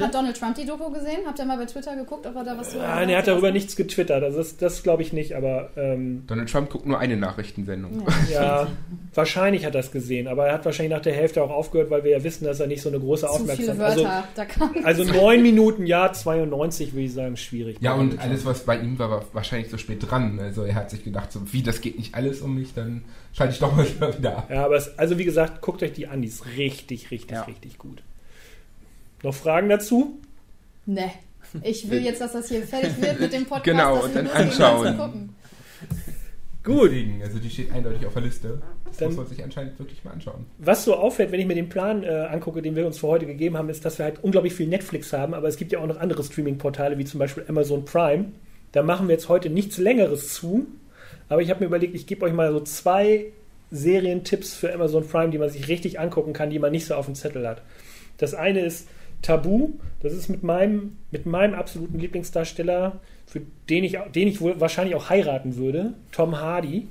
Hat 0.00 0.14
Donald 0.14 0.36
Trump 0.36 0.54
die 0.56 0.66
Doku 0.66 0.90
gesehen? 0.90 1.20
Habt 1.26 1.38
ihr 1.38 1.44
mal 1.44 1.56
bei 1.56 1.66
Twitter 1.66 1.96
geguckt, 1.96 2.26
ob 2.26 2.36
er 2.36 2.44
da 2.44 2.58
was 2.58 2.72
so. 2.72 2.80
Ah, 2.80 3.02
er 3.02 3.18
hat 3.18 3.26
darüber 3.26 3.52
nichts 3.52 3.76
getwittert, 3.76 4.22
also 4.22 4.38
das, 4.38 4.56
das 4.56 4.82
glaube 4.82 5.02
ich 5.02 5.12
nicht, 5.12 5.34
aber 5.36 5.70
ähm, 5.76 6.24
Donald 6.26 6.50
Trump 6.50 6.70
guckt 6.70 6.86
nur 6.86 6.98
eine 6.98 7.16
Nachrichtensendung. 7.16 8.02
Ja. 8.30 8.62
ja, 8.62 8.66
wahrscheinlich 9.14 9.66
hat 9.66 9.74
er 9.74 9.80
es 9.80 9.92
gesehen, 9.92 10.28
aber 10.28 10.46
er 10.46 10.54
hat 10.54 10.64
wahrscheinlich 10.64 10.92
nach 10.96 11.02
der 11.02 11.14
Hälfte 11.14 11.42
auch 11.42 11.50
aufgehört, 11.50 11.90
weil 11.90 12.04
wir 12.04 12.12
ja 12.12 12.24
wissen, 12.24 12.44
dass 12.44 12.58
er 12.58 12.66
nicht 12.66 12.82
so 12.82 12.88
eine 12.88 12.98
große 12.98 13.28
Aufmerksamkeit. 13.28 13.80
Also, 13.80 14.08
da 14.34 14.44
kann 14.44 14.70
also 14.82 15.04
neun 15.04 15.42
Minuten, 15.42 15.86
ja, 15.86 16.12
92 16.12 16.94
würde 16.94 17.04
ich 17.04 17.12
sagen, 17.12 17.36
schwierig. 17.36 17.76
Ja, 17.80 17.94
und 17.94 18.18
alles, 18.18 18.44
was 18.44 18.64
bei 18.64 18.78
ihm 18.78 18.98
war, 18.98 19.10
war 19.10 19.24
wahrscheinlich 19.32 19.70
so 19.70 19.76
spät 19.76 19.98
dran. 20.08 20.40
Also 20.40 20.62
er 20.62 20.74
hat 20.74 20.90
sich 20.90 21.04
gedacht, 21.04 21.32
so 21.32 21.52
wie, 21.52 21.62
das 21.62 21.80
geht 21.80 21.98
nicht 21.98 22.14
alles 22.14 22.40
um 22.40 22.54
mich, 22.54 22.74
dann 22.74 23.04
schalte 23.34 23.52
ich 23.52 23.58
doch 23.58 23.74
mal 23.76 23.86
wieder 24.18 24.38
ab. 24.38 24.50
Ja, 24.50 24.64
aber 24.64 24.76
es, 24.76 24.98
also 24.98 25.18
wie 25.18 25.24
gesagt, 25.24 25.60
guckt 25.60 25.82
euch 25.82 25.92
die 25.92 26.06
an, 26.06 26.22
die 26.22 26.28
ist 26.28 26.46
richtig, 26.56 27.10
richtig, 27.10 27.32
Ja. 27.32 27.42
richtig 27.42 27.76
gut. 27.78 28.02
Noch 29.22 29.34
Fragen 29.34 29.68
dazu? 29.68 30.18
Ne. 30.86 31.10
Ich 31.62 31.88
will 31.90 32.02
jetzt, 32.04 32.20
dass 32.20 32.32
das 32.32 32.48
hier 32.48 32.62
fertig 32.62 33.00
wird 33.00 33.20
mit 33.20 33.32
dem 33.32 33.44
Podcast. 33.44 33.64
Genau, 33.64 33.96
dass 33.96 34.04
und 34.06 34.14
wir 34.14 34.22
dann 34.24 34.32
anschauen. 34.32 35.34
Gut. 36.64 36.90
Deswegen, 36.90 37.22
also 37.22 37.38
die 37.38 37.50
steht 37.50 37.72
eindeutig 37.72 38.06
auf 38.06 38.14
der 38.14 38.22
Liste. 38.22 38.60
Das 38.86 38.96
Dann- 38.96 39.08
muss 39.08 39.16
man 39.18 39.26
sich 39.26 39.44
anscheinend 39.44 39.78
wirklich 39.78 40.02
mal 40.04 40.12
anschauen. 40.12 40.46
Was 40.58 40.84
so 40.84 40.94
auffällt, 40.96 41.30
wenn 41.30 41.40
ich 41.40 41.46
mir 41.46 41.54
den 41.54 41.68
Plan 41.68 42.02
äh, 42.04 42.08
angucke, 42.30 42.62
den 42.62 42.74
wir 42.74 42.86
uns 42.86 42.98
für 42.98 43.08
heute 43.08 43.26
gegeben 43.26 43.56
haben, 43.58 43.68
ist, 43.68 43.84
dass 43.84 43.98
wir 43.98 44.04
halt 44.06 44.22
unglaublich 44.24 44.54
viel 44.54 44.66
Netflix 44.66 45.12
haben, 45.12 45.34
aber 45.34 45.48
es 45.48 45.56
gibt 45.56 45.72
ja 45.72 45.78
auch 45.80 45.86
noch 45.86 45.98
andere 46.00 46.24
Streaming-Portale, 46.24 46.96
wie 46.98 47.04
zum 47.04 47.18
Beispiel 47.18 47.44
Amazon 47.48 47.84
Prime. 47.84 48.26
Da 48.72 48.82
machen 48.82 49.08
wir 49.08 49.14
jetzt 49.14 49.28
heute 49.28 49.50
nichts 49.50 49.76
Längeres 49.78 50.32
zu, 50.34 50.66
aber 51.28 51.42
ich 51.42 51.50
habe 51.50 51.60
mir 51.60 51.66
überlegt, 51.66 51.94
ich 51.94 52.06
gebe 52.06 52.24
euch 52.24 52.32
mal 52.32 52.50
so 52.52 52.60
zwei 52.60 53.26
Serientipps 53.70 54.54
für 54.54 54.72
Amazon 54.72 55.06
Prime, 55.06 55.30
die 55.30 55.38
man 55.38 55.50
sich 55.50 55.68
richtig 55.68 55.98
angucken 55.98 56.32
kann, 56.32 56.50
die 56.50 56.58
man 56.58 56.72
nicht 56.72 56.86
so 56.86 56.94
auf 56.94 57.06
dem 57.06 57.14
Zettel 57.14 57.46
hat. 57.46 57.62
Das 58.18 58.34
eine 58.34 58.60
ist 58.60 58.88
Tabu, 59.22 59.70
das 60.00 60.12
ist 60.12 60.28
mit 60.28 60.42
meinem, 60.42 60.96
mit 61.10 61.26
meinem 61.26 61.54
absoluten 61.54 61.98
Lieblingsdarsteller, 61.98 63.00
für 63.26 63.40
den 63.70 63.84
ich, 63.84 63.98
den 64.14 64.28
ich 64.28 64.40
wohl 64.40 64.60
wahrscheinlich 64.60 64.94
auch 64.94 65.08
heiraten 65.10 65.56
würde, 65.56 65.94
Tom 66.12 66.40
Hardy. 66.40 66.88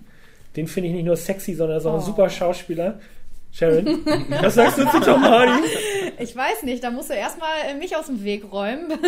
Den 0.55 0.67
finde 0.67 0.89
ich 0.89 0.95
nicht 0.95 1.05
nur 1.05 1.15
sexy, 1.15 1.53
sondern 1.53 1.75
er 1.77 1.79
ist 1.79 1.85
auch 1.85 1.93
ein 1.93 1.99
Oh. 1.99 2.05
super 2.05 2.29
Schauspieler. 2.29 2.99
Sharon, 3.55 4.03
was 4.41 4.55
sagst 4.55 4.79
du 4.79 4.89
zu 4.89 4.99
Tom 4.99 5.21
Hardy? 5.23 5.61
Ich 6.17 6.35
weiß 6.35 6.63
nicht, 6.63 6.83
da 6.83 6.89
musst 6.89 7.11
du 7.11 7.13
erstmal 7.13 7.49
äh, 7.69 7.75
mich 7.75 7.95
aus 7.95 8.07
dem 8.07 8.23
Weg 8.23 8.51
räumen. 8.51 8.91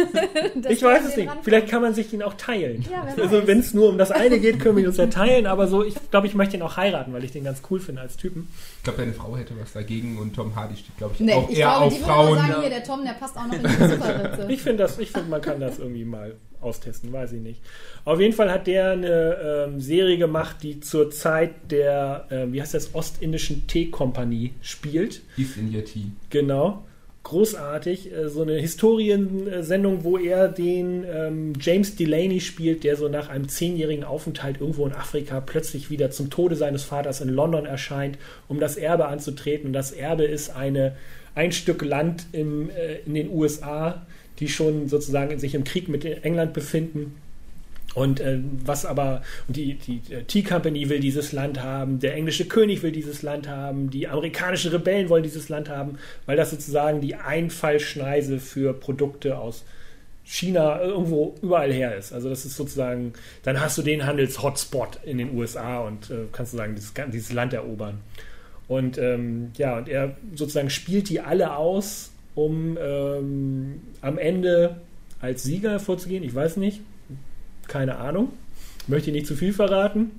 Ich 0.70 0.82
weiß 0.84 1.04
es 1.06 1.16
nicht. 1.16 1.28
rankommen. 1.28 1.44
Vielleicht 1.44 1.68
kann 1.70 1.82
man 1.82 1.94
sich 1.94 2.12
ihn 2.14 2.22
auch 2.22 2.34
teilen. 2.36 2.86
Ja, 2.92 3.06
also 3.22 3.48
wenn 3.48 3.60
es 3.60 3.74
nur 3.74 3.90
um 3.90 3.98
das 3.98 4.12
eine 4.12 4.40
geht, 4.40 4.60
können 4.60 4.78
wir 4.78 4.88
uns 4.88 4.98
ja 4.98 5.08
teilen. 5.08 5.48
Aber 5.48 5.68
so, 5.68 5.84
ich 5.84 5.96
glaube, 6.12 6.28
ich 6.28 6.36
möchte 6.36 6.58
ihn 6.58 6.62
auch 6.64 6.78
heiraten, 6.78 7.12
weil 7.14 7.24
ich 7.24 7.32
den 7.32 7.44
ganz 7.44 7.62
cool 7.70 7.80
finde 7.80 8.02
als 8.02 8.18
Typen. 8.18 8.48
Ich 8.78 8.84
glaube, 8.84 9.00
deine 9.00 9.14
Frau 9.14 9.36
hätte 9.36 9.54
was 9.60 9.74
dagegen 9.74 10.18
und 10.20 10.36
Tom 10.36 10.56
Hardy 10.56 10.76
steht, 10.76 10.98
glaube 10.98 11.14
ich, 11.16 11.20
Nee, 11.22 11.34
auch 11.34 11.50
ich 11.50 11.58
eher 11.58 11.68
glaube, 11.68 11.86
auf 11.86 11.94
die 11.94 12.00
Frauen. 12.04 12.38
sagen, 12.38 12.62
hier, 12.62 12.70
der 12.70 12.84
Tom, 12.84 13.04
der 13.04 13.14
passt 13.14 13.38
auch 13.38 13.48
noch 13.48 13.54
in 13.54 13.64
die 13.64 13.70
Superritze. 13.70 14.46
Ich 14.50 14.62
finde 14.62 14.84
das, 14.84 15.00
ich 15.00 15.12
finde, 15.12 15.30
man 15.30 15.42
kann 15.42 15.60
das 15.60 15.80
irgendwie 15.80 16.06
mal 16.06 16.36
austesten, 16.62 17.12
weiß 17.12 17.34
ich 17.34 17.42
nicht. 17.42 17.62
Auf 18.04 18.20
jeden 18.20 18.34
Fall 18.34 18.52
hat 18.52 18.68
der 18.68 18.92
eine 18.92 19.68
ähm, 19.68 19.82
Serie 19.82 20.18
gemacht, 20.18 20.58
die 20.64 20.80
zur 20.80 21.12
Zeit 21.12 21.72
der, 21.72 22.28
ähm, 22.32 22.54
wie 22.54 22.62
heißt 22.62 22.74
das, 22.74 22.94
Ostindischen 22.94 23.68
Teekompanie 23.68 24.54
spielt. 24.62 25.22
East 25.38 25.58
India 25.58 25.82
Tea. 25.82 26.12
Genau. 26.30 26.84
Großartig. 27.26 28.14
Äh, 28.14 28.30
so 28.30 28.44
eine 28.44 28.54
Historiensendung, 28.54 30.04
wo 30.04 30.18
er 30.18 30.48
den 30.48 31.04
ähm, 31.12 31.54
James 31.60 31.96
Delaney 31.96 32.40
spielt, 32.40 32.84
der 32.84 32.96
so 32.96 33.10
nach 33.10 33.30
einem 33.30 33.50
zehnjährigen 33.50 34.04
Aufenthalt 34.04 34.62
irgendwo 34.62 34.86
in 34.86 34.94
Afrika 34.94 35.42
plötzlich 35.42 35.90
wieder 35.90 36.12
zum 36.12 36.30
Tode 36.30 36.56
seines 36.56 36.84
Vaters 36.84 37.22
in 37.22 37.30
London 37.30 37.66
erscheint, 37.66 38.20
um 38.48 38.60
das 38.60 38.78
Erbe 38.78 39.08
anzutreten. 39.08 39.68
Und 39.68 39.74
das 39.74 39.92
Erbe 39.92 40.24
ist 40.24 40.56
eine, 40.56 40.96
ein 41.34 41.52
Stück 41.52 41.84
Land 41.84 42.28
im, 42.32 42.70
äh, 42.70 43.00
in 43.08 43.16
den 43.16 43.32
USA, 43.32 44.06
die 44.40 44.48
schon 44.50 44.88
sozusagen 44.88 45.38
sich 45.40 45.56
im 45.56 45.64
Krieg 45.64 45.88
mit 45.88 46.06
England 46.06 46.54
befinden. 46.54 47.16
Und 47.96 48.20
äh, 48.20 48.40
was 48.66 48.86
aber, 48.86 49.22
die, 49.48 49.76
die 49.76 50.02
äh, 50.14 50.24
Tea 50.24 50.44
Company 50.44 50.90
will 50.90 51.00
dieses 51.00 51.32
Land 51.32 51.64
haben, 51.64 52.00
der 52.00 52.14
englische 52.14 52.46
König 52.46 52.84
will 52.84 52.92
dieses 52.92 53.22
Land 53.22 53.48
haben, 53.48 53.90
die 53.90 54.08
amerikanischen 54.10 54.72
Rebellen 54.72 55.08
wollen 55.08 55.24
dieses 55.24 55.48
Land 55.48 55.70
haben, 55.70 55.98
weil 56.26 56.36
das 56.36 56.52
sozusagen 56.52 57.00
die 57.00 57.16
Einfallschneise 57.16 58.40
für 58.40 58.74
Produkte 58.74 59.38
aus 59.38 59.64
China 60.26 60.82
irgendwo 60.82 61.36
überall 61.42 61.72
her 61.72 61.96
ist. 61.96 62.12
Also 62.12 62.30
das 62.30 62.46
ist 62.46 62.58
sozusagen, 62.58 63.14
dann 63.44 63.62
hast 63.62 63.78
du 63.78 63.82
den 63.82 64.06
Handels-Hotspot 64.06 65.00
in 65.06 65.18
den 65.18 65.38
USA 65.38 65.80
und 65.80 66.10
äh, 66.10 66.26
kannst 66.34 66.52
du 66.52 66.58
sagen, 66.58 66.76
dieses, 66.76 66.94
dieses 67.14 67.32
Land 67.32 67.54
erobern. 67.54 68.02
Und 68.68 68.98
ähm, 68.98 69.52
ja, 69.58 69.78
und 69.78 69.88
er 69.88 70.18
sozusagen 70.34 70.70
spielt 70.72 71.10
die 71.10 71.22
alle 71.22 71.56
aus, 71.56 72.12
um 72.36 72.78
ähm, 72.80 73.82
am 74.02 74.18
Ende 74.18 74.78
als 75.22 75.44
Sieger 75.44 75.72
hervorzugehen. 75.72 76.24
Ich 76.24 76.36
weiß 76.36 76.58
nicht, 76.58 76.82
keine 77.68 77.98
Ahnung. 77.98 78.30
Möchte 78.88 79.12
nicht 79.12 79.26
zu 79.28 79.36
viel 79.36 79.54
verraten. 79.54 80.12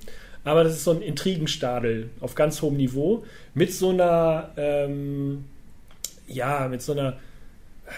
Aber 0.43 0.63
das 0.63 0.73
ist 0.73 0.83
so 0.85 0.91
ein 0.91 1.01
Intrigenstadel 1.01 2.09
auf 2.21 2.33
ganz 2.35 2.61
hohem 2.61 2.77
Niveau 2.77 3.23
mit 3.53 3.73
so 3.73 3.89
einer, 3.89 4.49
ähm, 4.57 5.43
ja, 6.27 6.67
mit 6.69 6.81
so 6.81 6.93
einer, 6.93 7.17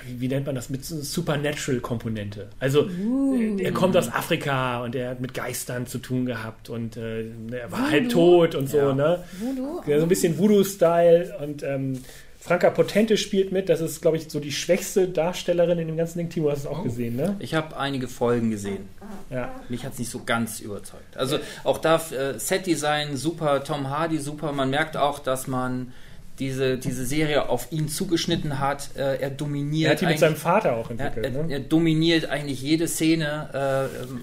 wie, 0.07 0.19
wie 0.21 0.27
nennt 0.27 0.47
man 0.47 0.55
das, 0.55 0.69
mit 0.69 0.83
so 0.83 0.95
einer 0.95 1.03
Supernatural-Komponente. 1.03 2.47
Also 2.59 2.87
Uh. 2.87 3.57
er 3.59 3.71
kommt 3.71 3.95
aus 3.97 4.11
Afrika 4.11 4.83
und 4.83 4.95
er 4.95 5.11
hat 5.11 5.21
mit 5.21 5.33
Geistern 5.33 5.85
zu 5.87 5.99
tun 5.99 6.25
gehabt 6.25 6.69
und 6.69 6.97
äh, 6.97 7.21
er 7.51 7.71
war 7.71 7.79
Voodoo? 7.81 7.91
halb 7.91 8.09
tot 8.09 8.55
und 8.55 8.67
so, 8.69 8.77
Ja. 8.77 8.93
ne? 8.93 9.23
Voodoo? 9.39 9.81
Ja, 9.87 9.97
so 9.99 10.05
ein 10.05 10.09
bisschen 10.09 10.37
Voodoo-Style 10.37 11.35
und 11.43 11.61
ähm, 11.63 11.99
Franka 12.41 12.69
Potente 12.69 13.17
spielt 13.17 13.51
mit. 13.51 13.67
Das 13.67 13.81
ist, 13.81 14.01
glaube 14.01 14.15
ich, 14.17 14.29
so 14.29 14.39
die 14.39 14.51
schwächste 14.53 15.07
Darstellerin 15.09 15.77
in 15.77 15.87
dem 15.87 15.97
ganzen 15.97 16.19
Ding. 16.19 16.29
Timo, 16.29 16.49
hast 16.49 16.63
du 16.63 16.69
es 16.69 16.73
auch 16.73 16.79
Oh. 16.79 16.83
gesehen, 16.83 17.15
ne? 17.17 17.35
Ich 17.39 17.53
habe 17.53 17.75
einige 17.75 18.07
Folgen 18.07 18.49
gesehen. 18.49 18.87
Ja. 19.29 19.53
Mich 19.67 19.83
hat 19.85 19.93
es 19.93 19.99
nicht 19.99 20.09
so 20.09 20.21
ganz 20.25 20.59
überzeugt. 20.61 21.17
Also 21.17 21.39
auch 21.65 21.79
da 21.79 21.97
äh, 22.11 22.39
Setdesign 22.39 23.17
super, 23.17 23.63
Tom 23.63 23.89
Hardy 23.89 24.19
super. 24.19 24.51
Man 24.53 24.69
merkt 24.69 24.95
auch, 24.95 25.19
dass 25.19 25.47
man 25.47 25.91
diese, 26.39 26.77
diese 26.77 27.05
Serie 27.05 27.49
auf 27.49 27.71
ihn 27.73 27.89
zugeschnitten 27.89 28.59
hat. 28.59 28.89
Äh, 28.95 29.17
er 29.19 29.29
dominiert. 29.29 29.89
Er 29.89 29.91
hat 29.91 30.01
die 30.01 30.05
mit 30.05 30.19
seinem 30.19 30.37
Vater 30.37 30.77
auch 30.77 30.89
er, 30.89 30.91
entwickelt. 30.91 31.35
er, 31.35 31.43
ne? 31.43 31.53
er 31.53 31.59
dominiert 31.59 32.29
eigentlich 32.29 32.61
jede 32.61 32.87
Szene. 32.87 33.49
Äh, 33.53 34.03
ähm, 34.03 34.21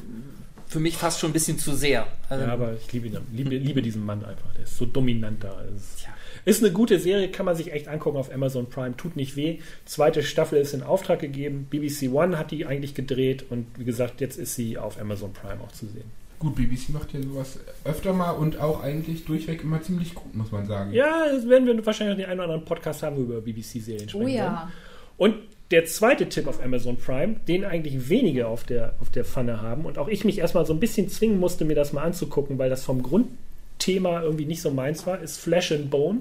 für 0.69 0.81
mich 0.81 0.97
fast 0.97 1.21
schon 1.21 1.31
ein 1.31 1.33
bisschen 1.33 1.59
zu 1.59 1.75
sehr. 1.75 2.07
Also, 2.29 2.45
Ja, 2.45 2.53
aber 2.53 2.75
ich 2.75 2.93
liebe, 2.93 3.07
ihn, 3.09 3.19
liebe, 3.33 3.57
liebe 3.57 3.83
diesen 3.83 4.05
Mann 4.05 4.25
einfach. 4.25 4.53
Der 4.55 4.65
ist 4.65 4.77
so 4.77 4.85
dominant 4.87 5.43
da. 5.45 5.61
Ist, 5.75 6.01
Tja. 6.01 6.11
ist 6.45 6.63
eine 6.63 6.73
gute 6.73 6.99
Serie, 6.99 7.29
kann 7.31 7.47
man 7.47 7.55
sich 7.57 7.73
echt 7.73 7.89
angucken 7.89 8.17
auf 8.17 8.33
Amazon 8.33 8.69
Prime. 8.69 8.97
Tut 8.97 9.17
nicht 9.17 9.37
weh. 9.37 9.59
Zweite 9.85 10.23
Staffel 10.23 10.59
ist 10.59 10.75
in 10.75 10.83
Auftrag 10.83 11.21
gegeben. 11.21 11.67
BBC 11.71 12.13
One 12.13 12.39
hat 12.39 12.51
die 12.51 12.67
eigentlich 12.67 12.95
gedreht 12.95 13.45
und 13.49 13.67
wie 13.79 13.85
gesagt, 13.85 14.21
jetzt 14.21 14.39
ist 14.39 14.55
sie 14.55 14.77
auf 14.79 15.01
Amazon 15.01 15.33
Prime 15.33 15.61
auch 15.63 15.73
zu 15.73 15.87
sehen. 15.87 16.11
Gut, 16.39 16.55
BBC 16.55 16.91
macht 16.91 17.15
ja 17.15 17.23
sowas 17.23 17.59
öfter 17.85 18.13
mal 18.13 18.33
und 18.33 18.61
auch 18.61 18.83
eigentlich 18.83 19.25
durchweg 19.25 19.63
immer 19.63 19.81
ziemlich 19.81 20.15
gut, 20.15 20.35
muss 20.35 20.53
man 20.53 20.67
sagen. 20.67 20.93
Ja, 20.93 21.25
das 21.33 21.49
werden 21.49 21.67
wir 21.67 21.87
wahrscheinlich 21.87 22.17
noch 22.19 22.23
den 22.25 22.31
einen 22.31 22.41
oder 22.41 22.45
anderen 22.51 22.65
Podcast 22.67 23.03
haben, 23.03 23.17
wo 23.17 23.21
wir 23.21 23.37
über 23.39 23.41
BBC-Serien 23.41 24.09
sprechen. 24.09 24.23
Oh 24.23 24.27
werden. 24.27 24.37
ja. 24.37 24.71
Und 25.17 25.37
der 25.71 25.85
zweite 25.87 26.29
Tipp 26.29 26.47
auf 26.47 26.63
Amazon 26.63 26.97
Prime, 26.97 27.37
den 27.49 27.65
eigentlich 27.65 28.09
wenige 28.09 28.47
auf 28.47 28.65
der, 28.65 28.95
auf 29.01 29.11
der 29.11 29.25
Pfanne 29.25 29.61
haben 29.63 29.85
und 29.85 29.99
auch 29.99 30.09
ich 30.09 30.25
mich 30.25 30.39
erstmal 30.39 30.65
so 30.65 30.73
ein 30.73 30.81
bisschen 30.81 31.09
zwingen 31.09 31.41
musste, 31.41 31.65
mir 31.65 31.75
das 31.75 31.93
mal 31.93 32.03
anzugucken, 32.03 32.59
weil 32.59 32.71
das 32.71 32.85
vom 32.85 33.03
Grundthema 33.03 34.23
irgendwie 34.23 34.47
nicht 34.47 34.63
so 34.63 34.71
meins 34.71 35.07
war, 35.07 35.21
ist 35.21 35.39
Flesh 35.39 35.73
and 35.73 35.91
Bone. 35.91 36.21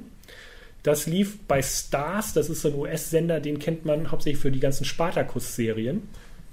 Das 0.82 1.08
lief 1.08 1.40
bei 1.48 1.62
Stars, 1.62 2.34
das 2.34 2.50
ist 2.50 2.62
so 2.62 2.70
ein 2.70 2.76
US-Sender, 2.76 3.40
den 3.40 3.60
kennt 3.60 3.86
man 3.86 4.12
hauptsächlich 4.12 4.42
für 4.42 4.52
die 4.52 4.60
ganzen 4.60 4.86
Spartacus-Serien, 4.86 6.04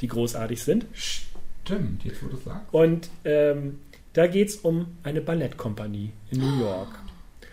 die 0.00 0.08
großartig 0.08 0.62
sind. 0.62 0.86
Stimmt, 0.94 2.04
jetzt 2.04 2.22
wo 2.22 2.28
du 2.28 2.36
sagst. 2.36 2.72
Und 2.72 3.10
ähm, 3.24 3.78
da 4.14 4.26
geht 4.26 4.48
es 4.48 4.56
um 4.56 4.86
eine 5.02 5.20
Ballettkompanie 5.20 6.12
in 6.30 6.40
New 6.40 6.60
York. 6.60 7.01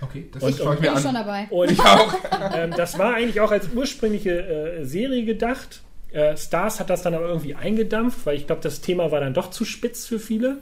Okay, 0.01 0.29
das 0.31 0.43
Und- 0.43 0.57
schaue 0.57 0.75
ich 0.75 0.79
Bin 0.81 0.91
mir 0.91 0.97
ich 0.97 1.03
schon 1.03 1.15
an. 1.15 1.25
dabei. 1.25 1.47
Und 1.49 1.71
Ich 1.71 1.79
auch. 1.83 2.13
ähm, 2.55 2.71
das 2.75 2.97
war 2.97 3.15
eigentlich 3.15 3.41
auch 3.41 3.51
als 3.51 3.67
ursprüngliche 3.75 4.39
äh, 4.79 4.85
Serie 4.85 5.25
gedacht. 5.25 5.81
Äh, 6.12 6.35
Stars 6.38 6.79
hat 6.79 6.89
das 6.89 7.01
dann 7.03 7.13
aber 7.13 7.27
irgendwie 7.27 7.53
eingedampft, 7.55 8.25
weil 8.25 8.35
ich 8.38 8.47
glaube, 8.47 8.62
das 8.62 8.81
Thema 8.81 9.12
war 9.12 9.19
dann 9.19 9.33
doch 9.33 9.51
zu 9.51 9.65
spitz 9.65 10.05
für 10.05 10.19
viele. 10.19 10.57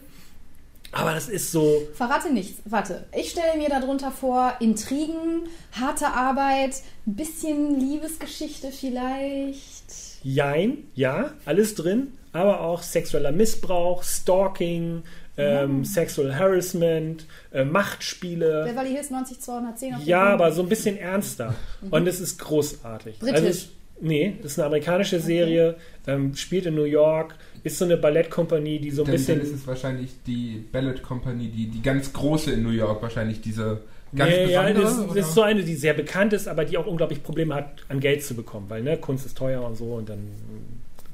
Aber 0.93 1.13
das 1.13 1.27
ist 1.29 1.51
so, 1.51 1.81
Verrate 1.93 2.31
nichts. 2.33 2.61
Warte, 2.65 3.05
ich 3.15 3.29
stelle 3.31 3.57
mir 3.57 3.69
darunter 3.69 4.09
vor, 4.09 4.53
Intrigen, 4.61 5.43
harte 5.79 6.07
Arbeit, 6.07 6.75
ein 7.05 7.15
bisschen 7.15 7.79
Liebesgeschichte 7.79 8.71
vielleicht. 8.71 9.83
jein, 10.23 10.79
ja, 10.95 11.31
alles 11.45 11.75
drin, 11.75 12.13
aber 12.33 12.61
auch 12.61 12.81
sexueller 12.81 13.31
Missbrauch, 13.33 14.03
Stalking, 14.03 15.03
ähm, 15.37 15.85
Sexual 15.85 16.35
Harassment, 16.37 17.25
äh, 17.51 17.63
Machtspiele. 17.63 18.65
Beverly 18.67 18.89
Hills 18.91 19.09
90210 19.11 19.95
auf 19.95 20.03
Ja, 20.03 20.23
aber 20.23 20.51
so 20.51 20.63
ein 20.63 20.69
bisschen 20.69 20.97
ernster. 20.97 21.55
Und 21.89 22.07
es 22.07 22.19
ist 22.19 22.39
großartig. 22.39 23.19
Britisch. 23.19 23.35
Also 23.35 23.47
es, 23.47 23.69
nee, 24.01 24.35
das 24.41 24.53
ist 24.53 24.59
eine 24.59 24.65
amerikanische 24.67 25.19
Serie, 25.19 25.75
ähm, 26.07 26.35
spielt 26.35 26.65
in 26.65 26.75
New 26.75 26.83
York, 26.83 27.35
ist 27.63 27.77
so 27.77 27.85
eine 27.85 27.97
Ballettkompanie, 27.97 28.79
die 28.79 28.91
so 28.91 29.03
ein 29.03 29.05
Dann, 29.05 29.15
dann 29.15 29.25
bisschen. 29.25 29.41
ist 29.41 29.53
es 29.53 29.67
wahrscheinlich 29.67 30.11
die 30.25 30.65
Ballet 30.71 31.03
Company, 31.03 31.49
die, 31.49 31.67
die 31.67 31.81
ganz 31.81 32.13
große 32.13 32.51
in 32.51 32.63
New 32.63 32.71
York, 32.71 33.01
wahrscheinlich 33.01 33.41
diese 33.41 33.81
ganz 34.15 34.31
Nee, 34.31 34.51
ja, 34.51 34.71
das, 34.73 34.99
oder? 34.99 35.15
das 35.15 35.27
ist 35.27 35.33
so 35.33 35.41
eine, 35.41 35.63
die 35.63 35.75
sehr 35.75 35.93
bekannt 35.93 36.33
ist, 36.33 36.47
aber 36.47 36.65
die 36.65 36.77
auch 36.77 36.87
unglaublich 36.87 37.23
Probleme 37.23 37.53
hat, 37.55 37.83
an 37.89 37.99
Geld 37.99 38.23
zu 38.23 38.35
bekommen, 38.35 38.65
weil 38.69 38.83
ne, 38.83 38.97
Kunst 38.97 39.25
ist 39.25 39.37
teuer 39.37 39.63
und 39.63 39.75
so 39.75 39.93
und 39.93 40.09
dann 40.09 40.19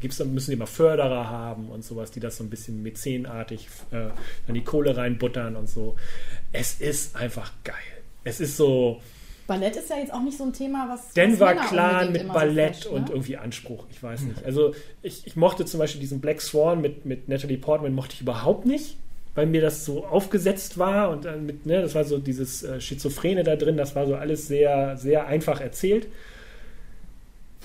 gibt's, 0.04 0.18
dann 0.18 0.34
müssen 0.34 0.52
die 0.52 0.58
immer 0.58 0.68
Förderer 0.68 1.30
haben 1.30 1.70
und 1.70 1.84
sowas, 1.84 2.12
die 2.12 2.20
das 2.20 2.38
so 2.38 2.44
ein 2.44 2.52
bisschen 2.52 2.84
mäzenartig 2.84 3.68
äh, 3.90 4.10
dann 4.46 4.54
die 4.54 4.64
Kohle 4.64 4.96
reinbuttern 4.96 5.56
und 5.56 5.68
so. 5.68 5.96
Es 6.52 6.80
ist 6.80 7.16
einfach 7.16 7.52
geil. 7.64 7.76
Es 8.24 8.40
ist 8.40 8.56
so 8.56 9.02
Ballett 9.48 9.76
ist 9.76 9.90
ja 9.90 9.98
jetzt 9.98 10.14
auch 10.14 10.22
nicht 10.22 10.38
so 10.38 10.46
ein 10.46 10.54
Thema, 10.54 10.88
was. 10.90 11.08
was 11.08 11.14
Denver 11.14 11.48
Männer 11.48 11.68
Clan 11.68 12.12
mit 12.12 12.32
Ballett 12.32 12.76
so 12.76 12.82
flasht, 12.82 12.86
und 12.86 13.08
ne? 13.08 13.12
irgendwie 13.12 13.38
Anspruch. 13.38 13.86
Ich 13.92 14.02
weiß 14.02 14.22
nicht. 14.22 14.46
Also 14.46 14.74
ich, 15.02 15.28
ich 15.28 15.36
mochte 15.36 15.66
zum 15.66 15.80
Beispiel 15.80 16.00
diesen 16.00 16.22
Black 16.22 16.42
Swan 16.42 16.82
mit, 16.82 17.06
mit 17.06 17.28
Natalie 17.28 17.58
Portman 17.58 17.94
mochte 17.94 18.14
ich 18.14 18.22
überhaupt 18.22 18.66
nicht, 18.66 18.98
weil 19.36 19.48
mir 19.48 19.62
das 19.62 19.84
so 19.84 20.06
aufgesetzt 20.06 20.78
war 20.78 21.10
und 21.10 21.26
dann 21.26 21.46
mit, 21.46 21.66
ne, 21.66 21.82
das 21.82 21.94
war 21.94 22.06
so 22.06 22.20
dieses 22.20 22.64
äh, 22.64 22.80
Schizophrene 22.80 23.44
da 23.44 23.56
drin, 23.56 23.76
das 23.76 23.96
war 23.96 24.08
so 24.08 24.16
alles 24.16 24.48
sehr, 24.48 24.96
sehr 24.96 25.28
einfach 25.28 25.60
erzählt. 25.60 26.08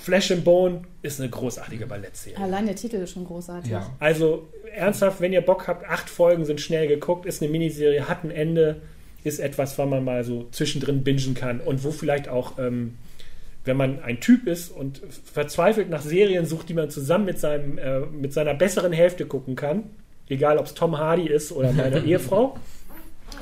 Flesh 0.03 0.31
and 0.31 0.45
Bone 0.45 0.83
ist 1.03 1.21
eine 1.21 1.29
großartige 1.29 1.87
Ballettserie. 1.87 2.39
Allein 2.39 2.67
der 2.67 2.77
Titel 2.77 2.97
ist 2.97 3.13
schon 3.13 3.25
großartig. 3.25 3.71
Ja. 3.71 3.91
Also 3.99 4.49
ernsthaft, 4.75 5.21
wenn 5.21 5.33
ihr 5.33 5.41
Bock 5.41 5.69
habt, 5.69 5.89
acht 5.89 6.09
Folgen 6.09 6.45
sind 6.45 6.61
schnell 6.61 6.89
geguckt, 6.89 7.27
ist 7.27 7.43
eine 7.43 7.51
Miniserie, 7.51 8.09
hat 8.09 8.25
ein 8.25 8.31
Ende, 8.31 8.81
ist 9.25 9.41
etwas, 9.41 9.79
was 9.79 9.89
man 9.89 10.05
mal 10.05 10.25
so 10.25 10.49
zwischendrin 10.51 11.05
bingen 11.05 11.35
kann 11.35 11.61
und 11.61 11.85
wo 11.85 11.91
vielleicht 11.91 12.29
auch, 12.29 12.59
ähm, 12.59 12.97
wenn 13.65 13.77
man 13.77 14.01
ein 14.03 14.21
Typ 14.21 14.47
ist 14.47 14.71
und 14.71 15.03
verzweifelt 15.25 15.91
nach 15.91 16.01
Serien 16.01 16.47
sucht, 16.47 16.69
die 16.69 16.75
man 16.75 16.91
zusammen 16.91 17.27
mit, 17.27 17.39
seinem, 17.39 17.77
äh, 17.77 18.01
mit 18.01 18.33
seiner 18.33 18.55
besseren 18.55 18.93
Hälfte 18.93 19.27
gucken 19.27 19.57
kann, 19.57 19.91
egal 20.29 20.59
ob 20.59 20.67
es 20.67 20.75
Tom 20.75 20.97
Hardy 20.97 21.27
ist 21.29 21.53
oder 21.53 21.73
meine 21.73 21.99
Ehefrau, 22.05 22.57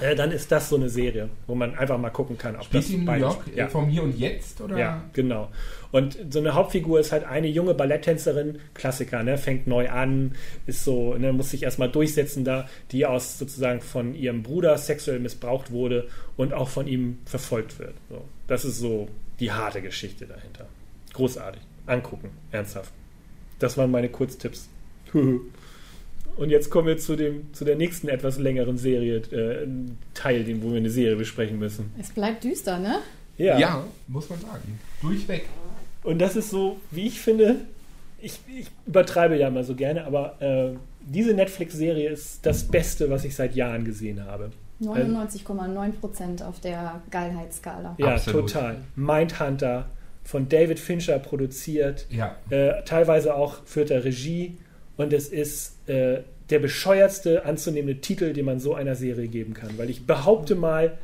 äh, 0.00 0.14
dann 0.14 0.30
ist 0.30 0.52
das 0.52 0.68
so 0.68 0.76
eine 0.76 0.88
Serie, 0.88 1.28
wo 1.46 1.54
man 1.54 1.74
einfach 1.76 1.98
mal 1.98 2.10
gucken 2.10 2.36
kann, 2.36 2.56
ob 2.56 2.64
Spielt 2.64 2.84
das 2.84 2.90
in 2.90 3.04
New 3.04 3.12
York 3.12 3.44
äh, 3.54 3.58
Ja. 3.58 3.68
vom 3.68 3.88
Hier 3.88 4.02
und 4.02 4.18
Jetzt? 4.18 4.60
Oder? 4.60 4.76
Ja, 4.78 5.04
genau. 5.12 5.50
Und 5.92 6.18
so 6.30 6.40
eine 6.40 6.54
Hauptfigur 6.54 7.00
ist 7.00 7.12
halt 7.12 7.24
eine 7.24 7.46
junge 7.46 7.72
Balletttänzerin, 7.72 8.58
Klassiker, 8.74 9.22
ne, 9.22 9.38
fängt 9.38 9.66
neu 9.66 9.88
an, 9.88 10.34
ist 10.66 10.84
so, 10.84 11.14
ne, 11.14 11.32
muss 11.32 11.50
sich 11.50 11.62
erstmal 11.62 11.88
durchsetzen 11.90 12.44
da, 12.44 12.68
die 12.92 13.06
aus 13.06 13.38
sozusagen 13.38 13.80
von 13.80 14.14
ihrem 14.14 14.42
Bruder 14.42 14.76
sexuell 14.76 15.18
missbraucht 15.20 15.70
wurde 15.70 16.08
und 16.36 16.52
auch 16.52 16.68
von 16.68 16.86
ihm 16.86 17.18
verfolgt 17.24 17.78
wird. 17.78 17.94
So. 18.10 18.22
Das 18.48 18.64
ist 18.64 18.78
so 18.78 19.08
die 19.40 19.52
harte 19.52 19.80
Geschichte 19.80 20.26
dahinter. 20.26 20.66
Großartig. 21.14 21.62
Angucken, 21.86 22.30
ernsthaft. 22.50 22.92
Das 23.58 23.78
waren 23.78 23.90
meine 23.90 24.08
Kurztipps. 24.10 24.68
Und 26.36 26.50
jetzt 26.50 26.70
kommen 26.70 26.86
wir 26.86 26.98
zu, 26.98 27.16
dem, 27.16 27.52
zu 27.54 27.64
der 27.64 27.76
nächsten 27.76 28.08
etwas 28.08 28.38
längeren 28.38 28.76
Serie, 28.76 29.16
äh, 29.16 29.66
Teil, 30.14 30.44
den, 30.44 30.62
wo 30.62 30.70
wir 30.70 30.76
eine 30.76 30.90
Serie 30.90 31.16
besprechen 31.16 31.58
müssen. 31.58 31.92
Es 31.98 32.10
bleibt 32.10 32.44
düster, 32.44 32.78
ne? 32.78 32.98
Ja. 33.38 33.58
ja, 33.58 33.84
muss 34.08 34.28
man 34.28 34.40
sagen. 34.40 34.78
Durchweg. 35.00 35.46
Und 36.02 36.18
das 36.18 36.36
ist 36.36 36.50
so, 36.50 36.78
wie 36.90 37.06
ich 37.06 37.20
finde, 37.20 37.56
ich, 38.20 38.40
ich 38.48 38.68
übertreibe 38.86 39.36
ja 39.36 39.48
immer 39.48 39.64
so 39.64 39.74
gerne, 39.74 40.04
aber 40.04 40.40
äh, 40.40 40.76
diese 41.00 41.34
Netflix-Serie 41.34 42.08
ist 42.10 42.44
das 42.44 42.64
Beste, 42.64 43.10
was 43.10 43.24
ich 43.24 43.34
seit 43.34 43.54
Jahren 43.54 43.84
gesehen 43.84 44.24
habe. 44.24 44.50
99,9 44.80 45.92
Prozent 45.92 46.42
auf 46.42 46.60
der 46.60 47.00
Geilheitsskala. 47.10 47.96
Ja, 47.98 48.14
Absolut. 48.14 48.52
total. 48.52 48.76
Mindhunter 48.94 49.86
von 50.24 50.48
David 50.48 50.78
Fincher 50.78 51.18
produziert. 51.18 52.06
Ja. 52.10 52.36
Äh, 52.50 52.82
teilweise 52.84 53.34
auch 53.34 53.64
führt 53.64 53.90
er 53.90 54.04
Regie. 54.04 54.58
Und 54.96 55.12
es 55.12 55.28
ist 55.28 55.88
äh, 55.88 56.22
der 56.50 56.58
bescheuertste 56.58 57.44
anzunehmende 57.44 58.00
Titel, 58.00 58.32
den 58.32 58.44
man 58.44 58.60
so 58.60 58.74
einer 58.74 58.94
Serie 58.94 59.28
geben 59.28 59.54
kann. 59.54 59.76
Weil 59.76 59.90
ich 59.90 60.06
behaupte 60.06 60.54
mal, 60.54 60.98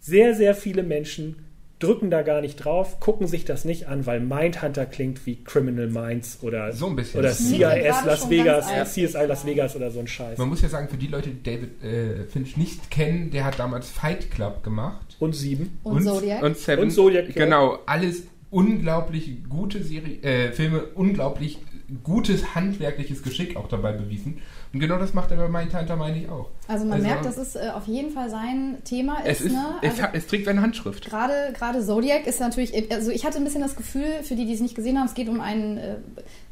sehr, 0.00 0.34
sehr 0.34 0.54
viele 0.54 0.82
Menschen 0.82 1.36
drücken 1.78 2.10
da 2.10 2.22
gar 2.22 2.40
nicht 2.40 2.56
drauf, 2.56 3.00
gucken 3.00 3.26
sich 3.26 3.44
das 3.44 3.64
nicht 3.64 3.86
an, 3.86 4.06
weil 4.06 4.20
Mindhunter 4.20 4.86
klingt 4.86 5.26
wie 5.26 5.42
Criminal 5.44 5.88
Minds 5.88 6.38
oder, 6.40 6.72
so 6.72 6.86
ein 6.86 6.96
bisschen. 6.96 7.20
oder 7.20 7.32
CIS 7.32 8.04
Las 8.04 8.30
Vegas, 8.30 8.94
CSI 8.94 9.26
Las 9.26 9.44
Vegas 9.44 9.76
oder 9.76 9.90
so 9.90 10.00
ein 10.00 10.06
Scheiß. 10.06 10.38
Man 10.38 10.48
muss 10.48 10.62
ja 10.62 10.68
sagen, 10.68 10.88
für 10.88 10.96
die 10.96 11.08
Leute, 11.08 11.30
die 11.30 11.42
David 11.42 11.82
äh, 11.84 12.24
Finch 12.24 12.56
nicht 12.56 12.90
kennen, 12.90 13.30
der 13.30 13.44
hat 13.44 13.58
damals 13.58 13.90
Fight 13.90 14.30
Club 14.30 14.64
gemacht. 14.64 15.16
Und 15.18 15.34
Sieben. 15.34 15.78
Und, 15.82 15.96
und 15.96 16.04
Zodiac. 16.04 16.42
Und 16.42 16.56
Seven. 16.56 16.84
Und 16.84 16.90
Zodiac. 16.90 17.34
Genau, 17.34 17.78
alles 17.84 18.22
unglaublich 18.56 19.36
gute 19.50 19.84
Serie, 19.84 20.22
äh, 20.22 20.50
Filme, 20.50 20.82
unglaublich 20.94 21.58
gutes 22.02 22.54
handwerkliches 22.54 23.22
Geschick 23.22 23.54
auch 23.54 23.68
dabei 23.68 23.92
bewiesen. 23.92 24.38
Und 24.72 24.80
genau 24.80 24.96
das 24.96 25.12
macht 25.12 25.30
er 25.30 25.36
bei 25.36 25.46
Mindhunter, 25.46 25.94
meine 25.94 26.22
ich 26.22 26.28
auch. 26.30 26.48
Also 26.66 26.86
man 26.86 26.94
also, 26.94 27.06
merkt, 27.06 27.26
dass 27.26 27.36
es 27.36 27.54
äh, 27.54 27.68
auf 27.74 27.86
jeden 27.86 28.12
Fall 28.12 28.30
sein 28.30 28.78
Thema 28.84 29.18
ist. 29.20 29.40
Es, 29.40 29.46
ist, 29.46 29.52
ne? 29.52 29.74
also 29.82 30.02
es, 30.02 30.08
es, 30.14 30.26
trägt 30.26 30.48
eine 30.48 30.62
Handschrift. 30.62 31.04
Gerade, 31.04 31.52
gerade 31.52 31.84
Zodiac 31.84 32.26
ist 32.26 32.40
natürlich, 32.40 32.90
also 32.90 33.10
ich 33.10 33.26
hatte 33.26 33.36
ein 33.36 33.44
bisschen 33.44 33.60
das 33.60 33.76
Gefühl, 33.76 34.22
für 34.22 34.34
die, 34.34 34.46
die 34.46 34.54
es 34.54 34.60
nicht 34.60 34.74
gesehen 34.74 34.98
haben, 34.98 35.06
es 35.06 35.14
geht 35.14 35.28
um 35.28 35.42
einen 35.42 35.76
äh, 35.76 35.96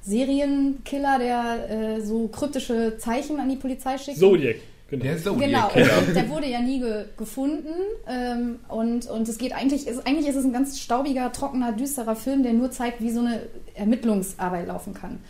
Serienkiller, 0.03 1.19
der 1.19 1.71
äh, 1.71 2.01
so 2.03 2.29
kryptische 2.29 2.99
Zeichen 2.99 3.41
an 3.41 3.49
die 3.49 3.57
Polizei 3.57 3.97
schickt. 3.97 4.19
Zodiac. 4.19 4.57
Genau. 4.91 5.05
Der 5.05 5.19
Zodiac. 5.19 5.75
Genau, 5.75 5.99
und 5.99 6.15
der 6.15 6.29
wurde 6.29 6.47
ja 6.47 6.61
nie 6.61 6.81
ge 6.81 7.05
gefunden. 7.17 7.75
Ähm, 8.07 8.59
und, 8.69 9.07
und 9.07 9.29
es 9.29 9.39
geht 9.39 9.55
eigentlich, 9.55 9.87
ist, 9.87 10.07
eigentlich 10.07 10.29
ist 10.29 10.37
es 10.37 10.45
ein 10.45 10.53
ganz 10.53 10.79
staubiger, 10.79 11.33
trockener, 11.33 11.73
düsterer 11.73 12.17
Film, 12.17 12.43
der 12.43 12.53
nur 12.53 12.71
zeigt, 12.71 13.01
wie 13.01 13.11
so 13.11 13.21
eine 13.21 13.41
Ermittlungsarbeit 13.75 14.67
laufen 14.67 14.95
kann. 14.95 15.21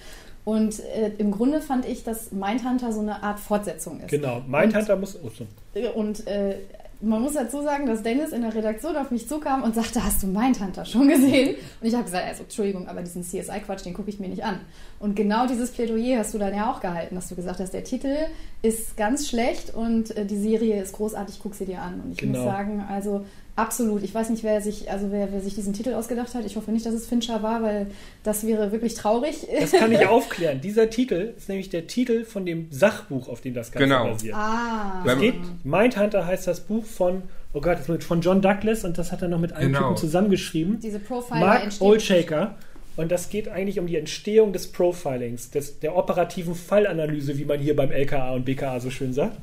Und 0.44 0.80
äh, 0.80 1.12
im 1.18 1.30
Grunde 1.30 1.60
fand 1.60 1.86
ich, 1.86 2.04
dass 2.04 2.30
Mindhunter 2.32 2.92
so 2.92 3.00
eine 3.00 3.22
Art 3.22 3.40
Fortsetzung 3.40 4.00
ist. 4.00 4.10
Genau, 4.10 4.42
Mindhunter 4.46 4.94
und, 4.94 5.00
muss. 5.00 5.18
Oh, 5.22 5.30
so. 5.30 5.46
Und 5.94 6.26
äh, 6.26 6.56
man 7.00 7.22
muss 7.22 7.34
dazu 7.34 7.62
sagen, 7.62 7.86
dass 7.86 8.02
Dennis 8.02 8.32
in 8.32 8.42
der 8.42 8.54
Redaktion 8.54 8.96
auf 8.96 9.10
mich 9.10 9.28
zukam 9.28 9.62
und 9.62 9.74
sagte, 9.74 10.04
hast 10.04 10.22
du 10.22 10.26
Mindhunter 10.26 10.84
schon 10.84 11.08
gesehen? 11.08 11.56
Und 11.80 11.86
ich 11.86 11.94
habe 11.94 12.04
gesagt, 12.04 12.26
also 12.26 12.42
Entschuldigung, 12.42 12.88
aber 12.88 13.02
diesen 13.02 13.22
CSI-Quatsch, 13.22 13.84
den 13.84 13.94
gucke 13.94 14.10
ich 14.10 14.20
mir 14.20 14.28
nicht 14.28 14.44
an. 14.44 14.60
Und 14.98 15.14
genau 15.16 15.46
dieses 15.46 15.70
Plädoyer 15.70 16.18
hast 16.18 16.34
du 16.34 16.38
dann 16.38 16.54
ja 16.54 16.70
auch 16.72 16.80
gehalten, 16.80 17.14
dass 17.14 17.28
du 17.28 17.34
gesagt 17.34 17.60
hast, 17.60 17.74
der 17.74 17.84
Titel 17.84 18.16
ist 18.62 18.96
ganz 18.96 19.28
schlecht 19.28 19.74
und 19.74 20.16
äh, 20.16 20.24
die 20.24 20.38
Serie 20.38 20.82
ist 20.82 20.92
großartig, 20.94 21.40
guck 21.42 21.54
sie 21.54 21.66
dir 21.66 21.82
an. 21.82 22.00
Und 22.00 22.12
ich 22.12 22.18
genau. 22.18 22.38
muss 22.38 22.46
sagen, 22.46 22.84
also 22.88 23.24
Absolut. 23.56 24.02
Ich 24.02 24.12
weiß 24.12 24.30
nicht, 24.30 24.42
wer 24.42 24.60
sich, 24.60 24.90
also 24.90 25.12
wer, 25.12 25.32
wer, 25.32 25.40
sich 25.40 25.54
diesen 25.54 25.72
Titel 25.72 25.94
ausgedacht 25.94 26.34
hat. 26.34 26.44
Ich 26.44 26.56
hoffe 26.56 26.72
nicht, 26.72 26.84
dass 26.84 26.94
es 26.94 27.06
Fincher 27.06 27.42
war, 27.42 27.62
weil 27.62 27.86
das 28.24 28.44
wäre 28.44 28.72
wirklich 28.72 28.94
traurig. 28.94 29.46
Das 29.60 29.70
kann 29.70 29.92
ich 29.92 30.06
aufklären. 30.08 30.60
Dieser 30.60 30.90
Titel 30.90 31.34
ist 31.36 31.48
nämlich 31.48 31.70
der 31.70 31.86
Titel 31.86 32.24
von 32.24 32.44
dem 32.44 32.66
Sachbuch, 32.70 33.28
auf 33.28 33.42
dem 33.42 33.54
das 33.54 33.70
Ganze 33.70 33.86
genau. 33.86 34.08
basiert. 34.08 34.34
Ah. 34.34 35.04
Es 35.06 35.18
geht, 35.20 35.36
Mindhunter 35.62 36.26
heißt 36.26 36.48
das 36.48 36.60
Buch 36.60 36.84
von, 36.84 37.22
oh 37.52 37.60
Gott, 37.60 37.78
von 37.78 38.20
John 38.20 38.42
Douglas 38.42 38.84
und 38.84 38.98
das 38.98 39.12
hat 39.12 39.22
er 39.22 39.28
noch 39.28 39.38
mit 39.38 39.52
einem 39.52 39.72
genau. 39.72 39.88
Typen 39.88 39.96
zusammengeschrieben. 39.98 40.80
Diese 40.80 40.98
Profiler 40.98 41.40
Mark 41.40 41.72
Oldshaker. 41.78 42.56
Und 42.96 43.10
das 43.10 43.28
geht 43.28 43.48
eigentlich 43.48 43.78
um 43.78 43.86
die 43.86 43.96
Entstehung 43.96 44.52
des 44.52 44.70
Profilings, 44.70 45.50
des, 45.50 45.80
der 45.80 45.96
operativen 45.96 46.54
Fallanalyse, 46.54 47.38
wie 47.38 47.44
man 47.44 47.58
hier 47.58 47.74
beim 47.74 47.90
LKA 47.90 48.32
und 48.32 48.44
BKA 48.44 48.78
so 48.78 48.90
schön 48.90 49.12
sagt. 49.12 49.36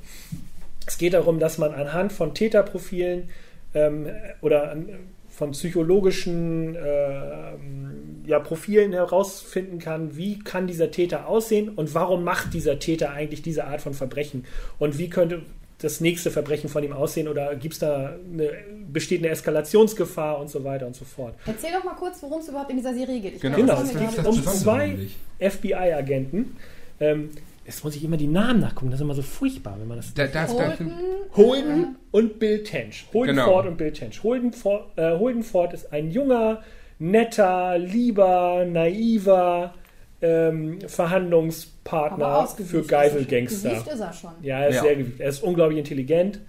Es 0.88 0.98
geht 0.98 1.14
darum, 1.14 1.40
dass 1.40 1.58
man 1.58 1.74
anhand 1.74 2.12
von 2.14 2.34
Täterprofilen 2.34 3.30
ähm, 3.74 4.08
oder 4.42 4.72
an, 4.72 4.90
von 5.30 5.52
psychologischen 5.52 6.76
äh, 6.76 8.28
ja, 8.28 8.40
Profilen 8.40 8.92
herausfinden 8.92 9.80
kann, 9.80 10.16
wie 10.16 10.40
kann 10.40 10.68
dieser 10.68 10.92
Täter 10.92 11.28
aussehen 11.28 11.70
und 11.70 11.96
warum 11.96 12.24
macht 12.24 12.54
dieser 12.54 12.80
Täter 12.80 13.12
eigentlich 13.12 13.42
diese 13.42 13.66
Art 13.66 13.82
von 13.82 13.94
Verbrechen 13.94 14.46
und 14.78 14.98
wie 14.98 15.10
könnte 15.10 15.44
das 15.80 16.00
nächste 16.00 16.30
Verbrechen 16.30 16.70
von 16.70 16.84
ihm 16.84 16.94
aussehen 16.94 17.28
oder 17.28 17.56
gibt 17.56 17.74
es 17.74 17.80
da 17.80 18.14
eine, 18.32 18.52
besteht 18.92 19.22
eine 19.22 19.30
Eskalationsgefahr 19.30 20.40
und 20.40 20.50
so 20.50 20.64
weiter 20.64 20.86
und 20.86 20.96
so 20.96 21.06
fort. 21.06 21.34
Erzähl 21.46 21.72
doch 21.72 21.84
mal 21.84 21.96
kurz, 21.96 22.22
worum 22.22 22.40
es 22.40 22.50
überhaupt 22.50 22.70
in 22.70 22.78
dieser 22.78 22.94
Serie 22.94 23.20
geht. 23.20 23.36
Ich 23.36 23.42
genau, 23.42 23.56
glaube, 23.56 23.82
das, 23.82 23.94
das, 23.94 24.16
das 24.18 24.28
um 24.28 24.44
zwei 24.44 24.98
FBI-Agenten, 25.40 26.56
ähm, 27.00 27.32
Jetzt 27.72 27.86
muss 27.86 27.96
ich 27.96 28.04
immer 28.04 28.18
die 28.18 28.28
Namen 28.28 28.60
nachgucken, 28.60 28.92
das 28.92 29.00
ist 29.00 29.04
immer 29.06 29.14
so 29.14 29.22
furchtbar, 29.22 29.78
wenn 29.80 29.88
man 29.88 29.96
das. 29.96 30.14
Da, 30.14 30.28
das 30.28 30.52
Holden, 30.52 30.92
Holden 31.38 31.96
und 32.12 32.38
Bill 32.38 32.64
Tench. 32.64 33.06
Holden 33.14 33.38
genau. 33.38 33.46
Ford 33.46 33.66
und 33.66 33.78
Bill 33.78 33.94
Tench. 33.94 34.22
Holden 34.24 34.52
Ford, 34.52 34.90
äh, 34.98 35.18
Holden 35.18 35.42
Ford 35.42 35.74
ist 35.74 35.94
ein 35.94 36.12
junger, 36.12 36.64
netter, 37.00 37.78
lieber, 37.78 38.66
naiver 38.66 39.74
ähm, 40.22 40.80
Verhandlungspartner 40.86 42.46
für 42.48 42.84
Geiselgangster. 42.84 43.70
Gewieft 43.70 43.88
ist 43.88 44.00
er 44.02 44.12
schon. 44.12 44.32
Ja, 44.42 44.60
er 44.60 44.68
ist 44.68 44.76
ja. 44.76 44.82
sehr 44.82 44.96
gewieft. 44.98 45.22
Er 45.22 45.30
ist 45.30 45.42
unglaublich 45.42 45.80
intelligent. 45.80 46.42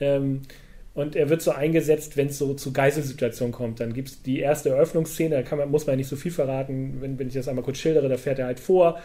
Ähm, 0.00 0.40
und 0.94 1.14
er 1.14 1.28
wird 1.28 1.42
so 1.42 1.50
eingesetzt, 1.50 2.16
wenn 2.16 2.28
es 2.28 2.38
so 2.38 2.54
zu 2.54 2.72
Geiselsituationen 2.72 3.52
kommt. 3.52 3.80
Dann 3.80 3.92
gibt 3.92 4.08
es 4.08 4.22
die 4.22 4.40
erste 4.40 4.70
Eröffnungsszene, 4.70 5.34
da 5.34 5.42
kann 5.42 5.58
man, 5.58 5.70
muss 5.70 5.86
man 5.86 5.98
nicht 5.98 6.08
so 6.08 6.16
viel 6.16 6.32
verraten. 6.32 7.02
Wenn, 7.02 7.18
wenn 7.18 7.28
ich 7.28 7.34
das 7.34 7.48
einmal 7.48 7.64
kurz 7.64 7.76
schildere, 7.76 8.08
da 8.08 8.16
fährt 8.16 8.38
er 8.38 8.46
halt 8.46 8.60
vor 8.60 8.98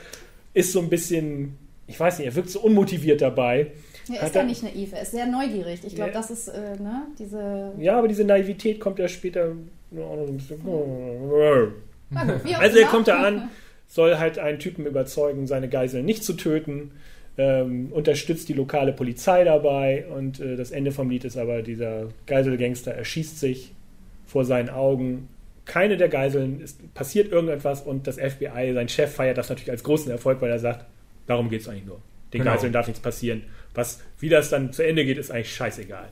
ist 0.55 0.71
so 0.71 0.79
ein 0.79 0.89
bisschen, 0.89 1.57
ich 1.87 1.99
weiß 1.99 2.19
nicht, 2.19 2.27
er 2.27 2.35
wirkt 2.35 2.49
so 2.49 2.61
unmotiviert 2.61 3.21
dabei. 3.21 3.71
Er 4.11 4.23
ist 4.27 4.35
ja 4.35 4.43
nicht 4.43 4.63
naiv, 4.63 4.93
er 4.93 5.01
ist 5.01 5.11
sehr 5.11 5.25
neugierig. 5.25 5.79
Ich 5.83 5.95
glaube, 5.95 6.11
ja. 6.11 6.17
das 6.17 6.29
ist, 6.29 6.47
äh, 6.47 6.77
ne, 6.79 7.03
diese... 7.17 7.73
Ja, 7.79 7.97
aber 7.97 8.07
diese 8.07 8.23
Naivität 8.23 8.79
kommt 8.79 8.99
ja 8.99 9.07
später 9.07 9.53
auch 9.91 10.15
noch 10.15 10.27
ein 10.27 10.37
bisschen... 10.37 10.63
Gut, 10.63 12.57
also 12.59 12.77
er 12.77 12.87
kommt 12.87 13.07
da 13.07 13.23
an, 13.23 13.49
soll 13.87 14.17
halt 14.17 14.37
einen 14.37 14.59
Typen 14.59 14.85
überzeugen, 14.85 15.47
seine 15.47 15.69
Geiseln 15.69 16.05
nicht 16.05 16.23
zu 16.23 16.33
töten, 16.33 16.91
ähm, 17.37 17.91
unterstützt 17.91 18.47
die 18.47 18.53
lokale 18.53 18.93
Polizei 18.93 19.43
dabei 19.43 20.05
und 20.07 20.39
äh, 20.39 20.55
das 20.55 20.71
Ende 20.71 20.91
vom 20.91 21.09
Lied 21.09 21.25
ist 21.25 21.37
aber, 21.37 21.63
dieser 21.63 22.09
Geiselgangster 22.27 22.91
erschießt 22.91 23.39
sich 23.39 23.73
vor 24.25 24.45
seinen 24.45 24.69
Augen 24.69 25.27
keine 25.65 25.97
der 25.97 26.09
Geiseln, 26.09 26.61
es 26.63 26.77
passiert 26.93 27.31
irgendetwas 27.31 27.81
und 27.81 28.07
das 28.07 28.17
FBI, 28.17 28.73
sein 28.73 28.87
Chef 28.87 29.13
feiert 29.13 29.37
das 29.37 29.49
natürlich 29.49 29.71
als 29.71 29.83
großen 29.83 30.11
Erfolg, 30.11 30.39
weil 30.41 30.51
er 30.51 30.59
sagt, 30.59 30.85
darum 31.27 31.49
geht 31.49 31.61
es 31.61 31.67
eigentlich 31.67 31.85
nur. 31.85 32.01
Den 32.33 32.41
genau. 32.41 32.53
Geiseln 32.53 32.73
darf 32.73 32.87
nichts 32.87 33.01
passieren. 33.01 33.43
Was, 33.73 34.01
wie 34.19 34.29
das 34.29 34.49
dann 34.49 34.73
zu 34.73 34.85
Ende 34.85 35.05
geht, 35.05 35.17
ist 35.17 35.31
eigentlich 35.31 35.55
scheißegal. 35.55 36.09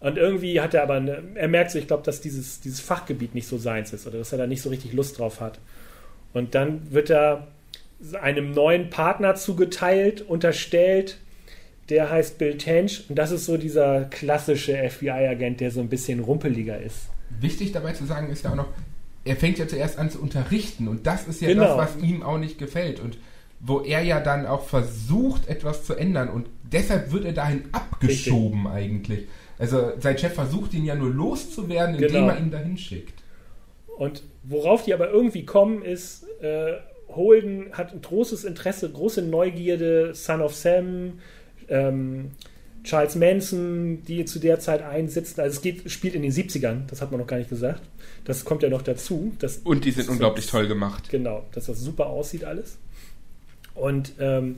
Und 0.00 0.16
irgendwie 0.16 0.60
hat 0.60 0.74
er 0.74 0.82
aber, 0.82 0.94
eine, 0.94 1.22
er 1.34 1.48
merkt 1.48 1.72
so, 1.72 1.78
ich 1.78 1.86
glaube, 1.86 2.04
dass 2.04 2.20
dieses, 2.20 2.60
dieses 2.60 2.80
Fachgebiet 2.80 3.34
nicht 3.34 3.48
so 3.48 3.58
seins 3.58 3.92
ist 3.92 4.06
oder 4.06 4.18
dass 4.18 4.32
er 4.32 4.38
da 4.38 4.46
nicht 4.46 4.62
so 4.62 4.70
richtig 4.70 4.92
Lust 4.92 5.18
drauf 5.18 5.40
hat. 5.40 5.58
Und 6.32 6.54
dann 6.54 6.92
wird 6.92 7.10
er 7.10 7.48
einem 8.20 8.52
neuen 8.52 8.90
Partner 8.90 9.34
zugeteilt, 9.34 10.22
unterstellt, 10.22 11.18
der 11.88 12.10
heißt 12.10 12.38
Bill 12.38 12.58
Tench 12.58 13.04
und 13.08 13.16
das 13.16 13.30
ist 13.30 13.46
so 13.46 13.56
dieser 13.56 14.04
klassische 14.04 14.76
FBI-Agent, 14.76 15.60
der 15.60 15.70
so 15.70 15.80
ein 15.80 15.88
bisschen 15.88 16.20
rumpeliger 16.20 16.80
ist. 16.80 17.08
Wichtig 17.40 17.72
dabei 17.72 17.92
zu 17.92 18.04
sagen 18.04 18.30
ist 18.30 18.44
ja 18.44 18.50
auch 18.50 18.56
noch, 18.56 18.68
er 19.24 19.36
fängt 19.36 19.58
ja 19.58 19.66
zuerst 19.66 19.98
an 19.98 20.10
zu 20.10 20.20
unterrichten 20.20 20.86
und 20.86 21.06
das 21.06 21.26
ist 21.26 21.40
ja 21.40 21.48
genau. 21.48 21.76
das, 21.76 21.94
was 21.96 22.02
ihm 22.02 22.22
auch 22.22 22.38
nicht 22.38 22.58
gefällt 22.58 23.00
und 23.00 23.18
wo 23.60 23.80
er 23.80 24.02
ja 24.02 24.20
dann 24.20 24.46
auch 24.46 24.64
versucht, 24.64 25.48
etwas 25.48 25.84
zu 25.84 25.94
ändern 25.94 26.28
und 26.28 26.48
deshalb 26.62 27.12
wird 27.12 27.24
er 27.24 27.32
dahin 27.32 27.64
abgeschoben 27.72 28.66
Richtig. 28.66 28.72
eigentlich. 28.72 29.28
Also 29.58 29.92
sein 29.98 30.16
Chef 30.16 30.34
versucht 30.34 30.74
ihn 30.74 30.84
ja 30.84 30.94
nur 30.94 31.10
loszuwerden, 31.10 31.96
indem 31.96 32.12
genau. 32.12 32.28
er 32.28 32.38
ihn 32.38 32.50
dahin 32.50 32.78
schickt. 32.78 33.22
Und 33.96 34.22
worauf 34.44 34.84
die 34.84 34.94
aber 34.94 35.10
irgendwie 35.10 35.44
kommen, 35.44 35.82
ist, 35.82 36.24
äh, 36.40 36.74
Holden 37.08 37.72
hat 37.72 37.92
ein 37.92 38.00
großes 38.00 38.44
Interesse, 38.44 38.90
große 38.90 39.22
Neugierde, 39.22 40.14
Son 40.14 40.40
of 40.40 40.54
Sam, 40.54 41.18
ähm, 41.68 42.30
Charles 42.84 43.16
Manson, 43.16 44.04
die 44.04 44.24
zu 44.24 44.38
der 44.38 44.60
Zeit 44.60 44.82
einsitzen. 44.82 45.40
Also 45.40 45.56
es 45.56 45.62
geht, 45.62 45.90
spielt 45.90 46.14
in 46.14 46.22
den 46.22 46.32
70ern, 46.32 46.86
das 46.86 47.02
hat 47.02 47.10
man 47.10 47.20
noch 47.20 47.26
gar 47.26 47.38
nicht 47.38 47.50
gesagt. 47.50 47.82
Das 48.24 48.44
kommt 48.44 48.62
ja 48.62 48.68
noch 48.68 48.82
dazu. 48.82 49.32
Dass, 49.40 49.58
und 49.58 49.84
die 49.84 49.90
sind 49.90 50.08
unglaublich 50.08 50.46
das, 50.46 50.52
toll 50.52 50.68
gemacht. 50.68 51.08
Genau, 51.10 51.44
dass 51.52 51.66
das 51.66 51.80
super 51.80 52.06
aussieht 52.06 52.44
alles. 52.44 52.78
Und 53.78 54.12
ähm, 54.20 54.56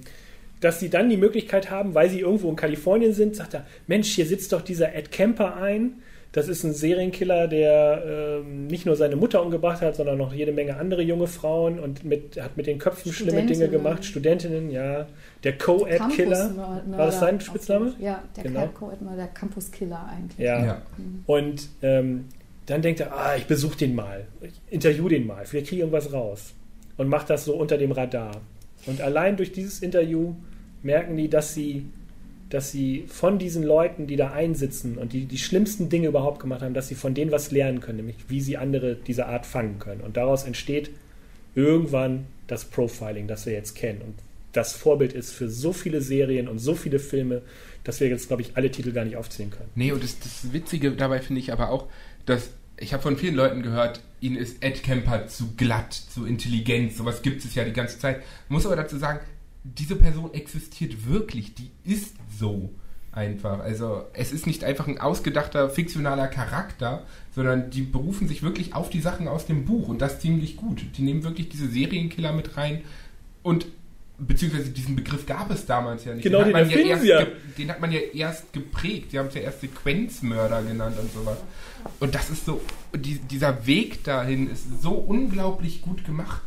dass 0.60 0.80
sie 0.80 0.90
dann 0.90 1.08
die 1.08 1.16
Möglichkeit 1.16 1.70
haben, 1.70 1.94
weil 1.94 2.10
sie 2.10 2.20
irgendwo 2.20 2.50
in 2.50 2.56
Kalifornien 2.56 3.12
sind, 3.12 3.36
sagt 3.36 3.54
er, 3.54 3.66
Mensch, 3.86 4.08
hier 4.08 4.26
sitzt 4.26 4.52
doch 4.52 4.62
dieser 4.62 4.94
Ed 4.94 5.10
Kemper 5.10 5.56
ein, 5.56 5.94
Das 6.32 6.46
ist 6.46 6.62
ein 6.62 6.72
Serienkiller, 6.72 7.48
der 7.48 8.04
ähm, 8.06 8.68
nicht 8.68 8.86
nur 8.86 8.94
seine 8.94 9.16
Mutter 9.16 9.42
umgebracht 9.42 9.82
hat, 9.82 9.96
sondern 9.96 10.16
noch 10.16 10.32
jede 10.32 10.52
Menge 10.52 10.76
andere 10.76 11.02
junge 11.02 11.26
Frauen 11.26 11.80
und 11.80 12.04
mit, 12.04 12.40
hat 12.40 12.56
mit 12.56 12.68
den 12.68 12.78
Köpfen 12.78 13.12
schlimme 13.12 13.44
Dinge 13.46 13.68
gemacht. 13.68 14.04
Studentinnen, 14.04 14.70
ja. 14.70 15.08
Der 15.42 15.58
Co-Ed-Killer. 15.58 16.54
War 16.86 17.06
das 17.06 17.18
sein 17.18 17.40
Spitzname? 17.40 17.94
Ja, 17.98 18.22
der 18.36 18.44
genau. 18.44 18.68
Co-Ed, 18.68 18.98
der 19.18 19.26
Campus-Killer 19.26 20.08
eigentlich. 20.08 20.38
Ja. 20.38 20.64
ja. 20.64 20.82
Mhm. 20.96 21.24
Und 21.26 21.68
ähm, 21.82 22.26
dann 22.66 22.80
denkt 22.80 23.00
er, 23.00 23.12
ah, 23.12 23.34
ich 23.36 23.46
besuche 23.46 23.78
den 23.78 23.96
mal. 23.96 24.28
Ich 24.40 24.52
interview 24.70 25.08
den 25.08 25.26
mal. 25.26 25.44
Vielleicht 25.46 25.66
kriege 25.66 25.82
ich 25.82 25.88
irgendwas 25.88 26.12
raus. 26.12 26.54
Und 26.96 27.08
macht 27.08 27.28
das 27.28 27.44
so 27.44 27.54
unter 27.54 27.76
dem 27.76 27.90
Radar. 27.90 28.40
Und 28.86 29.00
allein 29.00 29.36
durch 29.36 29.52
dieses 29.52 29.80
Interview 29.80 30.34
merken 30.82 31.16
die, 31.16 31.28
dass 31.28 31.54
sie 31.54 31.86
dass 32.50 32.72
sie 32.72 33.04
von 33.06 33.38
diesen 33.38 33.62
Leuten, 33.62 34.08
die 34.08 34.16
da 34.16 34.32
einsitzen 34.32 34.98
und 34.98 35.12
die 35.12 35.26
die 35.26 35.38
schlimmsten 35.38 35.88
Dinge 35.88 36.08
überhaupt 36.08 36.40
gemacht 36.40 36.62
haben, 36.62 36.74
dass 36.74 36.88
sie 36.88 36.96
von 36.96 37.14
denen 37.14 37.30
was 37.30 37.52
lernen 37.52 37.80
können, 37.80 37.98
nämlich 37.98 38.16
wie 38.26 38.40
sie 38.40 38.56
andere 38.56 38.96
dieser 38.96 39.28
Art 39.28 39.46
fangen 39.46 39.78
können. 39.78 40.00
Und 40.00 40.16
daraus 40.16 40.42
entsteht 40.42 40.90
irgendwann 41.54 42.26
das 42.48 42.64
Profiling, 42.64 43.28
das 43.28 43.46
wir 43.46 43.52
jetzt 43.52 43.76
kennen. 43.76 44.02
Und 44.02 44.14
das 44.52 44.72
Vorbild 44.72 45.12
ist 45.12 45.30
für 45.30 45.48
so 45.48 45.72
viele 45.72 46.00
Serien 46.00 46.48
und 46.48 46.58
so 46.58 46.74
viele 46.74 46.98
Filme, 46.98 47.42
dass 47.84 48.00
wir 48.00 48.08
jetzt, 48.08 48.26
glaube 48.26 48.42
ich, 48.42 48.56
alle 48.56 48.70
Titel 48.70 48.90
gar 48.90 49.04
nicht 49.04 49.16
aufzählen 49.16 49.50
können. 49.50 49.70
Nee, 49.76 49.92
und 49.92 50.02
das, 50.02 50.18
das 50.18 50.52
Witzige 50.52 50.90
dabei 50.90 51.20
finde 51.20 51.40
ich 51.40 51.52
aber 51.52 51.70
auch, 51.70 51.86
dass 52.26 52.50
ich 52.80 52.92
habe 52.92 53.02
von 53.02 53.16
vielen 53.16 53.34
Leuten 53.34 53.62
gehört, 53.62 54.00
ihnen 54.20 54.36
ist 54.36 54.64
Ed 54.64 54.82
Kemper 54.82 55.28
zu 55.28 55.54
glatt, 55.56 55.92
zu 55.92 56.26
intelligent, 56.26 56.94
sowas 56.96 57.22
gibt 57.22 57.44
es 57.44 57.54
ja 57.54 57.64
die 57.64 57.72
ganze 57.72 57.98
Zeit. 57.98 58.22
Ich 58.44 58.50
muss 58.50 58.66
aber 58.66 58.76
dazu 58.76 58.98
sagen, 58.98 59.20
diese 59.62 59.96
Person 59.96 60.32
existiert 60.32 61.06
wirklich, 61.06 61.54
die 61.54 61.70
ist 61.84 62.16
so 62.38 62.70
einfach. 63.12 63.60
Also 63.60 64.04
es 64.14 64.32
ist 64.32 64.46
nicht 64.46 64.64
einfach 64.64 64.88
ein 64.88 64.98
ausgedachter, 64.98 65.68
fiktionaler 65.68 66.28
Charakter, 66.28 67.04
sondern 67.34 67.70
die 67.70 67.82
berufen 67.82 68.28
sich 68.28 68.42
wirklich 68.42 68.74
auf 68.74 68.88
die 68.88 69.00
Sachen 69.00 69.28
aus 69.28 69.46
dem 69.46 69.64
Buch 69.66 69.88
und 69.88 70.00
das 70.00 70.20
ziemlich 70.20 70.56
gut. 70.56 70.82
Die 70.96 71.02
nehmen 71.02 71.22
wirklich 71.22 71.50
diese 71.50 71.68
Serienkiller 71.68 72.32
mit 72.32 72.56
rein 72.56 72.82
und 73.42 73.66
beziehungsweise 74.26 74.70
diesen 74.70 74.96
Begriff 74.96 75.26
gab 75.26 75.50
es 75.50 75.66
damals 75.66 76.04
ja 76.04 76.14
nicht. 76.14 76.22
Genau, 76.22 76.44
den, 76.44 76.48
den, 76.48 76.56
hat, 76.56 76.68
man 76.68 76.70
ja 76.70 76.86
erst, 76.86 77.04
ja. 77.04 77.26
den 77.58 77.70
hat 77.70 77.80
man 77.80 77.92
ja 77.92 78.00
erst 78.00 78.52
geprägt. 78.52 79.12
Die 79.12 79.18
haben 79.18 79.28
es 79.28 79.34
ja 79.34 79.42
erst 79.42 79.60
Sequenzmörder 79.60 80.62
genannt 80.62 80.96
und 81.00 81.12
sowas. 81.12 81.38
Und 81.98 82.14
das 82.14 82.30
ist 82.30 82.44
so, 82.44 82.60
die, 82.94 83.18
dieser 83.18 83.66
Weg 83.66 84.04
dahin 84.04 84.48
ist 84.50 84.82
so 84.82 84.92
unglaublich 84.92 85.82
gut 85.82 86.04
gemacht. 86.04 86.42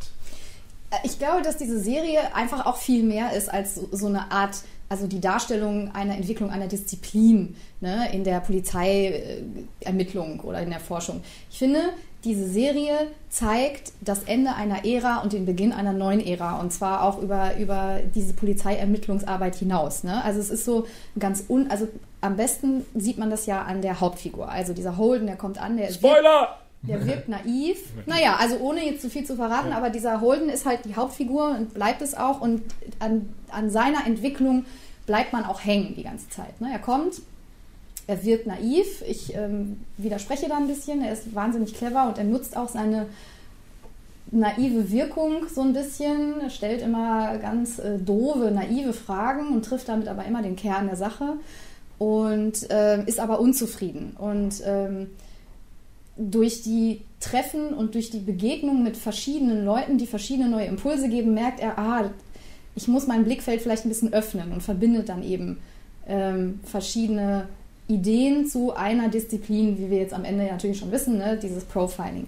Ich 1.03 1.17
glaube, 1.17 1.41
dass 1.41 1.57
diese 1.57 1.79
Serie 1.79 2.35
einfach 2.35 2.67
auch 2.67 2.77
viel 2.77 3.03
mehr 3.03 3.33
ist 3.33 3.49
als 3.49 3.75
so, 3.75 3.89
so 3.91 4.07
eine 4.07 4.31
Art, 4.31 4.57
also 4.89 5.07
die 5.07 5.19
Darstellung 5.19 5.93
einer 5.95 6.15
Entwicklung 6.15 6.51
einer 6.51 6.67
Disziplin 6.67 7.55
ne, 7.81 8.13
in 8.13 8.23
der 8.23 8.39
Polizeiermittlung 8.41 10.41
oder 10.41 10.61
in 10.61 10.69
der 10.69 10.79
Forschung. 10.79 11.23
Ich 11.49 11.57
finde, 11.57 11.79
diese 12.23 12.47
Serie 12.47 13.07
zeigt 13.29 13.91
das 14.01 14.23
Ende 14.23 14.55
einer 14.55 14.85
Ära 14.85 15.21
und 15.21 15.33
den 15.33 15.45
Beginn 15.45 15.73
einer 15.73 15.91
neuen 15.91 16.25
Ära 16.25 16.59
und 16.59 16.71
zwar 16.71 17.03
auch 17.03 17.21
über, 17.21 17.57
über 17.57 17.99
diese 18.15 18.33
Polizeiermittlungsarbeit 18.33 19.55
hinaus. 19.55 20.03
Ne? 20.03 20.23
Also 20.23 20.39
es 20.39 20.49
ist 20.49 20.63
so 20.63 20.87
ganz 21.19 21.45
un, 21.49 21.69
also 21.69 21.87
am 22.21 22.37
besten 22.37 22.85
sieht 22.95 23.17
man 23.17 23.29
das 23.29 23.45
ja 23.45 23.63
an 23.63 23.81
der 23.81 23.99
Hauptfigur. 23.99 24.49
Also 24.49 24.73
dieser 24.73 24.97
Holden, 24.97 25.27
der 25.27 25.35
kommt 25.35 25.61
an, 25.61 25.77
der 25.77 25.91
Spoiler! 25.91 26.57
Der 26.85 27.05
wirkt 27.05 27.29
naiv. 27.29 27.79
Naja, 28.05 28.35
also 28.39 28.57
ohne 28.57 28.85
jetzt 28.85 29.01
zu 29.01 29.09
viel 29.09 29.25
zu 29.25 29.35
verraten, 29.37 29.71
aber 29.71 29.89
dieser 29.89 30.19
Holden 30.19 30.49
ist 30.49 30.65
halt 30.65 30.83
die 30.85 30.95
Hauptfigur 30.95 31.51
und 31.51 31.73
bleibt 31.73 32.01
es 32.01 32.13
auch. 32.13 32.41
Und 32.41 32.61
an, 32.99 33.33
an 33.49 33.69
seiner 33.69 34.05
Entwicklung 34.05 34.65
bleibt 35.05 35.31
man 35.31 35.45
auch 35.45 35.63
hängen 35.63 35.95
die 35.95 36.03
ganze 36.03 36.29
Zeit. 36.29 36.59
Ne? 36.59 36.69
Er 36.71 36.79
kommt, 36.79 37.21
er 38.07 38.23
wirkt 38.23 38.47
naiv. 38.47 39.03
Ich 39.07 39.33
ähm, 39.35 39.81
widerspreche 39.97 40.47
da 40.49 40.57
ein 40.57 40.67
bisschen. 40.67 41.03
Er 41.03 41.13
ist 41.13 41.33
wahnsinnig 41.33 41.73
clever 41.73 42.07
und 42.07 42.17
er 42.17 42.23
nutzt 42.23 42.57
auch 42.57 42.69
seine 42.69 43.07
naive 44.31 44.91
Wirkung 44.91 45.47
so 45.53 45.61
ein 45.61 45.73
bisschen. 45.73 46.41
Er 46.41 46.49
stellt 46.49 46.81
immer 46.81 47.37
ganz 47.37 47.79
äh, 47.79 47.97
doofe, 47.97 48.51
naive 48.51 48.93
Fragen 48.93 49.49
und 49.49 49.65
trifft 49.65 49.89
damit 49.89 50.07
aber 50.07 50.25
immer 50.25 50.41
den 50.41 50.55
Kern 50.55 50.87
der 50.87 50.95
Sache 50.95 51.37
und 51.97 52.69
äh, 52.69 53.03
ist 53.05 53.19
aber 53.19 53.39
unzufrieden. 53.39 54.15
Und 54.17 54.61
ähm, 54.65 55.07
durch 56.17 56.61
die 56.61 57.01
Treffen 57.19 57.73
und 57.73 57.95
durch 57.95 58.09
die 58.09 58.19
Begegnung 58.19 58.83
mit 58.83 58.97
verschiedenen 58.97 59.65
Leuten, 59.65 59.97
die 59.97 60.07
verschiedene 60.07 60.49
neue 60.49 60.65
Impulse 60.65 61.09
geben, 61.09 61.33
merkt 61.33 61.59
er, 61.59 61.77
ah, 61.77 62.09
ich 62.75 62.87
muss 62.87 63.07
mein 63.07 63.23
Blickfeld 63.23 63.61
vielleicht 63.61 63.85
ein 63.85 63.89
bisschen 63.89 64.13
öffnen 64.13 64.51
und 64.51 64.61
verbindet 64.61 65.09
dann 65.09 65.23
eben 65.23 65.59
ähm, 66.07 66.59
verschiedene 66.63 67.47
Ideen 67.87 68.47
zu 68.47 68.75
einer 68.75 69.09
Disziplin, 69.09 69.77
wie 69.77 69.89
wir 69.89 69.97
jetzt 69.97 70.13
am 70.13 70.25
Ende 70.25 70.45
natürlich 70.45 70.79
schon 70.79 70.91
wissen, 70.91 71.17
ne, 71.17 71.37
dieses 71.41 71.65
Profiling. 71.65 72.27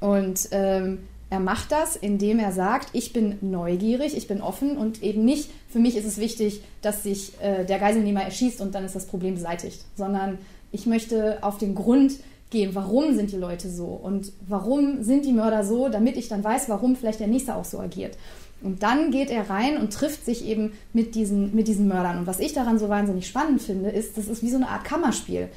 Und 0.00 0.48
ähm, 0.52 1.00
er 1.28 1.40
macht 1.40 1.72
das, 1.72 1.96
indem 1.96 2.38
er 2.38 2.52
sagt, 2.52 2.90
ich 2.92 3.12
bin 3.12 3.36
neugierig, 3.40 4.16
ich 4.16 4.28
bin 4.28 4.40
offen 4.40 4.76
und 4.76 5.02
eben 5.02 5.24
nicht, 5.24 5.50
für 5.68 5.80
mich 5.80 5.96
ist 5.96 6.06
es 6.06 6.18
wichtig, 6.18 6.60
dass 6.82 7.02
sich 7.02 7.32
äh, 7.40 7.64
der 7.64 7.78
Geiselnehmer 7.78 8.22
erschießt 8.22 8.60
und 8.60 8.74
dann 8.74 8.84
ist 8.84 8.94
das 8.94 9.06
Problem 9.06 9.34
beseitigt, 9.34 9.84
sondern 9.96 10.38
ich 10.70 10.86
möchte 10.86 11.38
auf 11.42 11.58
den 11.58 11.74
Grund 11.74 12.12
gehen, 12.50 12.74
warum 12.74 13.14
sind 13.16 13.32
die 13.32 13.36
Leute 13.36 13.68
so 13.68 13.86
und 13.86 14.32
warum 14.46 15.02
sind 15.02 15.24
die 15.24 15.32
Mörder 15.32 15.64
so, 15.64 15.88
damit 15.88 16.16
ich 16.16 16.28
dann 16.28 16.44
weiß, 16.44 16.68
warum 16.68 16.94
vielleicht 16.94 17.18
der 17.18 17.26
Nächste 17.26 17.56
auch 17.56 17.64
so 17.64 17.80
agiert. 17.80 18.16
Und 18.66 18.82
dann 18.82 19.12
geht 19.12 19.30
er 19.30 19.48
rein 19.48 19.78
und 19.78 19.92
trifft 19.92 20.24
sich 20.24 20.44
eben 20.44 20.72
mit 20.92 21.14
diesen, 21.14 21.54
mit 21.54 21.68
diesen 21.68 21.86
Mördern. 21.86 22.18
Und 22.18 22.26
was 22.26 22.40
ich 22.40 22.52
daran 22.52 22.78
so 22.78 22.88
wahnsinnig 22.88 23.28
spannend 23.28 23.62
finde, 23.62 23.90
ist, 23.90 24.18
das 24.18 24.26
ist 24.26 24.42
wie 24.42 24.50
so 24.50 24.56
eine 24.56 24.68
Art 24.68 24.84
Kammerspiel. 24.84 25.48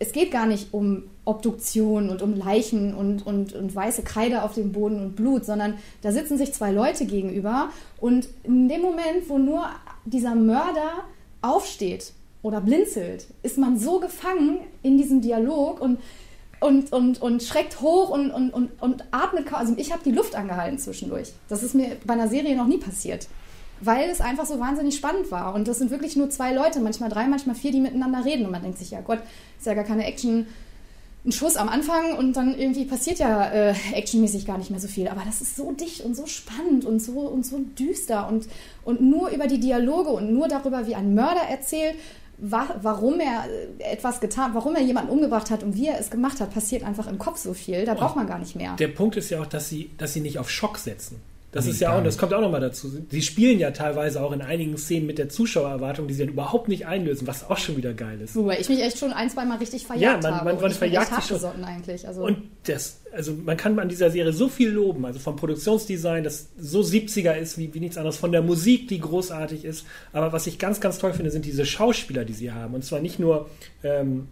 Es 0.00 0.10
geht 0.10 0.32
gar 0.32 0.46
nicht 0.46 0.74
um 0.74 1.04
Obduktion 1.24 2.10
und 2.10 2.20
um 2.20 2.34
Leichen 2.34 2.94
und, 2.94 3.24
und, 3.24 3.52
und 3.52 3.74
weiße 3.74 4.02
Kreide 4.02 4.42
auf 4.42 4.54
dem 4.54 4.72
Boden 4.72 5.00
und 5.00 5.14
Blut, 5.14 5.44
sondern 5.44 5.74
da 6.02 6.10
sitzen 6.10 6.36
sich 6.36 6.52
zwei 6.52 6.72
Leute 6.72 7.06
gegenüber 7.06 7.70
und 8.00 8.28
in 8.42 8.68
dem 8.68 8.82
Moment, 8.82 9.28
wo 9.28 9.38
nur 9.38 9.64
dieser 10.04 10.34
Mörder 10.34 11.04
aufsteht 11.40 12.12
oder 12.42 12.60
blinzelt, 12.60 13.26
ist 13.44 13.58
man 13.58 13.78
so 13.78 14.00
gefangen 14.00 14.58
in 14.82 14.98
diesem 14.98 15.20
Dialog 15.20 15.80
und, 15.80 16.00
und, 16.62 16.92
und, 16.92 17.20
und 17.20 17.42
schreckt 17.42 17.80
hoch 17.80 18.10
und, 18.10 18.30
und, 18.30 18.50
und, 18.50 18.70
und 18.80 19.04
atmet. 19.10 19.52
Also 19.52 19.74
ich 19.76 19.92
habe 19.92 20.02
die 20.04 20.12
Luft 20.12 20.34
angehalten 20.34 20.78
zwischendurch. 20.78 21.32
Das 21.48 21.62
ist 21.62 21.74
mir 21.74 21.96
bei 22.04 22.14
einer 22.14 22.28
Serie 22.28 22.56
noch 22.56 22.66
nie 22.66 22.78
passiert. 22.78 23.28
Weil 23.80 24.08
es 24.10 24.20
einfach 24.20 24.46
so 24.46 24.60
wahnsinnig 24.60 24.96
spannend 24.96 25.30
war. 25.30 25.54
Und 25.54 25.66
das 25.66 25.78
sind 25.78 25.90
wirklich 25.90 26.14
nur 26.16 26.30
zwei 26.30 26.52
Leute, 26.52 26.80
manchmal 26.80 27.10
drei, 27.10 27.26
manchmal 27.26 27.56
vier, 27.56 27.72
die 27.72 27.80
miteinander 27.80 28.24
reden. 28.24 28.46
Und 28.46 28.52
man 28.52 28.62
denkt 28.62 28.78
sich, 28.78 28.92
ja 28.92 29.00
Gott, 29.00 29.18
ist 29.58 29.66
ja 29.66 29.74
gar 29.74 29.84
keine 29.84 30.06
Action 30.06 30.46
ein 31.24 31.30
Schuss 31.30 31.56
am 31.56 31.68
Anfang 31.68 32.16
und 32.16 32.32
dann 32.34 32.58
irgendwie 32.58 32.84
passiert 32.84 33.20
ja 33.20 33.48
äh, 33.52 33.74
actionmäßig 33.92 34.44
gar 34.44 34.58
nicht 34.58 34.70
mehr 34.70 34.80
so 34.80 34.88
viel. 34.88 35.06
Aber 35.06 35.22
das 35.24 35.40
ist 35.40 35.54
so 35.54 35.70
dicht 35.70 36.00
und 36.00 36.16
so 36.16 36.26
spannend 36.26 36.84
und 36.84 37.00
so 37.00 37.20
und 37.20 37.46
so 37.46 37.58
düster 37.78 38.28
und, 38.28 38.48
und 38.84 39.00
nur 39.00 39.28
über 39.30 39.46
die 39.46 39.60
Dialoge 39.60 40.10
und 40.10 40.32
nur 40.32 40.48
darüber, 40.48 40.86
wie 40.88 40.96
ein 40.96 41.14
Mörder 41.14 41.42
erzählt, 41.42 41.94
warum 42.42 43.20
er 43.20 43.44
etwas 43.78 44.20
getan, 44.20 44.50
warum 44.54 44.74
er 44.74 44.82
jemanden 44.82 45.10
umgebracht 45.10 45.50
hat 45.50 45.62
und 45.62 45.76
wie 45.76 45.86
er 45.86 45.98
es 45.98 46.10
gemacht 46.10 46.40
hat, 46.40 46.52
passiert 46.52 46.82
einfach 46.82 47.06
im 47.06 47.18
Kopf 47.18 47.38
so 47.38 47.54
viel. 47.54 47.84
Da 47.84 47.94
braucht 47.94 48.16
man 48.16 48.26
gar 48.26 48.38
nicht 48.38 48.56
mehr. 48.56 48.74
Der 48.76 48.88
Punkt 48.88 49.16
ist 49.16 49.30
ja 49.30 49.40
auch, 49.40 49.46
dass 49.46 49.68
sie, 49.68 49.90
dass 49.96 50.12
sie 50.12 50.20
nicht 50.20 50.38
auf 50.38 50.50
Schock 50.50 50.78
setzen. 50.78 51.20
Das 51.52 51.66
nee, 51.66 51.72
ist 51.72 51.80
ja 51.80 51.94
auch, 51.94 52.02
das 52.02 52.16
kommt 52.16 52.32
auch 52.32 52.40
nochmal 52.40 52.62
dazu. 52.62 52.90
Sie 53.10 53.20
spielen 53.20 53.58
ja 53.58 53.72
teilweise 53.72 54.22
auch 54.22 54.32
in 54.32 54.40
einigen 54.40 54.78
Szenen 54.78 55.06
mit 55.06 55.18
der 55.18 55.28
Zuschauererwartung, 55.28 56.08
die 56.08 56.14
sie 56.14 56.24
dann 56.24 56.32
überhaupt 56.32 56.66
nicht 56.66 56.86
einlösen, 56.86 57.26
was 57.26 57.48
auch 57.48 57.58
schon 57.58 57.76
wieder 57.76 57.92
geil 57.92 58.22
ist. 58.22 58.34
Wobei 58.34 58.58
ich 58.58 58.70
mich 58.70 58.80
echt 58.80 58.98
schon 58.98 59.12
ein, 59.12 59.28
zwei 59.28 59.44
Mal 59.44 59.58
richtig 59.58 59.84
verjagt 59.86 60.24
ja, 60.24 60.30
man, 60.30 60.44
man, 60.44 60.54
habe. 60.54 60.62
Man 60.62 60.70
verjagt 60.70 61.14
sich 61.14 61.38
schon. 61.38 61.62
eigentlich. 61.62 62.08
Also 62.08 62.24
und 62.24 62.38
das, 62.64 63.02
also 63.14 63.34
man 63.34 63.58
kann 63.58 63.78
an 63.78 63.90
dieser 63.90 64.10
Serie 64.10 64.32
so 64.32 64.48
viel 64.48 64.70
loben, 64.70 65.04
also 65.04 65.18
vom 65.18 65.36
Produktionsdesign, 65.36 66.24
das 66.24 66.48
so 66.58 66.80
70er 66.80 67.34
ist 67.34 67.58
wie, 67.58 67.74
wie 67.74 67.80
nichts 67.80 67.98
anderes, 67.98 68.16
von 68.16 68.32
der 68.32 68.40
Musik, 68.40 68.88
die 68.88 69.00
großartig 69.00 69.66
ist. 69.66 69.84
Aber 70.14 70.32
was 70.32 70.46
ich 70.46 70.58
ganz, 70.58 70.80
ganz 70.80 70.98
toll 70.98 71.12
finde, 71.12 71.30
sind 71.30 71.44
diese 71.44 71.66
Schauspieler, 71.66 72.24
die 72.24 72.32
sie 72.32 72.50
haben. 72.50 72.72
Und 72.72 72.82
zwar 72.82 73.00
nicht 73.00 73.18
nur 73.18 73.50
ähm, 73.84 74.28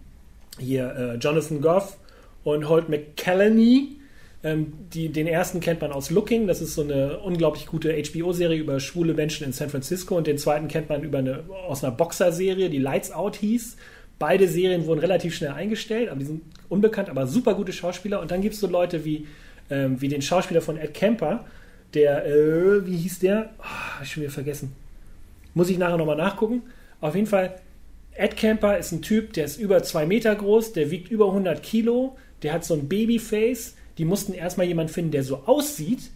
hier 0.58 0.94
äh, 0.96 1.14
Jonathan 1.16 1.60
Goff 1.60 1.98
und 2.44 2.66
Holt 2.66 2.88
McCallany, 2.88 3.99
ähm, 4.42 4.72
die, 4.92 5.10
den 5.10 5.26
ersten 5.26 5.60
kennt 5.60 5.82
man 5.82 5.92
aus 5.92 6.10
Looking, 6.10 6.46
das 6.46 6.62
ist 6.62 6.74
so 6.74 6.82
eine 6.82 7.18
unglaublich 7.18 7.66
gute 7.66 7.92
HBO-Serie 7.92 8.58
über 8.58 8.80
schwule 8.80 9.12
Menschen 9.12 9.44
in 9.44 9.52
San 9.52 9.68
Francisco. 9.68 10.16
Und 10.16 10.26
den 10.26 10.38
zweiten 10.38 10.68
kennt 10.68 10.88
man 10.88 11.02
über 11.02 11.18
eine, 11.18 11.44
aus 11.68 11.84
einer 11.84 11.94
Boxer-Serie, 11.94 12.70
die 12.70 12.78
Lights 12.78 13.12
Out 13.12 13.36
hieß. 13.36 13.76
Beide 14.18 14.48
Serien 14.48 14.86
wurden 14.86 15.00
relativ 15.00 15.34
schnell 15.34 15.52
eingestellt, 15.52 16.08
aber 16.08 16.18
die 16.18 16.26
sind 16.26 16.42
unbekannt, 16.68 17.10
aber 17.10 17.26
super 17.26 17.54
gute 17.54 17.72
Schauspieler. 17.72 18.20
Und 18.20 18.30
dann 18.30 18.40
gibt 18.40 18.54
es 18.54 18.60
so 18.60 18.66
Leute 18.66 19.04
wie, 19.04 19.26
ähm, 19.70 20.00
wie 20.00 20.08
den 20.08 20.22
Schauspieler 20.22 20.62
von 20.62 20.78
Ed 20.78 20.94
Kemper, 20.94 21.44
der, 21.92 22.26
äh, 22.26 22.86
wie 22.86 22.96
hieß 22.96 23.18
der? 23.18 23.50
Oh, 23.58 23.64
hab 23.64 24.02
ich 24.02 24.12
schon 24.12 24.22
wieder 24.22 24.32
vergessen. 24.32 24.72
Muss 25.52 25.68
ich 25.68 25.78
nachher 25.78 25.96
nochmal 25.96 26.16
nachgucken. 26.16 26.62
Auf 27.00 27.14
jeden 27.14 27.26
Fall, 27.26 27.56
Ed 28.12 28.36
Kemper 28.36 28.78
ist 28.78 28.92
ein 28.92 29.02
Typ, 29.02 29.32
der 29.32 29.44
ist 29.44 29.58
über 29.58 29.82
zwei 29.82 30.06
Meter 30.06 30.34
groß, 30.34 30.72
der 30.72 30.90
wiegt 30.90 31.10
über 31.10 31.26
100 31.26 31.62
Kilo, 31.62 32.16
der 32.42 32.52
hat 32.52 32.64
so 32.64 32.74
ein 32.74 32.88
Babyface, 32.88 33.74
die 34.00 34.06
mussten 34.06 34.32
erstmal 34.32 34.66
jemanden 34.66 34.90
finden, 34.92 35.10
der 35.10 35.22
so 35.22 35.42
aussieht 35.44 36.10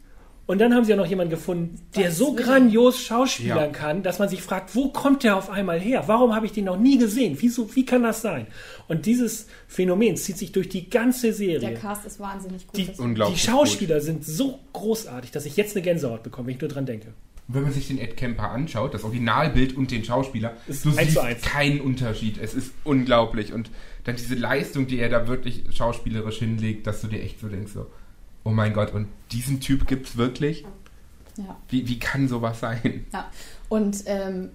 Und 0.46 0.58
dann 0.60 0.74
haben 0.74 0.84
sie 0.84 0.90
ja 0.90 0.96
noch 0.96 1.06
jemanden 1.06 1.30
gefunden, 1.30 1.80
der 1.96 2.08
Was 2.08 2.18
so 2.18 2.36
will 2.36 2.44
grandios 2.44 3.00
schauspielern 3.00 3.58
Ja. 3.58 3.66
kann, 3.68 4.02
dass 4.02 4.18
man 4.18 4.28
sich 4.28 4.42
fragt, 4.42 4.74
wo 4.74 4.88
kommt 4.90 5.22
der 5.22 5.36
auf 5.36 5.48
einmal 5.48 5.80
her? 5.80 6.04
Warum 6.06 6.34
habe 6.34 6.44
ich 6.46 6.52
den 6.52 6.64
noch 6.66 6.78
nie 6.78 6.98
gesehen? 6.98 7.36
Wieso, 7.40 7.74
wie 7.76 7.86
kann 7.86 8.02
das 8.02 8.20
sein? 8.20 8.46
Und 8.88 9.06
dieses 9.06 9.46
Phänomen 9.68 10.16
zieht 10.16 10.36
sich 10.36 10.52
durch 10.52 10.68
die 10.68 10.90
ganze 10.90 11.28
Der 11.28 11.34
Serie. 11.34 11.74
Cast 11.74 12.04
ist 12.04 12.20
wahnsinnig 12.20 12.66
gut. 12.66 12.76
Die, 12.76 12.90
die 13.32 13.38
Schauspieler 13.38 14.00
sind 14.02 14.24
so 14.24 14.58
großartig, 14.74 15.30
dass 15.30 15.46
ich 15.46 15.56
jetzt 15.56 15.76
eine 15.76 15.82
Gänsehaut 15.82 16.22
bekomme, 16.22 16.48
wenn 16.48 16.54
ich 16.56 16.60
nur 16.60 16.70
dran 16.70 16.84
denke. 16.86 17.08
Wenn 17.48 17.62
man 17.62 17.72
sich 17.72 17.88
den 17.88 17.98
Ed 17.98 18.16
Kemper 18.16 18.50
anschaut, 18.50 18.94
das 18.94 19.04
Originalbild 19.04 19.76
und 19.76 19.90
den 19.90 20.02
Schauspieler, 20.04 20.56
Ist 20.66 20.84
du 20.84 20.90
siehst 20.90 21.18
keinen 21.42 21.80
Unterschied. 21.80 22.38
Es 22.38 22.54
ist 22.54 22.72
unglaublich. 22.84 23.52
Und 23.52 23.70
dann 24.04 24.16
diese 24.16 24.34
Leistung, 24.34 24.86
die 24.86 24.98
er 24.98 25.08
da 25.08 25.26
wirklich 25.26 25.64
schauspielerisch 25.70 26.38
hinlegt, 26.38 26.86
dass 26.86 27.00
du 27.00 27.08
dir 27.08 27.22
echt 27.22 27.40
so 27.40 27.48
denkst, 27.48 27.72
so, 27.72 27.90
oh 28.44 28.50
mein 28.50 28.72
Gott, 28.74 28.92
und 28.92 29.08
diesen 29.32 29.60
Typ 29.60 29.86
gibt's 29.86 30.16
wirklich? 30.16 30.64
ja. 31.36 31.56
Wie, 31.68 31.88
wie 31.88 31.98
kann 31.98 32.28
sowas 32.28 32.60
sein? 32.60 33.06
Ja, 33.12 33.30
und 33.68 34.04
ähm, 34.06 34.50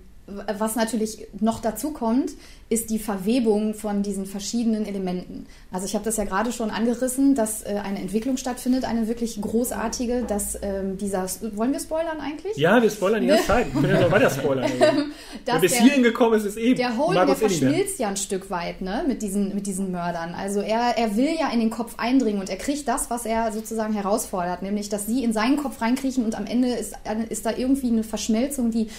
was 0.57 0.75
natürlich 0.75 1.27
noch 1.39 1.59
dazu 1.61 1.91
kommt, 1.91 2.31
ist 2.71 2.91
die 2.91 2.99
Verwebung 2.99 3.73
von 3.73 4.03
diesen 4.03 4.27
verschiedenen 4.27 4.85
Elementen. 4.85 5.47
Also 5.71 5.87
ich 5.87 5.95
habe 5.95 6.05
das 6.05 6.17
ja 6.17 6.25
gerade 6.25 6.51
schon 6.51 6.69
angerissen, 6.69 7.33
dass 7.33 7.63
äh, 7.63 7.81
eine 7.83 7.99
Entwicklung 7.99 8.37
stattfindet, 8.37 8.85
eine 8.85 9.07
wirklich 9.07 9.41
großartige, 9.41 10.23
dass 10.27 10.55
ähm, 10.61 10.97
dieser, 10.99 11.25
wollen 11.55 11.73
wir 11.73 11.79
spoilern 11.79 12.19
eigentlich? 12.21 12.55
Ja, 12.57 12.79
wir 12.79 12.91
spoilern 12.91 13.21
die 13.21 13.27
ganze 13.27 13.47
Zeit. 13.47 13.73
Wir 13.73 13.81
können 13.81 13.93
ja 13.95 14.01
noch 14.01 14.11
weiter 14.11 14.29
spoilern. 14.29 14.69
Dass 15.45 15.61
bis 15.61 15.71
der- 15.71 15.81
hierhin 15.81 16.03
gekommen 16.03 16.35
ist, 16.35 16.45
ist 16.45 16.57
eben. 16.57 16.75
Der 16.77 16.95
Holden, 16.97 17.25
der 17.25 17.35
verschmilzt 17.35 17.97
ja 17.99 18.07
ein 18.09 18.17
Stück 18.17 18.51
weit 18.51 18.81
ne, 18.81 19.03
mit, 19.07 19.23
diesen, 19.23 19.55
mit 19.55 19.65
diesen 19.65 19.91
Mördern. 19.91 20.35
Also 20.35 20.61
er, 20.61 20.95
er 20.97 21.15
will 21.15 21.35
ja 21.39 21.49
in 21.51 21.59
den 21.59 21.71
Kopf 21.71 21.95
eindringen 21.97 22.39
und 22.39 22.49
er 22.49 22.57
kriegt 22.57 22.87
das, 22.87 23.09
was 23.09 23.25
er 23.25 23.51
sozusagen 23.51 23.93
herausfordert, 23.93 24.61
nämlich, 24.61 24.89
dass 24.89 25.07
sie 25.07 25.23
in 25.23 25.33
seinen 25.33 25.57
Kopf 25.57 25.81
reinkriechen 25.81 26.23
und 26.23 26.35
am 26.35 26.45
Ende 26.45 26.69
ist, 26.69 26.93
ist 27.29 27.45
da 27.47 27.51
irgendwie 27.55 27.87
eine 27.87 28.03
Verschmelzung, 28.03 28.69
die, 28.69 28.89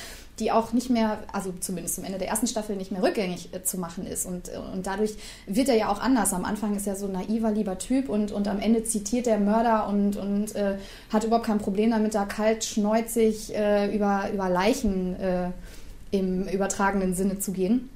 die 0.40 0.50
auch 0.50 0.72
nicht 0.72 0.90
mehr, 0.90 1.18
also 1.32 1.52
zumindest 1.60 1.96
zum 1.96 2.04
Ende 2.04 2.18
der 2.18 2.28
ersten 2.28 2.46
Staffel 2.46 2.76
nicht 2.76 2.90
mehr 2.90 3.02
rückgängig 3.02 3.54
äh, 3.54 3.62
zu 3.62 3.78
machen 3.78 4.06
ist. 4.06 4.26
Und, 4.26 4.50
und 4.72 4.86
dadurch 4.86 5.14
wird 5.46 5.68
er 5.68 5.76
ja 5.76 5.88
auch 5.88 6.00
anders. 6.00 6.32
Am 6.32 6.44
Anfang 6.44 6.74
ist 6.74 6.86
er 6.86 6.96
so 6.96 7.06
ein 7.06 7.12
naiver, 7.12 7.52
lieber 7.52 7.78
Typ 7.78 8.08
und, 8.08 8.32
und 8.32 8.48
am 8.48 8.58
Ende 8.58 8.82
zitiert 8.84 9.26
der 9.26 9.38
Mörder 9.38 9.86
und, 9.88 10.16
und 10.16 10.56
äh, 10.56 10.76
hat 11.12 11.24
überhaupt 11.24 11.46
kein 11.46 11.58
Problem 11.58 11.90
damit, 11.90 12.14
da 12.14 12.24
kalt, 12.24 12.64
schneuzig 12.64 13.54
äh, 13.54 13.94
über, 13.94 14.30
über 14.32 14.48
Leichen 14.48 15.14
äh, 15.20 15.50
im 16.10 16.48
übertragenen 16.48 17.14
Sinne 17.14 17.38
zu 17.38 17.52
gehen. 17.52 17.90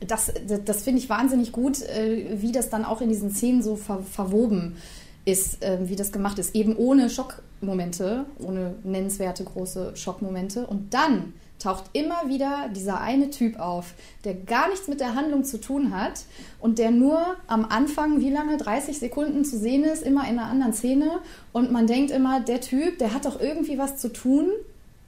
Das, 0.00 0.32
das, 0.46 0.64
das 0.64 0.82
finde 0.82 1.00
ich 1.00 1.08
wahnsinnig 1.08 1.52
gut, 1.52 1.82
äh, 1.82 2.40
wie 2.40 2.52
das 2.52 2.70
dann 2.70 2.84
auch 2.84 3.00
in 3.00 3.08
diesen 3.08 3.30
Szenen 3.30 3.62
so 3.62 3.76
ver, 3.76 4.00
verwoben 4.00 4.76
ist, 5.24 5.62
äh, 5.62 5.78
wie 5.88 5.96
das 5.96 6.12
gemacht 6.12 6.38
ist. 6.38 6.54
Eben 6.54 6.76
ohne 6.76 7.10
Schockmomente, 7.10 8.26
ohne 8.38 8.74
nennenswerte 8.84 9.44
große 9.44 9.92
Schockmomente. 9.96 10.66
Und 10.66 10.94
dann 10.94 11.34
taucht 11.58 11.84
immer 11.92 12.28
wieder 12.28 12.68
dieser 12.74 13.00
eine 13.00 13.30
Typ 13.30 13.58
auf, 13.58 13.94
der 14.24 14.34
gar 14.34 14.68
nichts 14.68 14.88
mit 14.88 15.00
der 15.00 15.14
Handlung 15.14 15.44
zu 15.44 15.60
tun 15.60 15.96
hat 15.96 16.24
und 16.60 16.78
der 16.78 16.90
nur 16.90 17.36
am 17.46 17.64
Anfang, 17.64 18.20
wie 18.20 18.30
lange, 18.30 18.56
30 18.56 18.98
Sekunden 18.98 19.44
zu 19.44 19.58
sehen 19.58 19.84
ist, 19.84 20.02
immer 20.02 20.22
in 20.28 20.38
einer 20.38 20.48
anderen 20.48 20.74
Szene. 20.74 21.20
Und 21.52 21.72
man 21.72 21.86
denkt 21.86 22.10
immer, 22.10 22.40
der 22.40 22.60
Typ, 22.60 22.98
der 22.98 23.14
hat 23.14 23.24
doch 23.24 23.40
irgendwie 23.40 23.78
was 23.78 23.96
zu 23.96 24.12
tun 24.12 24.50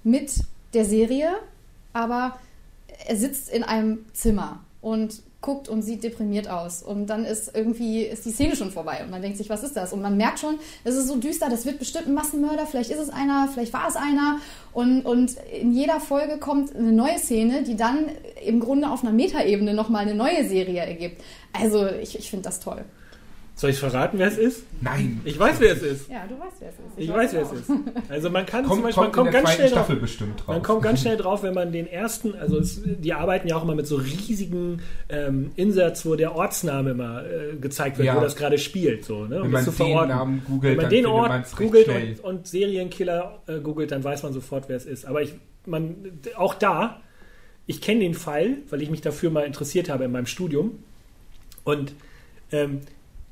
mit 0.05 0.33
der 0.75 0.85
Serie, 0.85 1.31
aber 1.93 2.39
er 3.07 3.17
sitzt 3.17 3.51
in 3.51 3.63
einem 3.63 4.05
Zimmer 4.13 4.61
und 4.81 5.23
guckt 5.41 5.69
und 5.69 5.83
sieht 5.83 6.03
deprimiert 6.03 6.49
aus. 6.49 6.83
Und 6.83 7.07
dann 7.07 7.25
ist 7.25 7.55
irgendwie 7.55 8.03
ist 8.03 8.25
die 8.25 8.33
Szene 8.33 8.57
schon 8.57 8.73
vorbei 8.73 9.03
und 9.05 9.11
man 9.11 9.23
denkt 9.23 9.39
sich, 9.39 9.49
was 9.49 9.63
ist 9.63 9.77
das? 9.77 9.93
Und 9.93 10.03
man 10.03 10.17
merkt 10.17 10.41
schon, 10.41 10.59
es 10.83 10.97
ist 10.97 11.07
so 11.07 11.17
düster, 11.17 11.49
das 11.49 11.65
wird 11.65 11.79
bestimmt 11.79 12.09
ein 12.09 12.15
Massenmörder, 12.15 12.67
vielleicht 12.67 12.91
ist 12.91 12.99
es 12.99 13.11
einer, 13.11 13.49
vielleicht 13.53 13.73
war 13.73 13.89
es 13.89 13.95
einer. 13.95 14.41
Und, 14.73 15.03
und 15.03 15.37
in 15.61 15.73
jeder 15.73 16.01
Folge 16.01 16.39
kommt 16.39 16.75
eine 16.75 16.93
neue 16.93 17.19
Szene, 17.19 17.63
die 17.63 17.77
dann 17.77 18.07
im 18.45 18.59
Grunde 18.59 18.91
auf 18.91 19.03
einer 19.05 19.13
Metaebene 19.13 19.75
nochmal 19.75 20.03
eine 20.03 20.15
neue 20.15 20.49
Serie 20.49 20.81
ergibt. 20.81 21.23
Also 21.53 21.87
ich, 21.87 22.19
ich 22.19 22.31
finde 22.31 22.45
das 22.45 22.59
toll. 22.59 22.85
Soll 23.59 23.71
ich 23.71 23.79
verraten, 23.81 24.21
wer 24.21 24.29
es 24.29 24.39
ist? 24.39 24.63
Nein. 24.81 25.21
Ich 25.25 25.37
weiß, 25.37 25.59
wer 25.59 25.73
es 25.73 25.83
ist. 25.83 26.09
Ja, 26.09 26.25
du 26.29 26.39
weißt, 26.39 26.61
wer 26.61 26.69
es 26.69 26.75
ist. 26.77 26.85
Ich 26.97 27.13
weiß, 27.13 27.33
wer 27.33 27.43
es 27.43 27.53
ist. 27.53 27.71
Also 28.09 28.31
man 28.31 28.47
kann 28.47 28.63
zum 28.65 28.71
Kommt, 28.71 28.83
Beispiel, 28.85 29.03
man 29.03 29.13
kommt 29.13 29.27
in 29.27 29.33
kommt 29.33 29.45
ganz 29.45 29.55
schnell 29.57 29.69
drauf. 29.69 29.79
Staffel 29.79 29.97
bestimmt 29.97 30.39
drauf. 30.39 30.47
Man 30.47 30.63
kommt 30.63 30.83
ganz 30.83 31.01
schnell 31.01 31.17
drauf, 31.19 31.43
wenn 31.43 31.55
man 31.55 31.73
den 31.73 31.89
ersten, 31.89 32.37
also 32.37 32.57
es, 32.61 32.81
die 32.85 33.13
arbeiten 33.13 33.49
ja 33.49 33.57
auch 33.57 33.65
immer 33.65 33.75
mit 33.75 33.89
so 33.89 33.97
riesigen 33.97 34.81
ähm, 35.09 35.51
Inserts, 35.57 36.07
wo 36.07 36.15
der 36.15 36.37
Ortsname 36.37 36.91
immer 36.91 37.25
äh, 37.25 37.57
gezeigt 37.57 37.99
wird, 37.99 38.07
Ja. 38.07 38.17
wo 38.17 38.21
das 38.21 38.37
gerade 38.37 38.59
spielt. 38.59 39.05
So, 39.05 39.25
ne? 39.25 39.39
um 39.39 39.43
Wenn 39.47 39.51
man 39.51 39.65
zu 39.65 39.73
den. 39.73 39.93
Namen 39.93 40.43
googelt, 40.47 40.63
Wenn 40.63 40.77
man 40.77 40.85
dann 40.85 40.91
den 40.91 41.07
Ort 41.07 41.57
googelt 41.57 41.89
und, 41.89 42.21
und 42.25 42.47
Serienkiller 42.47 43.43
äh, 43.49 43.59
googelt, 43.59 43.91
dann 43.91 44.05
weiß 44.05 44.23
man 44.23 44.33
sofort, 44.33 44.69
wer 44.69 44.77
es 44.77 44.87
ist. 44.87 45.05
Aber 45.05 45.21
ich, 45.21 45.35
man, 45.67 45.97
auch 46.37 46.55
da, 46.55 47.01
ich 47.67 47.81
kenne 47.81 48.03
den 48.03 48.15
Fall, 48.15 48.59
weil 48.71 48.83
ich 48.83 48.91
mich 48.91 49.01
dafür 49.01 49.31
mal 49.31 49.43
interessiert 49.45 49.89
habe 49.91 50.05
in 50.05 50.13
meinem 50.13 50.27
Studium. 50.27 50.79
Und 51.65 51.93
ähm, 52.53 52.83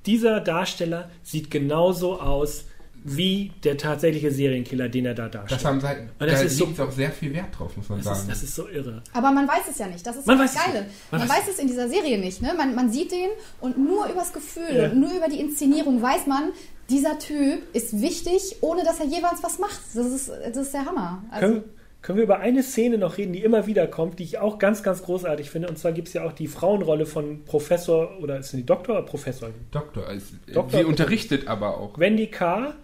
dieser 0.06 0.40
Darsteller 0.40 1.10
sieht 1.22 1.50
genauso 1.50 2.20
aus 2.20 2.64
wie 3.08 3.52
der 3.62 3.76
tatsächliche 3.76 4.32
Serienkiller, 4.32 4.88
den 4.88 5.06
er 5.06 5.14
da 5.14 5.28
darstellt. 5.28 5.60
Das 5.60 5.64
haben 5.64 5.80
sie, 5.80 5.86
Und 5.86 6.26
das 6.28 6.40
da 6.40 6.46
ist 6.46 6.56
so- 6.56 6.64
liegt 6.64 6.80
auch 6.80 6.90
sehr 6.90 7.12
viel 7.12 7.32
Wert 7.34 7.56
drauf, 7.56 7.76
muss 7.76 7.88
man 7.88 7.98
das, 7.98 8.04
sagen. 8.06 8.18
ist, 8.20 8.30
das 8.30 8.42
ist 8.42 8.54
so 8.56 8.68
irre. 8.68 9.00
Aber 9.12 9.30
man 9.30 9.46
weiß 9.46 9.62
es 9.70 9.78
ja 9.78 9.86
nicht. 9.86 10.04
Das 10.04 10.16
ist 10.16 10.26
Man 10.26 10.38
das 10.38 10.54
Geile. 10.54 10.86
Man 11.12 11.20
Man, 11.20 11.28
weiß 11.28 11.38
weiß 11.38 11.48
es 11.52 11.58
in 11.60 11.68
dieser 11.68 11.88
Serie 11.88 12.18
nicht. 12.18 12.42
Ne? 12.42 12.52
Man, 12.56 12.74
man 12.74 12.90
sieht 12.90 13.12
den 13.12 13.28
und 13.60 13.78
nur 13.78 14.06
übers 14.08 14.32
Gefühl 14.32 14.74
Ja. 14.74 14.84
und 14.90 14.98
nur 14.98 15.12
über 15.12 15.28
die 15.28 15.38
Inszenierung 15.38 16.02
weiß 16.02 16.26
man, 16.26 16.50
dieser 16.90 17.16
Typ 17.20 17.62
ist 17.74 18.00
wichtig, 18.00 18.56
ohne 18.60 18.82
dass 18.82 18.98
er 18.98 19.06
jeweils 19.06 19.40
was 19.42 19.60
macht. 19.60 19.80
Das 19.94 20.06
ist, 20.06 20.28
das 20.28 20.56
ist 20.56 20.74
der 20.74 20.84
Hammer. 20.86 21.22
Also, 21.30 21.46
Können, 21.46 21.64
können 22.06 22.18
wir 22.18 22.22
über 22.22 22.38
eine 22.38 22.62
Szene 22.62 22.98
noch 22.98 23.18
reden, 23.18 23.32
die 23.32 23.42
immer 23.42 23.66
wieder 23.66 23.88
kommt, 23.88 24.20
die 24.20 24.22
ich 24.22 24.38
auch 24.38 24.60
ganz, 24.60 24.84
ganz 24.84 25.02
großartig 25.02 25.50
finde? 25.50 25.66
Und 25.68 25.76
zwar 25.76 25.90
gibt 25.90 26.06
es 26.06 26.14
ja 26.14 26.24
auch 26.24 26.30
die 26.32 26.46
Frauenrolle 26.46 27.04
von 27.04 27.44
Professor, 27.44 28.16
oder 28.22 28.38
ist 28.38 28.50
sie 28.50 28.58
die 28.58 28.64
Doktor 28.66 28.92
oder 28.98 29.02
Professor? 29.02 29.48
Doktor, 29.72 30.08
ist, 30.12 30.34
Doktor- 30.54 30.78
sie 30.78 30.84
unterrichtet 30.84 31.48
aber 31.48 31.76
auch. 31.78 31.98
Wendy 31.98 32.28
Carr, 32.28 32.74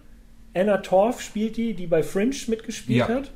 Anna 0.53 0.79
Torf 0.79 1.21
spielt 1.21 1.55
die, 1.55 1.73
die 1.73 1.87
bei 1.87 2.03
Fringe 2.03 2.35
mitgespielt 2.49 2.99
Ja. 2.99 3.07
hat. 3.07 3.31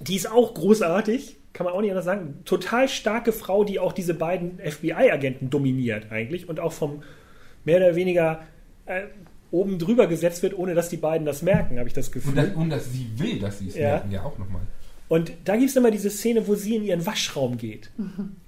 Die 0.00 0.16
ist 0.16 0.28
auch 0.28 0.54
großartig, 0.54 1.36
kann 1.52 1.66
man 1.66 1.72
auch 1.74 1.82
nicht 1.82 1.90
anders 1.90 2.06
sagen. 2.06 2.40
Total 2.44 2.88
starke 2.88 3.30
Frau, 3.32 3.62
die 3.62 3.78
auch 3.78 3.92
diese 3.92 4.14
beiden 4.14 4.58
FBI-Agenten 4.58 5.50
dominiert 5.50 6.10
eigentlich 6.10 6.48
und 6.48 6.58
auch 6.58 6.72
vom 6.72 7.04
mehr 7.64 7.76
oder 7.76 7.94
weniger 7.94 8.40
äh, 8.86 9.02
oben 9.52 9.78
drüber 9.78 10.08
gesetzt 10.08 10.42
wird, 10.42 10.58
ohne 10.58 10.74
dass 10.74 10.88
die 10.88 10.96
beiden 10.96 11.24
das 11.26 11.42
merken, 11.42 11.78
habe 11.78 11.86
ich 11.88 11.94
das 11.94 12.10
Gefühl. 12.10 12.30
Und, 12.30 12.36
das, 12.38 12.54
und 12.56 12.70
dass 12.70 12.92
sie 12.92 13.06
will, 13.16 13.38
dass 13.38 13.60
sie 13.60 13.68
es 13.68 13.76
Ja. 13.76 13.90
merken, 13.90 14.10
ja 14.10 14.22
auch 14.24 14.36
nochmal. 14.36 14.62
Und 15.10 15.32
da 15.44 15.56
gibt 15.56 15.68
es 15.70 15.76
immer 15.76 15.90
diese 15.90 16.08
Szene, 16.08 16.46
wo 16.46 16.54
sie 16.54 16.76
in 16.76 16.84
ihren 16.84 17.04
Waschraum 17.04 17.58
geht. 17.58 17.90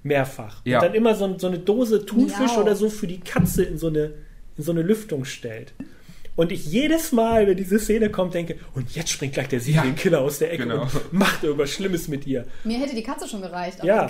Mehrfach. 0.01 0.61
Ja. 0.65 0.79
Und 0.79 0.85
dann 0.87 0.93
immer 0.95 1.13
so, 1.13 1.37
so 1.37 1.47
eine 1.47 1.59
Dose 1.59 2.05
Thunfisch 2.05 2.53
Miau. 2.53 2.61
oder 2.61 2.75
so 2.75 2.89
für 2.89 3.05
die 3.05 3.19
Katze 3.19 3.63
in 3.63 3.77
so 3.77 3.87
eine, 3.87 4.13
in 4.57 4.63
so 4.63 4.71
eine 4.71 4.81
Lüftung 4.81 5.25
stellt. 5.25 5.73
Und 6.35 6.51
ich 6.53 6.65
jedes 6.65 7.11
Mal, 7.11 7.45
wenn 7.47 7.57
diese 7.57 7.77
Szene 7.79 8.09
kommt, 8.09 8.33
denke, 8.33 8.55
und 8.73 8.95
jetzt 8.95 9.09
springt 9.11 9.33
gleich 9.33 9.49
der 9.49 9.59
Serienkiller 9.59 10.21
aus 10.21 10.39
der 10.39 10.51
Ecke 10.53 10.63
genau. 10.63 10.83
und 10.83 11.13
macht 11.13 11.43
irgendwas 11.43 11.69
Schlimmes 11.69 12.07
mit 12.07 12.25
ihr. 12.25 12.45
mir 12.63 12.79
hätte 12.79 12.95
die 12.95 13.03
Katze 13.03 13.27
schon 13.27 13.41
gereicht, 13.41 13.79
aber 13.81 13.87
Ja. 13.87 14.09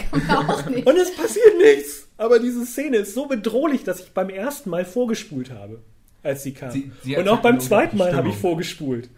Und 0.85 0.95
es 0.97 1.13
passiert 1.15 1.57
nichts. 1.57 2.07
Aber 2.17 2.39
diese 2.39 2.65
Szene 2.65 2.97
ist 2.97 3.13
so 3.15 3.25
bedrohlich, 3.25 3.83
dass 3.83 3.99
ich 3.99 4.11
beim 4.11 4.29
ersten 4.29 4.69
Mal 4.69 4.85
vorgespult 4.85 5.51
habe, 5.51 5.81
als 6.21 6.43
sie 6.43 6.53
kam. 6.53 6.71
Sie- 6.71 6.91
sie 7.03 7.17
und 7.17 7.27
auch 7.27 7.41
beim 7.41 7.59
zweiten 7.59 7.97
Mal 7.97 8.13
habe 8.15 8.29
ich 8.29 8.35
vorgespult. 8.35 9.09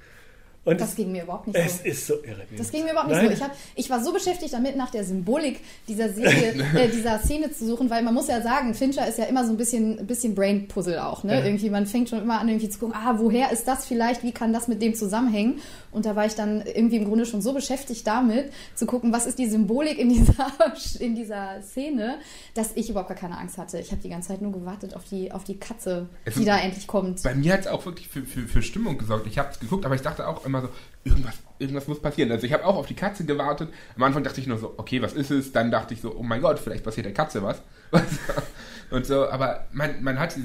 Und 0.65 0.81
Das 0.81 0.89
es, 0.89 0.95
ging 0.95 1.11
mir 1.11 1.23
überhaupt 1.23 1.47
nicht 1.47 1.55
es 1.57 1.77
so. 1.77 1.83
ist 1.85 2.07
so 2.07 2.13
irre. 2.23 2.41
Das 2.57 2.71
ging 2.71 2.83
mir 2.83 2.91
überhaupt 2.91 3.09
nicht 3.09 3.17
Nein. 3.17 3.27
so. 3.27 3.33
Ich, 3.33 3.41
hab, 3.43 3.51
ich 3.75 3.89
war 3.89 4.03
so 4.03 4.11
beschäftigt 4.11 4.51
damit, 4.53 4.75
nach 4.75 4.89
der 4.89 5.03
Symbolik 5.03 5.59
dieser 5.87 6.11
Serie, 6.11 6.53
äh, 6.75 6.87
dieser 6.89 7.19
Szene 7.19 7.51
zu 7.51 7.65
suchen, 7.67 7.89
weil 7.89 8.01
man 8.03 8.13
muss 8.15 8.27
ja 8.27 8.41
sagen, 8.41 8.73
Fincher 8.73 9.07
ist 9.07 9.17
ja 9.19 9.25
immer 9.25 9.45
so 9.45 9.51
ein 9.51 9.57
bisschen, 9.57 9.99
ein 9.99 10.07
bisschen 10.07 10.33
Brain-Puzzle 10.35 10.97
auch. 10.99 11.23
Ne? 11.23 11.39
Ja. 11.39 11.45
Irgendwie, 11.45 11.69
man 11.69 11.85
fängt 11.85 12.09
schon 12.09 12.21
immer 12.21 12.39
an, 12.39 12.49
irgendwie 12.49 12.69
zu 12.69 12.79
gucken, 12.79 12.95
ah, 12.95 13.15
woher 13.19 13.51
ist 13.51 13.67
das 13.67 13.85
vielleicht, 13.85 14.23
wie 14.23 14.31
kann 14.31 14.53
das 14.53 14.67
mit 14.67 14.81
dem 14.81 14.95
zusammenhängen? 14.95 15.59
Und 15.91 16.05
da 16.05 16.15
war 16.15 16.25
ich 16.25 16.33
dann 16.33 16.61
irgendwie 16.65 16.97
im 16.97 17.05
Grunde 17.05 17.25
schon 17.25 17.41
so 17.41 17.53
beschäftigt 17.53 18.05
damit, 18.07 18.51
zu 18.73 18.85
gucken, 18.87 19.13
was 19.13 19.27
ist 19.27 19.37
die 19.39 19.47
Symbolik 19.47 19.97
in 19.99 20.09
dieser, 20.09 20.47
in 20.99 21.15
dieser 21.15 21.61
Szene, 21.61 22.17
dass 22.55 22.71
ich 22.75 22.89
überhaupt 22.89 23.09
gar 23.09 23.17
keine 23.17 23.37
Angst 23.37 23.57
hatte. 23.59 23.77
Ich 23.79 23.91
habe 23.91 24.01
die 24.01 24.09
ganze 24.09 24.29
Zeit 24.29 24.41
nur 24.41 24.51
gewartet 24.51 24.95
auf 24.95 25.03
die, 25.09 25.31
auf 25.31 25.43
die 25.43 25.57
Katze, 25.59 26.07
Es 26.25 26.33
die 26.33 26.39
ist- 26.41 26.47
da 26.47 26.57
endlich 26.59 26.87
kommt. 26.87 27.21
Bei 27.23 27.35
mir 27.35 27.53
hat 27.53 27.61
es 27.61 27.67
auch 27.67 27.85
wirklich 27.85 28.07
für, 28.07 28.23
für, 28.23 28.41
für 28.47 28.61
Stimmung 28.63 28.97
gesorgt. 28.97 29.27
Ich 29.27 29.37
habe 29.37 29.49
es 29.51 29.59
geguckt, 29.59 29.85
aber 29.85 29.93
ich 29.95 30.01
dachte 30.01 30.27
auch 30.27 30.43
immer 30.45 30.54
so, 30.61 30.69
irgendwas, 31.03 31.35
irgendwas 31.59 31.87
muss 31.87 32.01
passieren. 32.01 32.31
Also 32.31 32.45
ich 32.45 32.53
habe 32.53 32.65
auch 32.65 32.75
auf 32.75 32.87
die 32.87 32.95
Katze 32.95 33.25
gewartet. 33.25 33.69
Am 33.95 34.03
Anfang 34.03 34.23
dachte 34.23 34.41
ich 34.41 34.47
nur 34.47 34.57
so, 34.57 34.73
okay, 34.77 35.01
was 35.01 35.13
ist 35.13 35.31
es? 35.31 35.51
Dann 35.51 35.71
dachte 35.71 35.93
ich 35.93 36.01
so, 36.01 36.15
oh 36.15 36.23
mein 36.23 36.41
Gott, 36.41 36.59
vielleicht 36.59 36.83
passiert 36.83 37.05
der 37.05 37.13
Katze 37.13 37.41
was. 37.43 37.61
und 38.91 39.05
so, 39.05 39.29
aber 39.29 39.67
man, 39.71 40.03
man 40.03 40.19
hat 40.19 40.35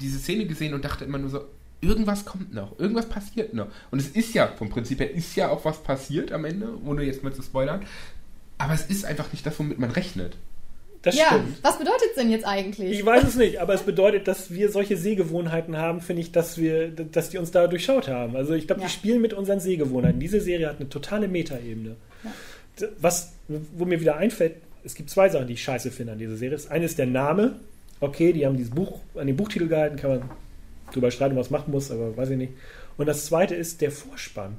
diese 0.00 0.18
Szene 0.18 0.46
gesehen 0.46 0.74
und 0.74 0.84
dachte 0.84 1.04
immer 1.04 1.18
nur 1.18 1.30
so, 1.30 1.44
irgendwas 1.80 2.24
kommt 2.24 2.52
noch, 2.52 2.78
irgendwas 2.78 3.08
passiert 3.08 3.54
noch. 3.54 3.68
Und 3.90 4.00
es 4.00 4.08
ist 4.08 4.34
ja, 4.34 4.48
vom 4.48 4.68
Prinzip 4.68 5.00
her, 5.00 5.12
ist 5.12 5.34
ja 5.36 5.48
auch 5.48 5.64
was 5.64 5.82
passiert 5.82 6.32
am 6.32 6.44
Ende, 6.44 6.68
ohne 6.84 7.02
jetzt 7.02 7.22
mal 7.22 7.32
zu 7.32 7.42
spoilern. 7.42 7.84
Aber 8.58 8.74
es 8.74 8.86
ist 8.86 9.04
einfach 9.04 9.32
nicht 9.32 9.46
das, 9.46 9.58
womit 9.58 9.78
man 9.78 9.90
rechnet. 9.90 10.36
Das 11.02 11.16
ja, 11.16 11.28
stimmt. 11.28 11.58
was 11.62 11.78
bedeutet 11.78 12.08
es 12.10 12.14
denn 12.16 12.30
jetzt 12.30 12.44
eigentlich? 12.46 12.92
Ich 12.98 13.06
weiß 13.06 13.24
es 13.24 13.36
nicht, 13.36 13.58
aber 13.58 13.72
es 13.72 13.82
bedeutet, 13.82 14.28
dass 14.28 14.52
wir 14.52 14.70
solche 14.70 14.98
Sehgewohnheiten 14.98 15.78
haben, 15.78 16.02
finde 16.02 16.20
ich, 16.20 16.30
dass 16.30 16.58
wir, 16.58 16.88
dass 16.90 17.30
die 17.30 17.38
uns 17.38 17.50
da 17.50 17.66
durchschaut 17.68 18.06
haben. 18.08 18.36
Also 18.36 18.52
ich 18.52 18.66
glaube, 18.66 18.82
Ja. 18.82 18.86
die 18.86 18.92
spielen 18.92 19.22
mit 19.22 19.32
unseren 19.32 19.60
Sehgewohnheiten. 19.60 20.20
Diese 20.20 20.40
Serie 20.42 20.68
hat 20.68 20.78
eine 20.78 20.90
totale 20.90 21.26
Metaebene. 21.26 21.96
Ja. 22.22 22.88
Was, 23.00 23.32
wo 23.48 23.86
mir 23.86 24.00
wieder 24.00 24.16
einfällt, 24.16 24.56
es 24.84 24.94
gibt 24.94 25.08
zwei 25.10 25.28
Sachen, 25.30 25.46
die 25.46 25.54
ich 25.54 25.62
scheiße 25.62 25.90
finde 25.90 26.12
an 26.12 26.18
dieser 26.18 26.36
Serie. 26.36 26.56
Das 26.56 26.70
eine 26.70 26.84
ist 26.84 26.98
der 26.98 27.06
Name. 27.06 27.54
Okay, 28.00 28.32
die 28.34 28.44
haben 28.44 28.56
dieses 28.56 28.74
Buch 28.74 29.00
an 29.14 29.26
den 29.26 29.36
Buchtitel 29.36 29.68
gehalten, 29.68 29.96
kann 29.96 30.10
man 30.10 30.30
drüber 30.92 31.10
streiten, 31.10 31.36
was 31.36 31.50
machen 31.50 31.70
muss, 31.70 31.90
aber 31.90 32.14
weiß 32.16 32.30
ich 32.30 32.36
nicht. 32.38 32.52
Und 32.98 33.06
das 33.06 33.24
zweite 33.26 33.54
ist 33.54 33.80
der 33.80 33.90
Vorspann. 33.90 34.56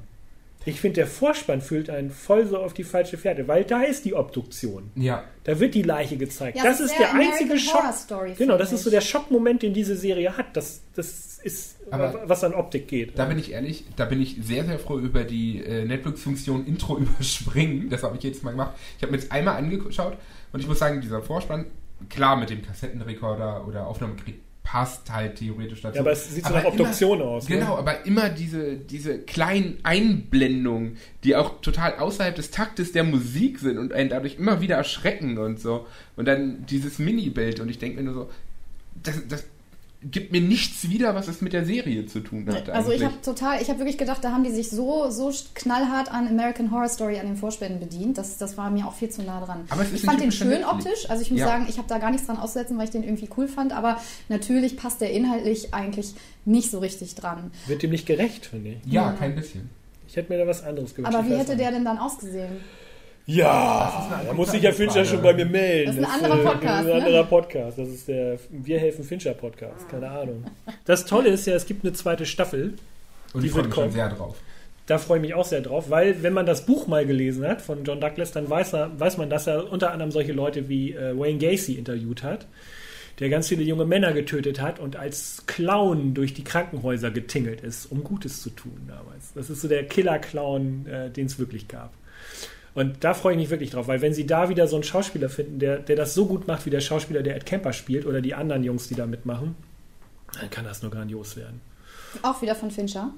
Ich 0.64 0.80
finde, 0.80 0.96
der 0.96 1.06
Vorspann 1.06 1.60
fühlt 1.60 1.90
einen 1.90 2.10
voll 2.10 2.46
so 2.46 2.58
auf 2.58 2.74
die 2.74 2.84
falsche 2.84 3.18
Fährte, 3.18 3.48
weil 3.48 3.64
da 3.64 3.82
ist 3.82 4.04
die 4.04 4.14
Obduktion. 4.14 4.90
Ja. 4.94 5.24
Da 5.44 5.58
wird 5.58 5.74
die 5.74 5.82
Leiche 5.82 6.16
gezeigt. 6.16 6.58
Ja, 6.58 6.64
das 6.64 6.80
ist 6.80 6.96
der 6.98 7.10
American 7.10 7.32
einzige 7.32 7.58
Schock. 7.58 7.92
Story, 7.94 8.34
genau, 8.36 8.56
das 8.56 8.68
finde 8.68 8.78
ist 8.78 8.84
so 8.84 8.90
ich. 8.90 8.94
der 8.94 9.00
Schockmoment, 9.00 9.62
den 9.62 9.74
diese 9.74 9.96
Serie 9.96 10.36
hat. 10.36 10.56
Das, 10.56 10.82
das 10.94 11.40
ist, 11.42 11.76
Aber 11.90 12.22
was 12.26 12.44
an 12.44 12.54
Optik 12.54 12.86
geht. 12.88 13.18
Da 13.18 13.24
bin 13.24 13.38
ich 13.38 13.52
ehrlich, 13.52 13.84
da 13.96 14.04
bin 14.04 14.22
ich 14.22 14.36
sehr, 14.40 14.64
sehr 14.64 14.78
froh 14.78 14.98
über 14.98 15.24
die 15.24 15.64
äh, 15.64 15.84
Netflix-Funktion 15.84 16.66
Intro 16.66 16.98
überspringen. 16.98 17.90
Das 17.90 18.02
habe 18.02 18.16
ich 18.16 18.22
jetzt 18.22 18.44
mal 18.44 18.52
gemacht. 18.52 18.76
Ich 18.96 19.02
habe 19.02 19.12
mir 19.12 19.18
jetzt 19.18 19.32
einmal 19.32 19.56
angeschaut 19.56 20.16
und 20.52 20.60
ich 20.60 20.68
muss 20.68 20.78
sagen, 20.78 21.00
dieser 21.00 21.22
Vorspann, 21.22 21.66
klar 22.08 22.36
mit 22.36 22.50
dem 22.50 22.62
Kassettenrekorder 22.62 23.66
oder 23.66 23.86
Aufnahmegerät 23.86 24.36
passt 24.62 25.12
halt 25.12 25.36
theoretisch 25.36 25.80
dazu. 25.80 25.96
Ja, 25.96 26.02
aber 26.02 26.12
es 26.12 26.34
sieht 26.34 26.46
so 26.46 26.54
nach 26.54 26.64
Obduktion 26.64 27.20
immer, 27.20 27.30
aus. 27.30 27.48
ne? 27.48 27.56
Genau, 27.56 27.76
aber 27.76 28.06
immer 28.06 28.28
diese, 28.28 28.76
diese 28.76 29.18
kleinen 29.18 29.78
Einblendungen, 29.82 30.98
die 31.24 31.36
auch 31.36 31.60
total 31.60 31.98
außerhalb 31.98 32.34
des 32.34 32.50
Taktes 32.50 32.92
der 32.92 33.04
Musik 33.04 33.58
sind 33.58 33.78
und 33.78 33.92
einen 33.92 34.10
dadurch 34.10 34.36
immer 34.36 34.60
wieder 34.60 34.76
erschrecken 34.76 35.38
und 35.38 35.60
so. 35.60 35.86
Und 36.16 36.26
dann 36.26 36.64
dieses 36.66 36.98
Mini-Bild 36.98 37.60
und 37.60 37.68
ich 37.68 37.78
denke 37.78 37.98
mir 37.98 38.04
nur 38.04 38.14
so, 38.14 38.30
das, 39.02 39.26
das 39.28 39.44
gibt 40.10 40.32
mir 40.32 40.40
nichts 40.40 40.88
wieder, 40.88 41.14
was 41.14 41.28
es 41.28 41.40
mit 41.40 41.52
der 41.52 41.64
Serie 41.64 42.06
zu 42.06 42.20
tun 42.20 42.46
hat. 42.48 42.68
Also 42.70 42.90
ich 42.90 43.02
eigentlich. 43.02 43.04
habe 43.04 43.22
total, 43.22 43.62
ich 43.62 43.68
habe 43.68 43.78
wirklich 43.78 43.98
gedacht, 43.98 44.24
da 44.24 44.32
haben 44.32 44.42
die 44.42 44.50
sich 44.50 44.68
so, 44.70 45.10
so 45.10 45.32
knallhart 45.54 46.10
an 46.12 46.26
American 46.26 46.70
Horror 46.72 46.88
Story 46.88 47.18
an 47.18 47.26
den 47.26 47.36
Vorspänen 47.36 47.78
bedient. 47.78 48.18
Das, 48.18 48.36
das 48.38 48.56
war 48.56 48.70
mir 48.70 48.86
auch 48.86 48.94
viel 48.94 49.10
zu 49.10 49.22
nah 49.22 49.40
dran. 49.44 49.60
Aber 49.70 49.84
ich 49.94 50.02
fand 50.02 50.20
den 50.20 50.32
schön 50.32 50.48
Netflix. 50.48 50.72
optisch. 50.72 51.10
Also 51.10 51.22
ich 51.22 51.30
muss 51.30 51.40
Ja. 51.40 51.46
sagen, 51.46 51.66
ich 51.68 51.78
habe 51.78 51.86
da 51.88 51.98
gar 51.98 52.10
nichts 52.10 52.26
dran 52.26 52.36
auszusetzen, 52.38 52.76
weil 52.78 52.84
ich 52.84 52.90
den 52.90 53.04
irgendwie 53.04 53.28
cool 53.36 53.46
fand. 53.46 53.72
Aber 53.72 54.00
natürlich 54.28 54.76
passt 54.76 55.00
der 55.00 55.12
inhaltlich 55.12 55.72
eigentlich 55.72 56.14
nicht 56.44 56.70
so 56.70 56.80
richtig 56.80 57.14
dran. 57.14 57.50
Wird 57.66 57.82
dem 57.82 57.90
nicht 57.90 58.06
gerecht, 58.06 58.46
finde 58.46 58.70
ich. 58.70 58.92
Ja, 58.92 59.06
Ja. 59.06 59.12
kein 59.12 59.34
bisschen. 59.36 59.70
Ich 60.08 60.16
hätte 60.16 60.32
mir 60.32 60.38
da 60.40 60.46
was 60.46 60.64
anderes 60.64 60.94
gewünscht. 60.94 61.14
Aber 61.16 61.24
Ich 61.26 61.32
wie 61.32 61.38
hätte 61.38 61.56
der 61.56 61.70
denn 61.70 61.84
dann 61.84 61.98
ausgesehen? 61.98 62.48
Ja, 63.26 64.22
da 64.26 64.32
muss 64.32 64.50
sich 64.50 64.62
ja 64.62 64.72
Fincher 64.72 65.04
schon 65.04 65.22
bei 65.22 65.32
mir 65.32 65.46
melden. 65.46 66.02
Das 66.02 66.08
ist 66.18 66.24
ein 66.24 66.24
anderer 66.32 66.40
äh, 66.40 66.44
Podcast, 66.44 66.64
Das 66.66 66.80
ist 66.86 66.90
ein 66.92 66.98
ne? 66.98 67.06
anderer 67.06 67.24
Podcast. 67.24 67.78
Das 67.78 67.88
ist 67.88 68.08
der 68.08 68.38
Wir 68.50 68.78
helfen 68.80 69.04
Fincher 69.04 69.34
Podcast. 69.34 69.88
Keine 69.88 70.10
Ahnung. 70.10 70.44
Das 70.84 71.04
Tolle 71.06 71.28
ist 71.28 71.46
ja, 71.46 71.54
es 71.54 71.66
gibt 71.66 71.84
eine 71.84 71.92
zweite 71.92 72.26
Staffel. 72.26 72.74
Und 73.32 73.42
Die 73.42 73.46
ich 73.46 73.52
freue 73.52 73.62
mich 73.64 73.74
schon 73.74 73.84
kommen. 73.84 73.92
sehr 73.94 74.08
drauf. 74.08 74.36
Da 74.86 74.98
freue 74.98 75.18
ich 75.18 75.22
mich 75.22 75.34
auch 75.34 75.44
sehr 75.46 75.60
drauf, 75.60 75.90
weil 75.90 76.22
wenn 76.24 76.32
man 76.32 76.44
das 76.44 76.66
Buch 76.66 76.88
mal 76.88 77.06
gelesen 77.06 77.46
hat 77.46 77.62
von 77.62 77.84
John 77.84 78.00
Douglas, 78.00 78.32
dann 78.32 78.50
weiß, 78.50 78.74
er, 78.74 78.98
weiß 78.98 79.16
man, 79.16 79.30
dass 79.30 79.46
er 79.46 79.70
unter 79.70 79.92
anderem 79.92 80.10
solche 80.10 80.32
Leute 80.32 80.68
wie 80.68 80.92
äh, 80.92 81.16
Wayne 81.16 81.38
Gacy 81.38 81.74
interviewt 81.74 82.24
hat, 82.24 82.46
der 83.20 83.28
ganz 83.28 83.46
viele 83.48 83.62
junge 83.62 83.84
Männer 83.84 84.12
getötet 84.12 84.60
hat 84.60 84.80
und 84.80 84.96
als 84.96 85.44
Clown 85.46 86.14
durch 86.14 86.34
die 86.34 86.42
Krankenhäuser 86.42 87.12
getingelt 87.12 87.60
ist, 87.60 87.86
um 87.86 88.02
Gutes 88.02 88.42
zu 88.42 88.50
tun 88.50 88.72
damals. 88.88 89.32
Das 89.34 89.48
ist 89.48 89.60
so 89.62 89.68
der 89.68 89.84
Killer-Clown, 89.86 90.86
äh, 90.86 91.10
den 91.10 91.26
es 91.26 91.38
wirklich 91.38 91.68
gab. 91.68 91.92
Und 92.74 93.04
da 93.04 93.12
freue 93.14 93.34
ich 93.34 93.38
mich 93.38 93.50
wirklich 93.50 93.70
drauf, 93.70 93.86
weil 93.88 94.00
wenn 94.00 94.14
sie 94.14 94.26
da 94.26 94.48
wieder 94.48 94.66
so 94.66 94.76
einen 94.76 94.82
Schauspieler 94.84 95.28
finden, 95.28 95.58
der, 95.58 95.78
der 95.78 95.96
das 95.96 96.14
so 96.14 96.26
gut 96.26 96.46
macht 96.46 96.64
wie 96.66 96.70
der 96.70 96.80
Schauspieler, 96.80 97.22
der 97.22 97.36
Ed 97.36 97.44
Kemper 97.46 97.72
spielt 97.72 98.06
oder 98.06 98.20
die 98.22 98.34
anderen 98.34 98.64
Jungs, 98.64 98.88
die 98.88 98.94
da 98.94 99.06
mitmachen, 99.06 99.54
dann 100.40 100.48
kann 100.50 100.64
das 100.64 100.80
nur 100.82 100.90
grandios 100.90 101.36
werden. 101.36 101.60
Auch 102.22 102.40
wieder 102.40 102.54
von 102.54 102.70
Fincher. 102.70 103.12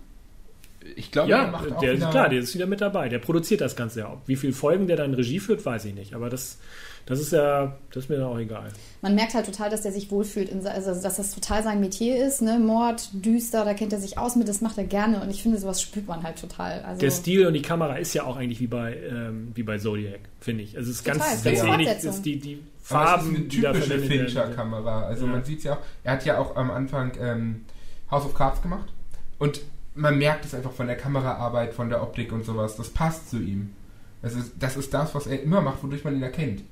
Ich 0.96 1.10
glaube, 1.12 1.30
Ja, 1.30 1.44
er 1.44 1.50
macht 1.50 1.70
auch 1.72 1.78
der 1.80 1.96
wieder- 1.96 2.10
klar, 2.10 2.28
der 2.28 2.40
ist 2.40 2.54
wieder 2.54 2.66
mit 2.66 2.80
dabei. 2.80 3.08
Der 3.08 3.18
produziert 3.18 3.60
das 3.60 3.74
Ganze 3.76 4.00
ja 4.00 4.08
auch. 4.08 4.20
Wie 4.26 4.36
viele 4.36 4.52
Folgen 4.52 4.86
der 4.86 4.96
dann 4.96 5.14
Regie 5.14 5.38
führt, 5.40 5.64
weiß 5.64 5.84
ich 5.86 5.94
nicht. 5.94 6.14
Aber 6.14 6.28
das, 6.28 6.58
das 7.06 7.20
ist 7.20 7.32
ja, 7.32 7.76
das 7.92 8.04
ist 8.04 8.08
mir 8.08 8.16
dann 8.16 8.26
auch 8.26 8.38
egal. 8.38 8.68
Man 9.02 9.14
merkt 9.14 9.34
halt 9.34 9.44
total, 9.46 9.68
dass 9.70 9.82
der 9.82 9.92
sich 9.92 10.10
wohlfühlt, 10.10 10.48
in, 10.48 10.66
also 10.66 10.94
dass 11.00 11.16
das 11.16 11.34
total 11.34 11.62
sein 11.62 11.80
Metier 11.80 12.24
ist. 12.26 12.40
Ne? 12.40 12.58
Mord, 12.58 13.10
düster, 13.12 13.64
da 13.64 13.74
kennt 13.74 13.92
er 13.92 14.00
sich 14.00 14.16
aus 14.16 14.36
mit, 14.36 14.48
das 14.48 14.60
macht 14.60 14.78
er 14.78 14.84
gerne. 14.84 15.20
Und 15.20 15.30
ich 15.30 15.42
finde, 15.42 15.58
sowas 15.58 15.82
spürt 15.82 16.06
man 16.06 16.22
halt 16.22 16.40
total. 16.40 16.80
Also, 16.82 17.00
Der 17.00 17.10
Stil 17.10 17.46
und 17.46 17.52
die 17.54 17.62
Kamera 17.62 17.96
ist 17.96 18.14
ja 18.14 18.24
auch 18.24 18.36
eigentlich 18.36 18.60
wie 18.60 18.66
bei, 18.66 18.96
ähm, 18.96 19.52
wie 19.54 19.62
bei 19.62 19.78
Zodiac, 19.78 20.20
finde 20.40 20.62
ich. 20.62 20.76
Also 20.76 20.90
es 20.90 20.96
ist 20.98 21.06
Total, 21.06 21.18
ganz, 21.20 21.44
es 21.46 21.84
ganz 21.84 22.04
ist 22.04 22.22
die, 22.22 22.38
die 22.38 22.58
Farben, 22.80 23.34
eine 23.36 23.48
typische. 23.48 23.98
Fincher-Kamera. 23.98 25.02
Also 25.02 25.26
Ja. 25.26 25.32
man 25.32 25.44
sieht 25.44 25.58
es 25.58 25.64
ja 25.64 25.74
auch. 25.74 25.78
Er 26.04 26.12
hat 26.12 26.24
ja 26.24 26.38
auch 26.38 26.56
am 26.56 26.70
Anfang 26.70 27.12
ähm, 27.20 27.64
House 28.10 28.24
of 28.24 28.34
Cards 28.34 28.62
gemacht. 28.62 28.92
Und 29.38 29.60
man 29.94 30.18
merkt 30.18 30.44
es 30.44 30.54
einfach 30.54 30.72
von 30.72 30.86
der 30.86 30.96
Kameraarbeit, 30.96 31.74
von 31.74 31.88
der 31.88 32.02
Optik 32.02 32.32
und 32.32 32.44
sowas. 32.44 32.76
Das 32.76 32.88
passt 32.88 33.30
zu 33.30 33.38
ihm. 33.38 33.72
Ist, 34.22 34.52
das 34.58 34.76
ist 34.76 34.94
das, 34.94 35.14
was 35.14 35.26
er 35.26 35.42
immer 35.42 35.60
macht, 35.60 35.82
wodurch 35.82 36.02
man 36.04 36.16
ihn 36.16 36.22
erkennt. 36.22 36.62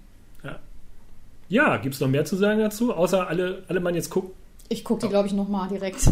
Ja, 1.53 1.77
gibt 1.77 1.95
es 1.95 2.01
noch 2.01 2.09
mehr 2.09 2.25
zu 2.25 2.37
sagen 2.37 2.61
dazu? 2.61 2.95
Außer 2.95 3.29
alle, 3.29 3.63
alle 3.69 3.79
man 3.81 3.95
jetzt 3.95 4.09
guckt. 4.09 4.35
ich 4.71 4.83
gucke 4.85 5.03
die, 5.03 5.09
glaube 5.11 5.29
ich, 5.29 5.35
nochmal 5.35 5.69
direkt. 5.69 6.01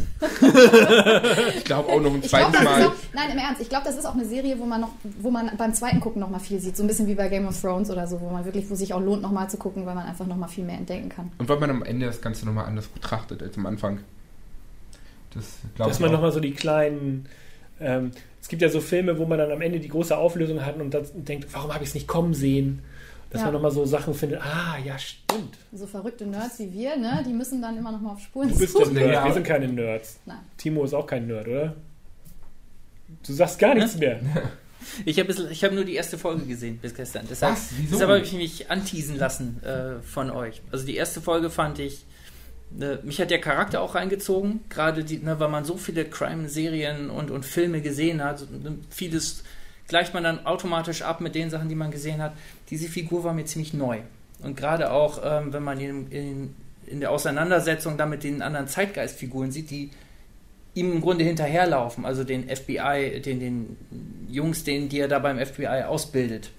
Ich 1.57 1.65
glaube 1.65 1.89
auch 1.91 2.01
noch 2.01 2.13
ein 2.13 2.23
zweites 2.23 2.55
ist 2.55 2.65
Mal. 2.65 2.87
auch, 2.87 2.93
nein, 3.15 3.31
im 3.33 3.39
Ernst, 3.39 3.63
ich 3.63 3.69
glaube, 3.71 3.85
das 3.87 3.97
ist 3.97 4.05
auch 4.05 4.15
eine 4.15 4.27
Serie, 4.27 4.59
wo 4.59 4.67
man 4.67 4.83
noch, 4.83 4.91
wo 5.21 5.31
man 5.31 5.51
beim 5.57 5.73
zweiten 5.73 5.99
Gucken 6.01 6.21
nochmal 6.21 6.41
viel 6.41 6.61
sieht. 6.61 6.77
So 6.77 6.83
ein 6.85 6.89
bisschen 6.89 7.07
wie 7.07 7.15
bei 7.15 7.29
Game 7.29 7.47
of 7.47 7.59
Thrones 7.59 7.91
oder 7.91 8.07
so, 8.07 8.21
wo 8.21 8.29
man 8.29 8.45
wirklich, 8.45 8.69
wo 8.69 8.75
sich 8.75 8.93
auch 8.93 9.01
lohnt, 9.01 9.23
nochmal 9.23 9.49
zu 9.49 9.57
gucken, 9.57 9.87
weil 9.87 9.95
man 9.95 10.07
einfach 10.07 10.27
nochmal 10.27 10.49
viel 10.51 10.65
mehr 10.65 10.77
entdecken 10.77 11.09
kann. 11.09 11.33
Und 11.39 11.49
weil 11.49 11.59
man 11.59 11.71
am 11.71 11.83
Ende 11.85 12.05
das 12.07 12.21
Ganze 12.21 12.45
nochmal 12.45 12.67
anders 12.67 12.89
betrachtet 12.89 13.43
als 13.43 13.57
am 13.57 13.65
Anfang. 13.65 14.01
Das 15.33 15.45
glaube 15.75 15.89
dass 15.89 15.99
ich 15.99 16.01
man 16.03 16.11
auch. 16.11 16.15
nochmal 16.15 16.33
so 16.33 16.41
die 16.41 16.53
kleinen. 16.53 17.27
Ähm, 17.81 18.11
es 18.43 18.49
gibt 18.49 18.61
ja 18.61 18.69
so 18.69 18.81
Filme, 18.83 19.19
wo 19.19 19.25
man 19.25 19.39
dann 19.39 19.53
am 19.53 19.63
Ende 19.63 19.81
die 19.81 19.89
große 19.89 20.17
Auflösung 20.17 20.67
hat 20.67 20.79
und 20.79 20.93
dann 20.93 21.07
denkt, 21.15 21.47
warum 21.53 21.73
habe 21.73 21.83
ich 21.83 21.91
es 21.91 21.95
nicht 21.95 22.09
kommen 22.09 22.35
sehen? 22.35 22.83
Dass 23.31 23.41
Ja. 23.41 23.45
man 23.47 23.55
nochmal 23.55 23.71
so 23.71 23.85
Sachen 23.87 24.13
findet, 24.13 24.41
ah, 24.43 24.77
ja, 24.85 24.99
stimmt. 24.99 25.57
So 25.73 25.87
verrückte 25.87 26.27
Nerds 26.27 26.59
wie 26.59 26.73
wir, 26.73 26.97
ne, 26.97 27.23
die 27.25 27.33
müssen 27.33 27.63
dann 27.63 27.79
immer 27.79 27.93
nochmal 27.93 28.15
auf 28.15 28.21
Spuren 28.21 28.49
Du 28.49 28.59
bist 28.59 28.77
der 28.77 28.85
suchen. 28.87 28.95
Nerd, 28.95 29.25
wir 29.25 29.33
sind 29.33 29.47
keine 29.47 29.69
Nerds. 29.69 30.19
Nein. 30.27 30.39
Timo 30.57 30.85
ist 30.85 30.95
auch 30.95 31.07
kein 31.07 31.27
Nerd, 31.29 31.47
oder? 31.47 31.77
Du 33.27 33.33
sagst 33.33 33.59
gar 33.59 33.75
nichts 33.75 33.97
mehr. 33.97 34.21
Ich 35.05 35.19
habe 35.21 35.31
hab 35.35 35.73
nur 35.73 35.85
die 35.85 35.95
erste 35.95 36.17
Folge 36.17 36.47
gesehen 36.47 36.79
bis 36.79 36.95
gestern. 36.95 37.27
Deshalb, 37.29 37.53
Was? 37.53 37.69
Wieso? 37.77 37.91
deshalb 37.93 38.11
habe 38.13 38.21
ich 38.23 38.33
mich 38.33 38.71
anteasen 38.71 39.19
lassen 39.19 39.63
äh, 39.63 40.01
von 40.01 40.31
euch. 40.31 40.63
Also 40.73 40.87
die 40.87 40.97
erste 40.97 41.21
Folge 41.21 41.51
fand 41.51 41.79
ich, 41.79 42.07
äh, 42.81 42.97
mich 43.05 43.21
hat 43.21 43.31
der 43.31 43.43
Charakter 43.43 43.83
auch 43.83 43.95
reingezogen, 43.95 44.61
gerade 44.71 45.05
die, 45.05 45.19
ne, 45.19 45.39
weil 45.39 45.51
man 45.51 45.67
so 45.67 45.77
viele 45.77 46.07
Crime-Serien 46.07 47.11
und, 47.11 47.31
und 47.31 47.45
Filme 47.45 47.83
gesehen 47.83 48.25
hat. 48.25 48.41
Ne, 48.51 48.79
vieles 48.89 49.45
gleicht 49.91 50.15
man 50.15 50.23
dann 50.25 50.47
automatisch 50.47 51.03
ab 51.03 51.21
mit 51.21 51.35
den 51.35 51.51
Sachen, 51.51 51.69
die 51.69 51.75
man 51.75 51.91
gesehen 51.91 52.23
hat. 52.23 52.33
Diese 52.71 52.89
Figur 52.89 53.25
war 53.25 53.35
mir 53.35 53.45
ziemlich 53.45 53.75
neu. 53.75 53.99
Und 54.43 54.57
gerade 54.57 54.91
auch, 54.91 55.21
ähm, 55.23 55.53
wenn 55.53 55.63
man 55.63 55.79
ihn 55.79 56.07
in, 56.11 56.55
in 56.87 57.01
der 57.01 57.11
Auseinandersetzung 57.11 57.99
dann 57.99 58.09
mit 58.09 58.25
den 58.25 58.41
anderen 58.41 58.69
Zeitgeistfiguren 58.69 59.51
sieht, 59.51 59.71
die 59.71 59.91
ihm 60.75 60.93
im 60.93 61.01
Grunde 61.01 61.25
hinterherlaufen, 61.25 62.07
also 62.07 62.25
den 62.25 62.49
FBI, 62.49 63.21
den, 63.21 63.41
den 63.41 63.77
Jungs, 64.29 64.65
den, 64.65 64.89
die 64.89 65.01
er 65.01 65.09
da 65.09 65.19
beim 65.19 65.45
FBI 65.45 65.85
ausbildet. 65.87 66.51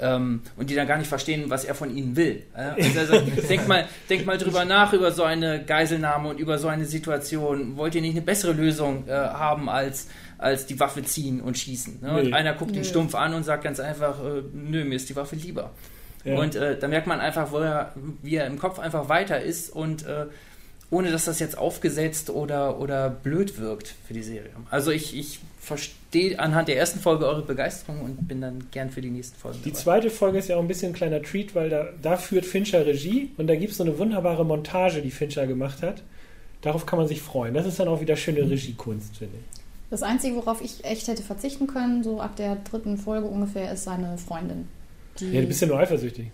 Ähm, 0.00 0.42
und 0.56 0.68
die 0.68 0.74
dann 0.74 0.88
gar 0.88 0.98
nicht 0.98 1.06
verstehen, 1.06 1.44
was 1.48 1.64
er 1.64 1.76
von 1.76 1.96
ihnen 1.96 2.16
will. 2.16 2.42
Also, 2.52 2.98
also, 2.98 3.20
denk, 3.48 3.68
mal, 3.68 3.86
denk 4.10 4.26
mal 4.26 4.36
drüber 4.36 4.64
nach, 4.64 4.92
über 4.92 5.12
so 5.12 5.22
eine 5.22 5.64
Geiselnahme 5.64 6.30
und 6.30 6.40
über 6.40 6.58
so 6.58 6.66
eine 6.66 6.86
Situation. 6.86 7.76
Wollt 7.76 7.94
ihr 7.94 8.00
nicht 8.00 8.16
eine 8.16 8.22
bessere 8.22 8.52
Lösung 8.52 9.06
äh, 9.06 9.12
haben, 9.12 9.68
als, 9.68 10.08
als 10.42 10.66
die 10.66 10.78
Waffe 10.80 11.02
ziehen 11.02 11.40
und 11.40 11.56
schießen? 11.58 12.00
Ne? 12.02 12.16
Und 12.18 12.24
Nee. 12.26 12.32
einer 12.32 12.52
guckt 12.54 12.72
ihn 12.72 12.78
Nö. 12.78 12.84
stumpf 12.84 13.14
an 13.14 13.34
und 13.34 13.44
sagt 13.44 13.64
ganz 13.64 13.80
einfach, 13.80 14.18
äh, 14.24 14.42
nö, 14.52 14.84
mir 14.84 14.96
ist 14.96 15.08
die 15.08 15.16
Waffe 15.16 15.36
lieber. 15.36 15.70
Ja. 16.24 16.38
Und 16.38 16.54
äh, 16.54 16.78
da 16.78 16.88
merkt 16.88 17.06
man 17.06 17.20
einfach, 17.20 17.50
wo 17.52 17.58
er, 17.58 17.92
wie 18.22 18.36
er 18.36 18.46
im 18.46 18.58
Kopf 18.58 18.78
einfach 18.78 19.08
weiter 19.08 19.40
ist 19.40 19.70
und 19.70 20.06
äh, 20.06 20.26
ohne 20.90 21.10
dass 21.10 21.24
das 21.24 21.38
jetzt 21.40 21.56
aufgesetzt 21.56 22.28
oder, 22.30 22.78
oder 22.78 23.08
blöd 23.08 23.58
wirkt 23.58 23.94
für 24.06 24.12
die 24.14 24.22
Serie. 24.22 24.50
Also 24.70 24.90
ich, 24.90 25.16
ich 25.16 25.40
verstehe 25.58 26.38
anhand 26.38 26.68
der 26.68 26.76
ersten 26.76 27.00
Folge 27.00 27.26
eure 27.26 27.42
Begeisterung 27.42 28.02
und 28.02 28.28
bin 28.28 28.40
dann 28.42 28.66
gern 28.72 28.90
für 28.90 29.00
die 29.00 29.10
nächsten 29.10 29.36
Folgen. 29.38 29.58
Die 29.64 29.70
dabei. 29.70 29.82
zweite 29.82 30.10
Folge 30.10 30.38
ist 30.38 30.48
ja 30.48 30.56
auch 30.56 30.60
ein 30.60 30.68
bisschen 30.68 30.90
ein 30.92 30.94
kleiner 30.94 31.22
Treat, 31.22 31.54
weil 31.54 31.70
da, 31.70 31.88
da 32.02 32.16
führt 32.18 32.44
Fincher 32.44 32.84
Regie 32.84 33.30
und 33.38 33.46
da 33.46 33.54
gibt 33.56 33.72
es 33.72 33.78
so 33.78 33.84
eine 33.84 33.96
wunderbare 33.98 34.44
Montage, 34.44 35.00
die 35.00 35.10
Fincher 35.10 35.46
gemacht 35.46 35.82
hat. 35.82 36.02
Darauf 36.60 36.84
kann 36.86 36.98
man 36.98 37.08
sich 37.08 37.22
freuen. 37.22 37.54
Das 37.54 37.66
ist 37.66 37.80
dann 37.80 37.88
auch 37.88 38.00
wieder 38.00 38.14
schöne 38.16 38.48
Regiekunst, 38.48 39.16
finde 39.16 39.36
ich. 39.38 39.61
Das 39.92 40.02
Einzige, 40.02 40.36
worauf 40.36 40.62
ich 40.62 40.82
echt 40.86 41.06
hätte 41.06 41.22
verzichten 41.22 41.66
können, 41.66 42.02
so 42.02 42.18
ab 42.18 42.34
der 42.36 42.56
dritten 42.56 42.96
Folge 42.96 43.26
ungefähr, 43.26 43.70
ist 43.72 43.84
seine 43.84 44.16
Freundin. 44.16 44.66
Die, 45.20 45.30
Ja, 45.32 45.42
du 45.42 45.46
bist 45.46 45.60
ja 45.60 45.66
nur 45.66 45.78
eifersüchtig. 45.78 46.28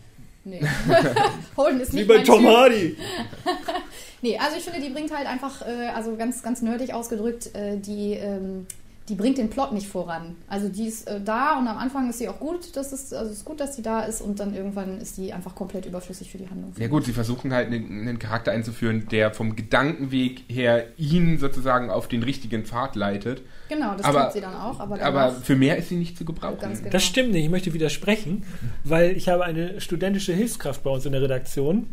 nee. 0.44 0.60
Holden 1.56 1.80
ist 1.80 1.92
Wie 1.92 1.96
nicht 1.96 2.06
bei 2.08 2.18
mein 2.18 2.24
Tom 2.24 2.44
Typ. 2.44 2.48
Hardy. 2.50 2.96
Nee, 4.22 4.38
also 4.38 4.56
ich 4.56 4.62
finde, 4.62 4.80
die 4.80 4.92
bringt 4.92 5.12
halt 5.12 5.26
einfach, 5.26 5.66
äh, 5.66 5.88
also 5.94 6.14
ganz, 6.14 6.40
ganz 6.42 6.62
nerdig 6.62 6.94
ausgedrückt, 6.94 7.52
äh, 7.56 7.76
die, 7.78 8.12
ähm, 8.14 8.66
die 9.08 9.14
bringt 9.14 9.38
den 9.38 9.48
Plot 9.50 9.72
nicht 9.72 9.88
voran. 9.88 10.36
Also 10.48 10.68
die 10.68 10.86
ist 10.86 11.08
äh, 11.08 11.20
da 11.20 11.58
und 11.58 11.66
am 11.66 11.78
Anfang 11.78 12.10
ist 12.10 12.18
sie 12.18 12.28
auch 12.28 12.38
gut, 12.38 12.76
das 12.76 12.92
ist, 12.92 13.14
also 13.14 13.30
es 13.30 13.38
ist 13.38 13.44
gut, 13.44 13.60
dass 13.60 13.74
sie 13.76 13.82
da 13.82 14.02
ist 14.02 14.20
und 14.20 14.38
dann 14.38 14.54
irgendwann 14.54 15.00
ist 15.00 15.16
sie 15.16 15.32
einfach 15.32 15.54
komplett 15.54 15.86
überflüssig 15.86 16.30
für 16.30 16.38
die 16.38 16.48
Handlung. 16.48 16.72
Ja 16.78 16.88
gut, 16.88 17.04
sie 17.04 17.12
versuchen 17.12 17.52
halt 17.52 17.68
einen, 17.68 18.00
einen 18.08 18.18
Charakter 18.18 18.52
einzuführen, 18.52 19.06
der 19.10 19.32
vom 19.32 19.56
Gedankenweg 19.56 20.42
her 20.48 20.86
ihn 20.96 21.38
sozusagen 21.38 21.90
auf 21.90 22.08
den 22.08 22.22
richtigen 22.22 22.64
Pfad 22.64 22.96
leitet. 22.96 23.42
Genau, 23.68 23.94
das 23.96 24.06
Aber- 24.06 24.24
tut 24.24 24.32
sie 24.34 24.40
dann 24.40 24.54
auch, 24.54 24.80
aber, 24.80 25.00
Aber 25.02 25.32
für 25.32 25.56
mehr 25.56 25.76
ist 25.76 25.88
sie 25.88 25.96
nicht 25.96 26.16
zu 26.18 26.24
gebrauchen. 26.24 26.58
Ganz 26.60 26.78
genau. 26.80 26.90
Das 26.90 27.04
stimmt 27.04 27.32
nicht, 27.32 27.44
ich 27.44 27.50
möchte 27.50 27.72
widersprechen, 27.74 28.44
weil 28.84 29.16
ich 29.16 29.28
habe 29.28 29.44
eine 29.44 29.80
studentische 29.80 30.32
Hilfskraft 30.32 30.82
bei 30.82 30.90
uns 30.90 31.06
in 31.06 31.12
der 31.12 31.22
Redaktion. 31.22 31.86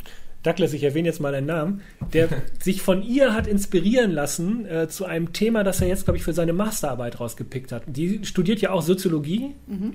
Douglas, 0.46 0.74
ich 0.74 0.84
erwähne 0.84 1.08
jetzt 1.08 1.20
mal 1.20 1.34
einen 1.34 1.48
Namen, 1.48 1.82
der 2.14 2.30
sich 2.62 2.82
von 2.82 3.04
ihr 3.04 3.34
hat 3.34 3.48
inspirieren 3.48 4.12
lassen 4.12 4.66
äh, 4.66 4.88
zu 4.88 5.06
einem 5.06 5.34
Thema, 5.34 5.64
das 5.64 5.82
er 5.82 5.88
jetzt, 5.88 6.06
glaube 6.06 6.18
ich, 6.18 6.24
für 6.24 6.34
seine 6.34 6.54
Masterarbeit 6.54 7.20
rausgepickt 7.20 7.72
hat. 7.72 7.84
Die 7.88 8.24
studiert 8.24 8.62
ja 8.62 8.72
auch 8.72 8.82
Soziologie 8.82 9.52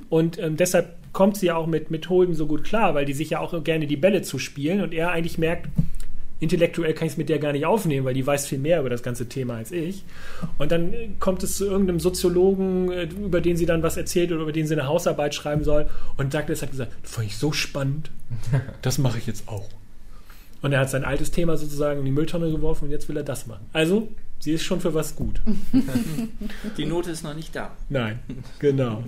und 0.09 0.38
ähm, 0.38 0.57
deshalb 0.57 0.94
kommt 1.12 1.36
sie 1.36 1.46
ja 1.46 1.57
auch 1.57 1.66
mit, 1.66 1.90
mit 1.90 2.09
Holden 2.09 2.34
so 2.34 2.46
gut 2.46 2.64
klar, 2.64 2.94
weil 2.94 3.05
die 3.05 3.12
sich 3.12 3.30
ja 3.30 3.40
auch 3.40 3.62
gerne 3.64 3.86
die 3.86 3.96
Bälle 3.96 4.22
zuspielen 4.22 4.80
und 4.80 4.94
er 4.94 5.11
eigentlich 5.11 5.38
merkt, 5.38 5.68
intellektuell 6.40 6.94
kann 6.94 7.07
ich 7.07 7.12
es 7.12 7.18
mit 7.18 7.28
der 7.28 7.38
gar 7.38 7.53
nicht 7.53 7.66
aufnehmen, 7.66 8.07
weil 8.07 8.14
die 8.14 8.26
weiß 8.26 8.46
viel 8.46 8.59
mehr 8.59 8.80
über 8.80 8.90
das 8.90 9.03
ganze 9.03 9.28
Thema 9.28 9.57
als 9.57 9.70
ich. 9.70 10.05
Und 10.59 10.72
dann 10.72 10.92
äh, 10.92 11.11
kommt 11.20 11.42
es 11.42 11.57
zu 11.57 11.66
irgendeinem 11.66 12.01
Soziologen, 12.01 12.90
äh, 12.90 13.05
über 13.05 13.40
den 13.40 13.57
sie 13.57 13.66
dann 13.66 13.82
was 13.82 13.96
erzählt 13.96 14.32
oder 14.32 14.42
über 14.42 14.53
den 14.53 14.66
sie 14.66 14.74
eine 14.74 14.86
Hausarbeit 14.86 15.34
schreiben 15.34 15.62
soll. 15.62 15.88
Und 16.16 16.34
Douglas 16.34 16.62
hat 16.62 16.70
gesagt, 16.70 16.92
das 17.03 17.12
fand 17.12 17.26
ich 17.26 17.36
so 17.36 17.53
spannend, 17.53 18.11
das 18.82 18.98
mache 18.98 19.18
ich 19.18 19.26
jetzt 19.26 19.48
auch. 19.48 19.68
Und 20.62 20.72
er 20.72 20.80
hat 20.80 20.90
sein 20.90 21.04
altes 21.04 21.30
Thema 21.30 21.56
sozusagen 21.56 22.00
in 22.00 22.04
die 22.04 22.11
Mülltonne 22.11 22.50
geworfen 22.50 22.86
und 22.86 22.90
jetzt 22.90 23.08
will 23.08 23.16
er 23.16 23.22
das 23.22 23.46
machen. 23.46 23.66
Also, 23.72 24.08
sie 24.38 24.52
ist 24.52 24.62
schon 24.62 24.80
für 24.80 24.92
was 24.92 25.16
gut. 25.16 25.40
Die 26.76 26.84
Note 26.84 27.11
ist 27.11 27.24
noch 27.24 27.34
nicht 27.34 27.56
da. 27.56 27.70
Nein, 27.88 28.20
genau. 28.58 29.04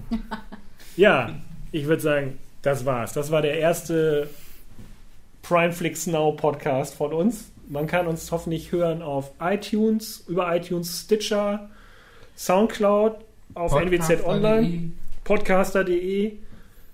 Ja, 0.97 1.35
ich 1.71 1.87
würde 1.87 2.03
sagen, 2.03 2.39
das 2.63 2.87
war's. 2.87 3.13
Das 3.13 3.31
war 3.31 3.43
der 3.43 3.59
erste 3.59 4.31
Primeflix 5.43 6.07
Now 6.07 6.33
Podcast 6.33 6.95
von 6.95 7.13
uns. 7.13 7.51
Man 7.69 7.87
kann 7.87 8.07
uns 8.07 8.31
hoffentlich 8.31 8.73
hören 8.73 9.03
auf 9.03 9.33
iTunes, 9.41 10.25
über 10.29 10.55
iTunes, 10.55 11.03
Stitcher, 11.05 11.69
Soundcloud, 12.37 13.17
auf 13.55 13.73
NWZ 13.73 14.25
Online, 14.25 14.93
podcaster.de 15.25 16.39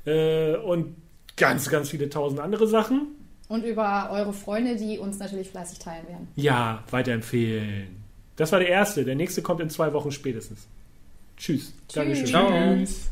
äh, 0.06 0.56
und 0.56 0.96
ganz, 1.36 1.68
ganz 1.68 1.90
viele 1.90 2.09
tausend 2.11 2.40
andere 2.40 2.66
Sachen. 2.66 3.17
Und 3.49 3.64
über 3.64 4.11
eure 4.12 4.32
Freunde, 4.32 4.76
die 4.76 4.99
uns 4.99 5.18
natürlich 5.18 5.51
fleißig 5.51 5.78
teilen 5.78 6.07
werden. 6.07 6.28
Ja, 6.36 6.84
weiterempfehlen. 6.90 7.96
Das 8.36 8.53
war 8.53 8.59
der 8.61 8.68
erste. 8.68 9.05
Der 9.05 9.14
nächste 9.14 9.42
kommt 9.42 9.61
in 9.61 9.70
zwei 9.70 9.92
Wochen 9.92 10.12
spätestens. 10.12 10.68
Tschüss. 11.36 11.72
Dankeschön. 11.92 12.26
Tschüss. 12.26 12.30
Ciao. 12.30 13.09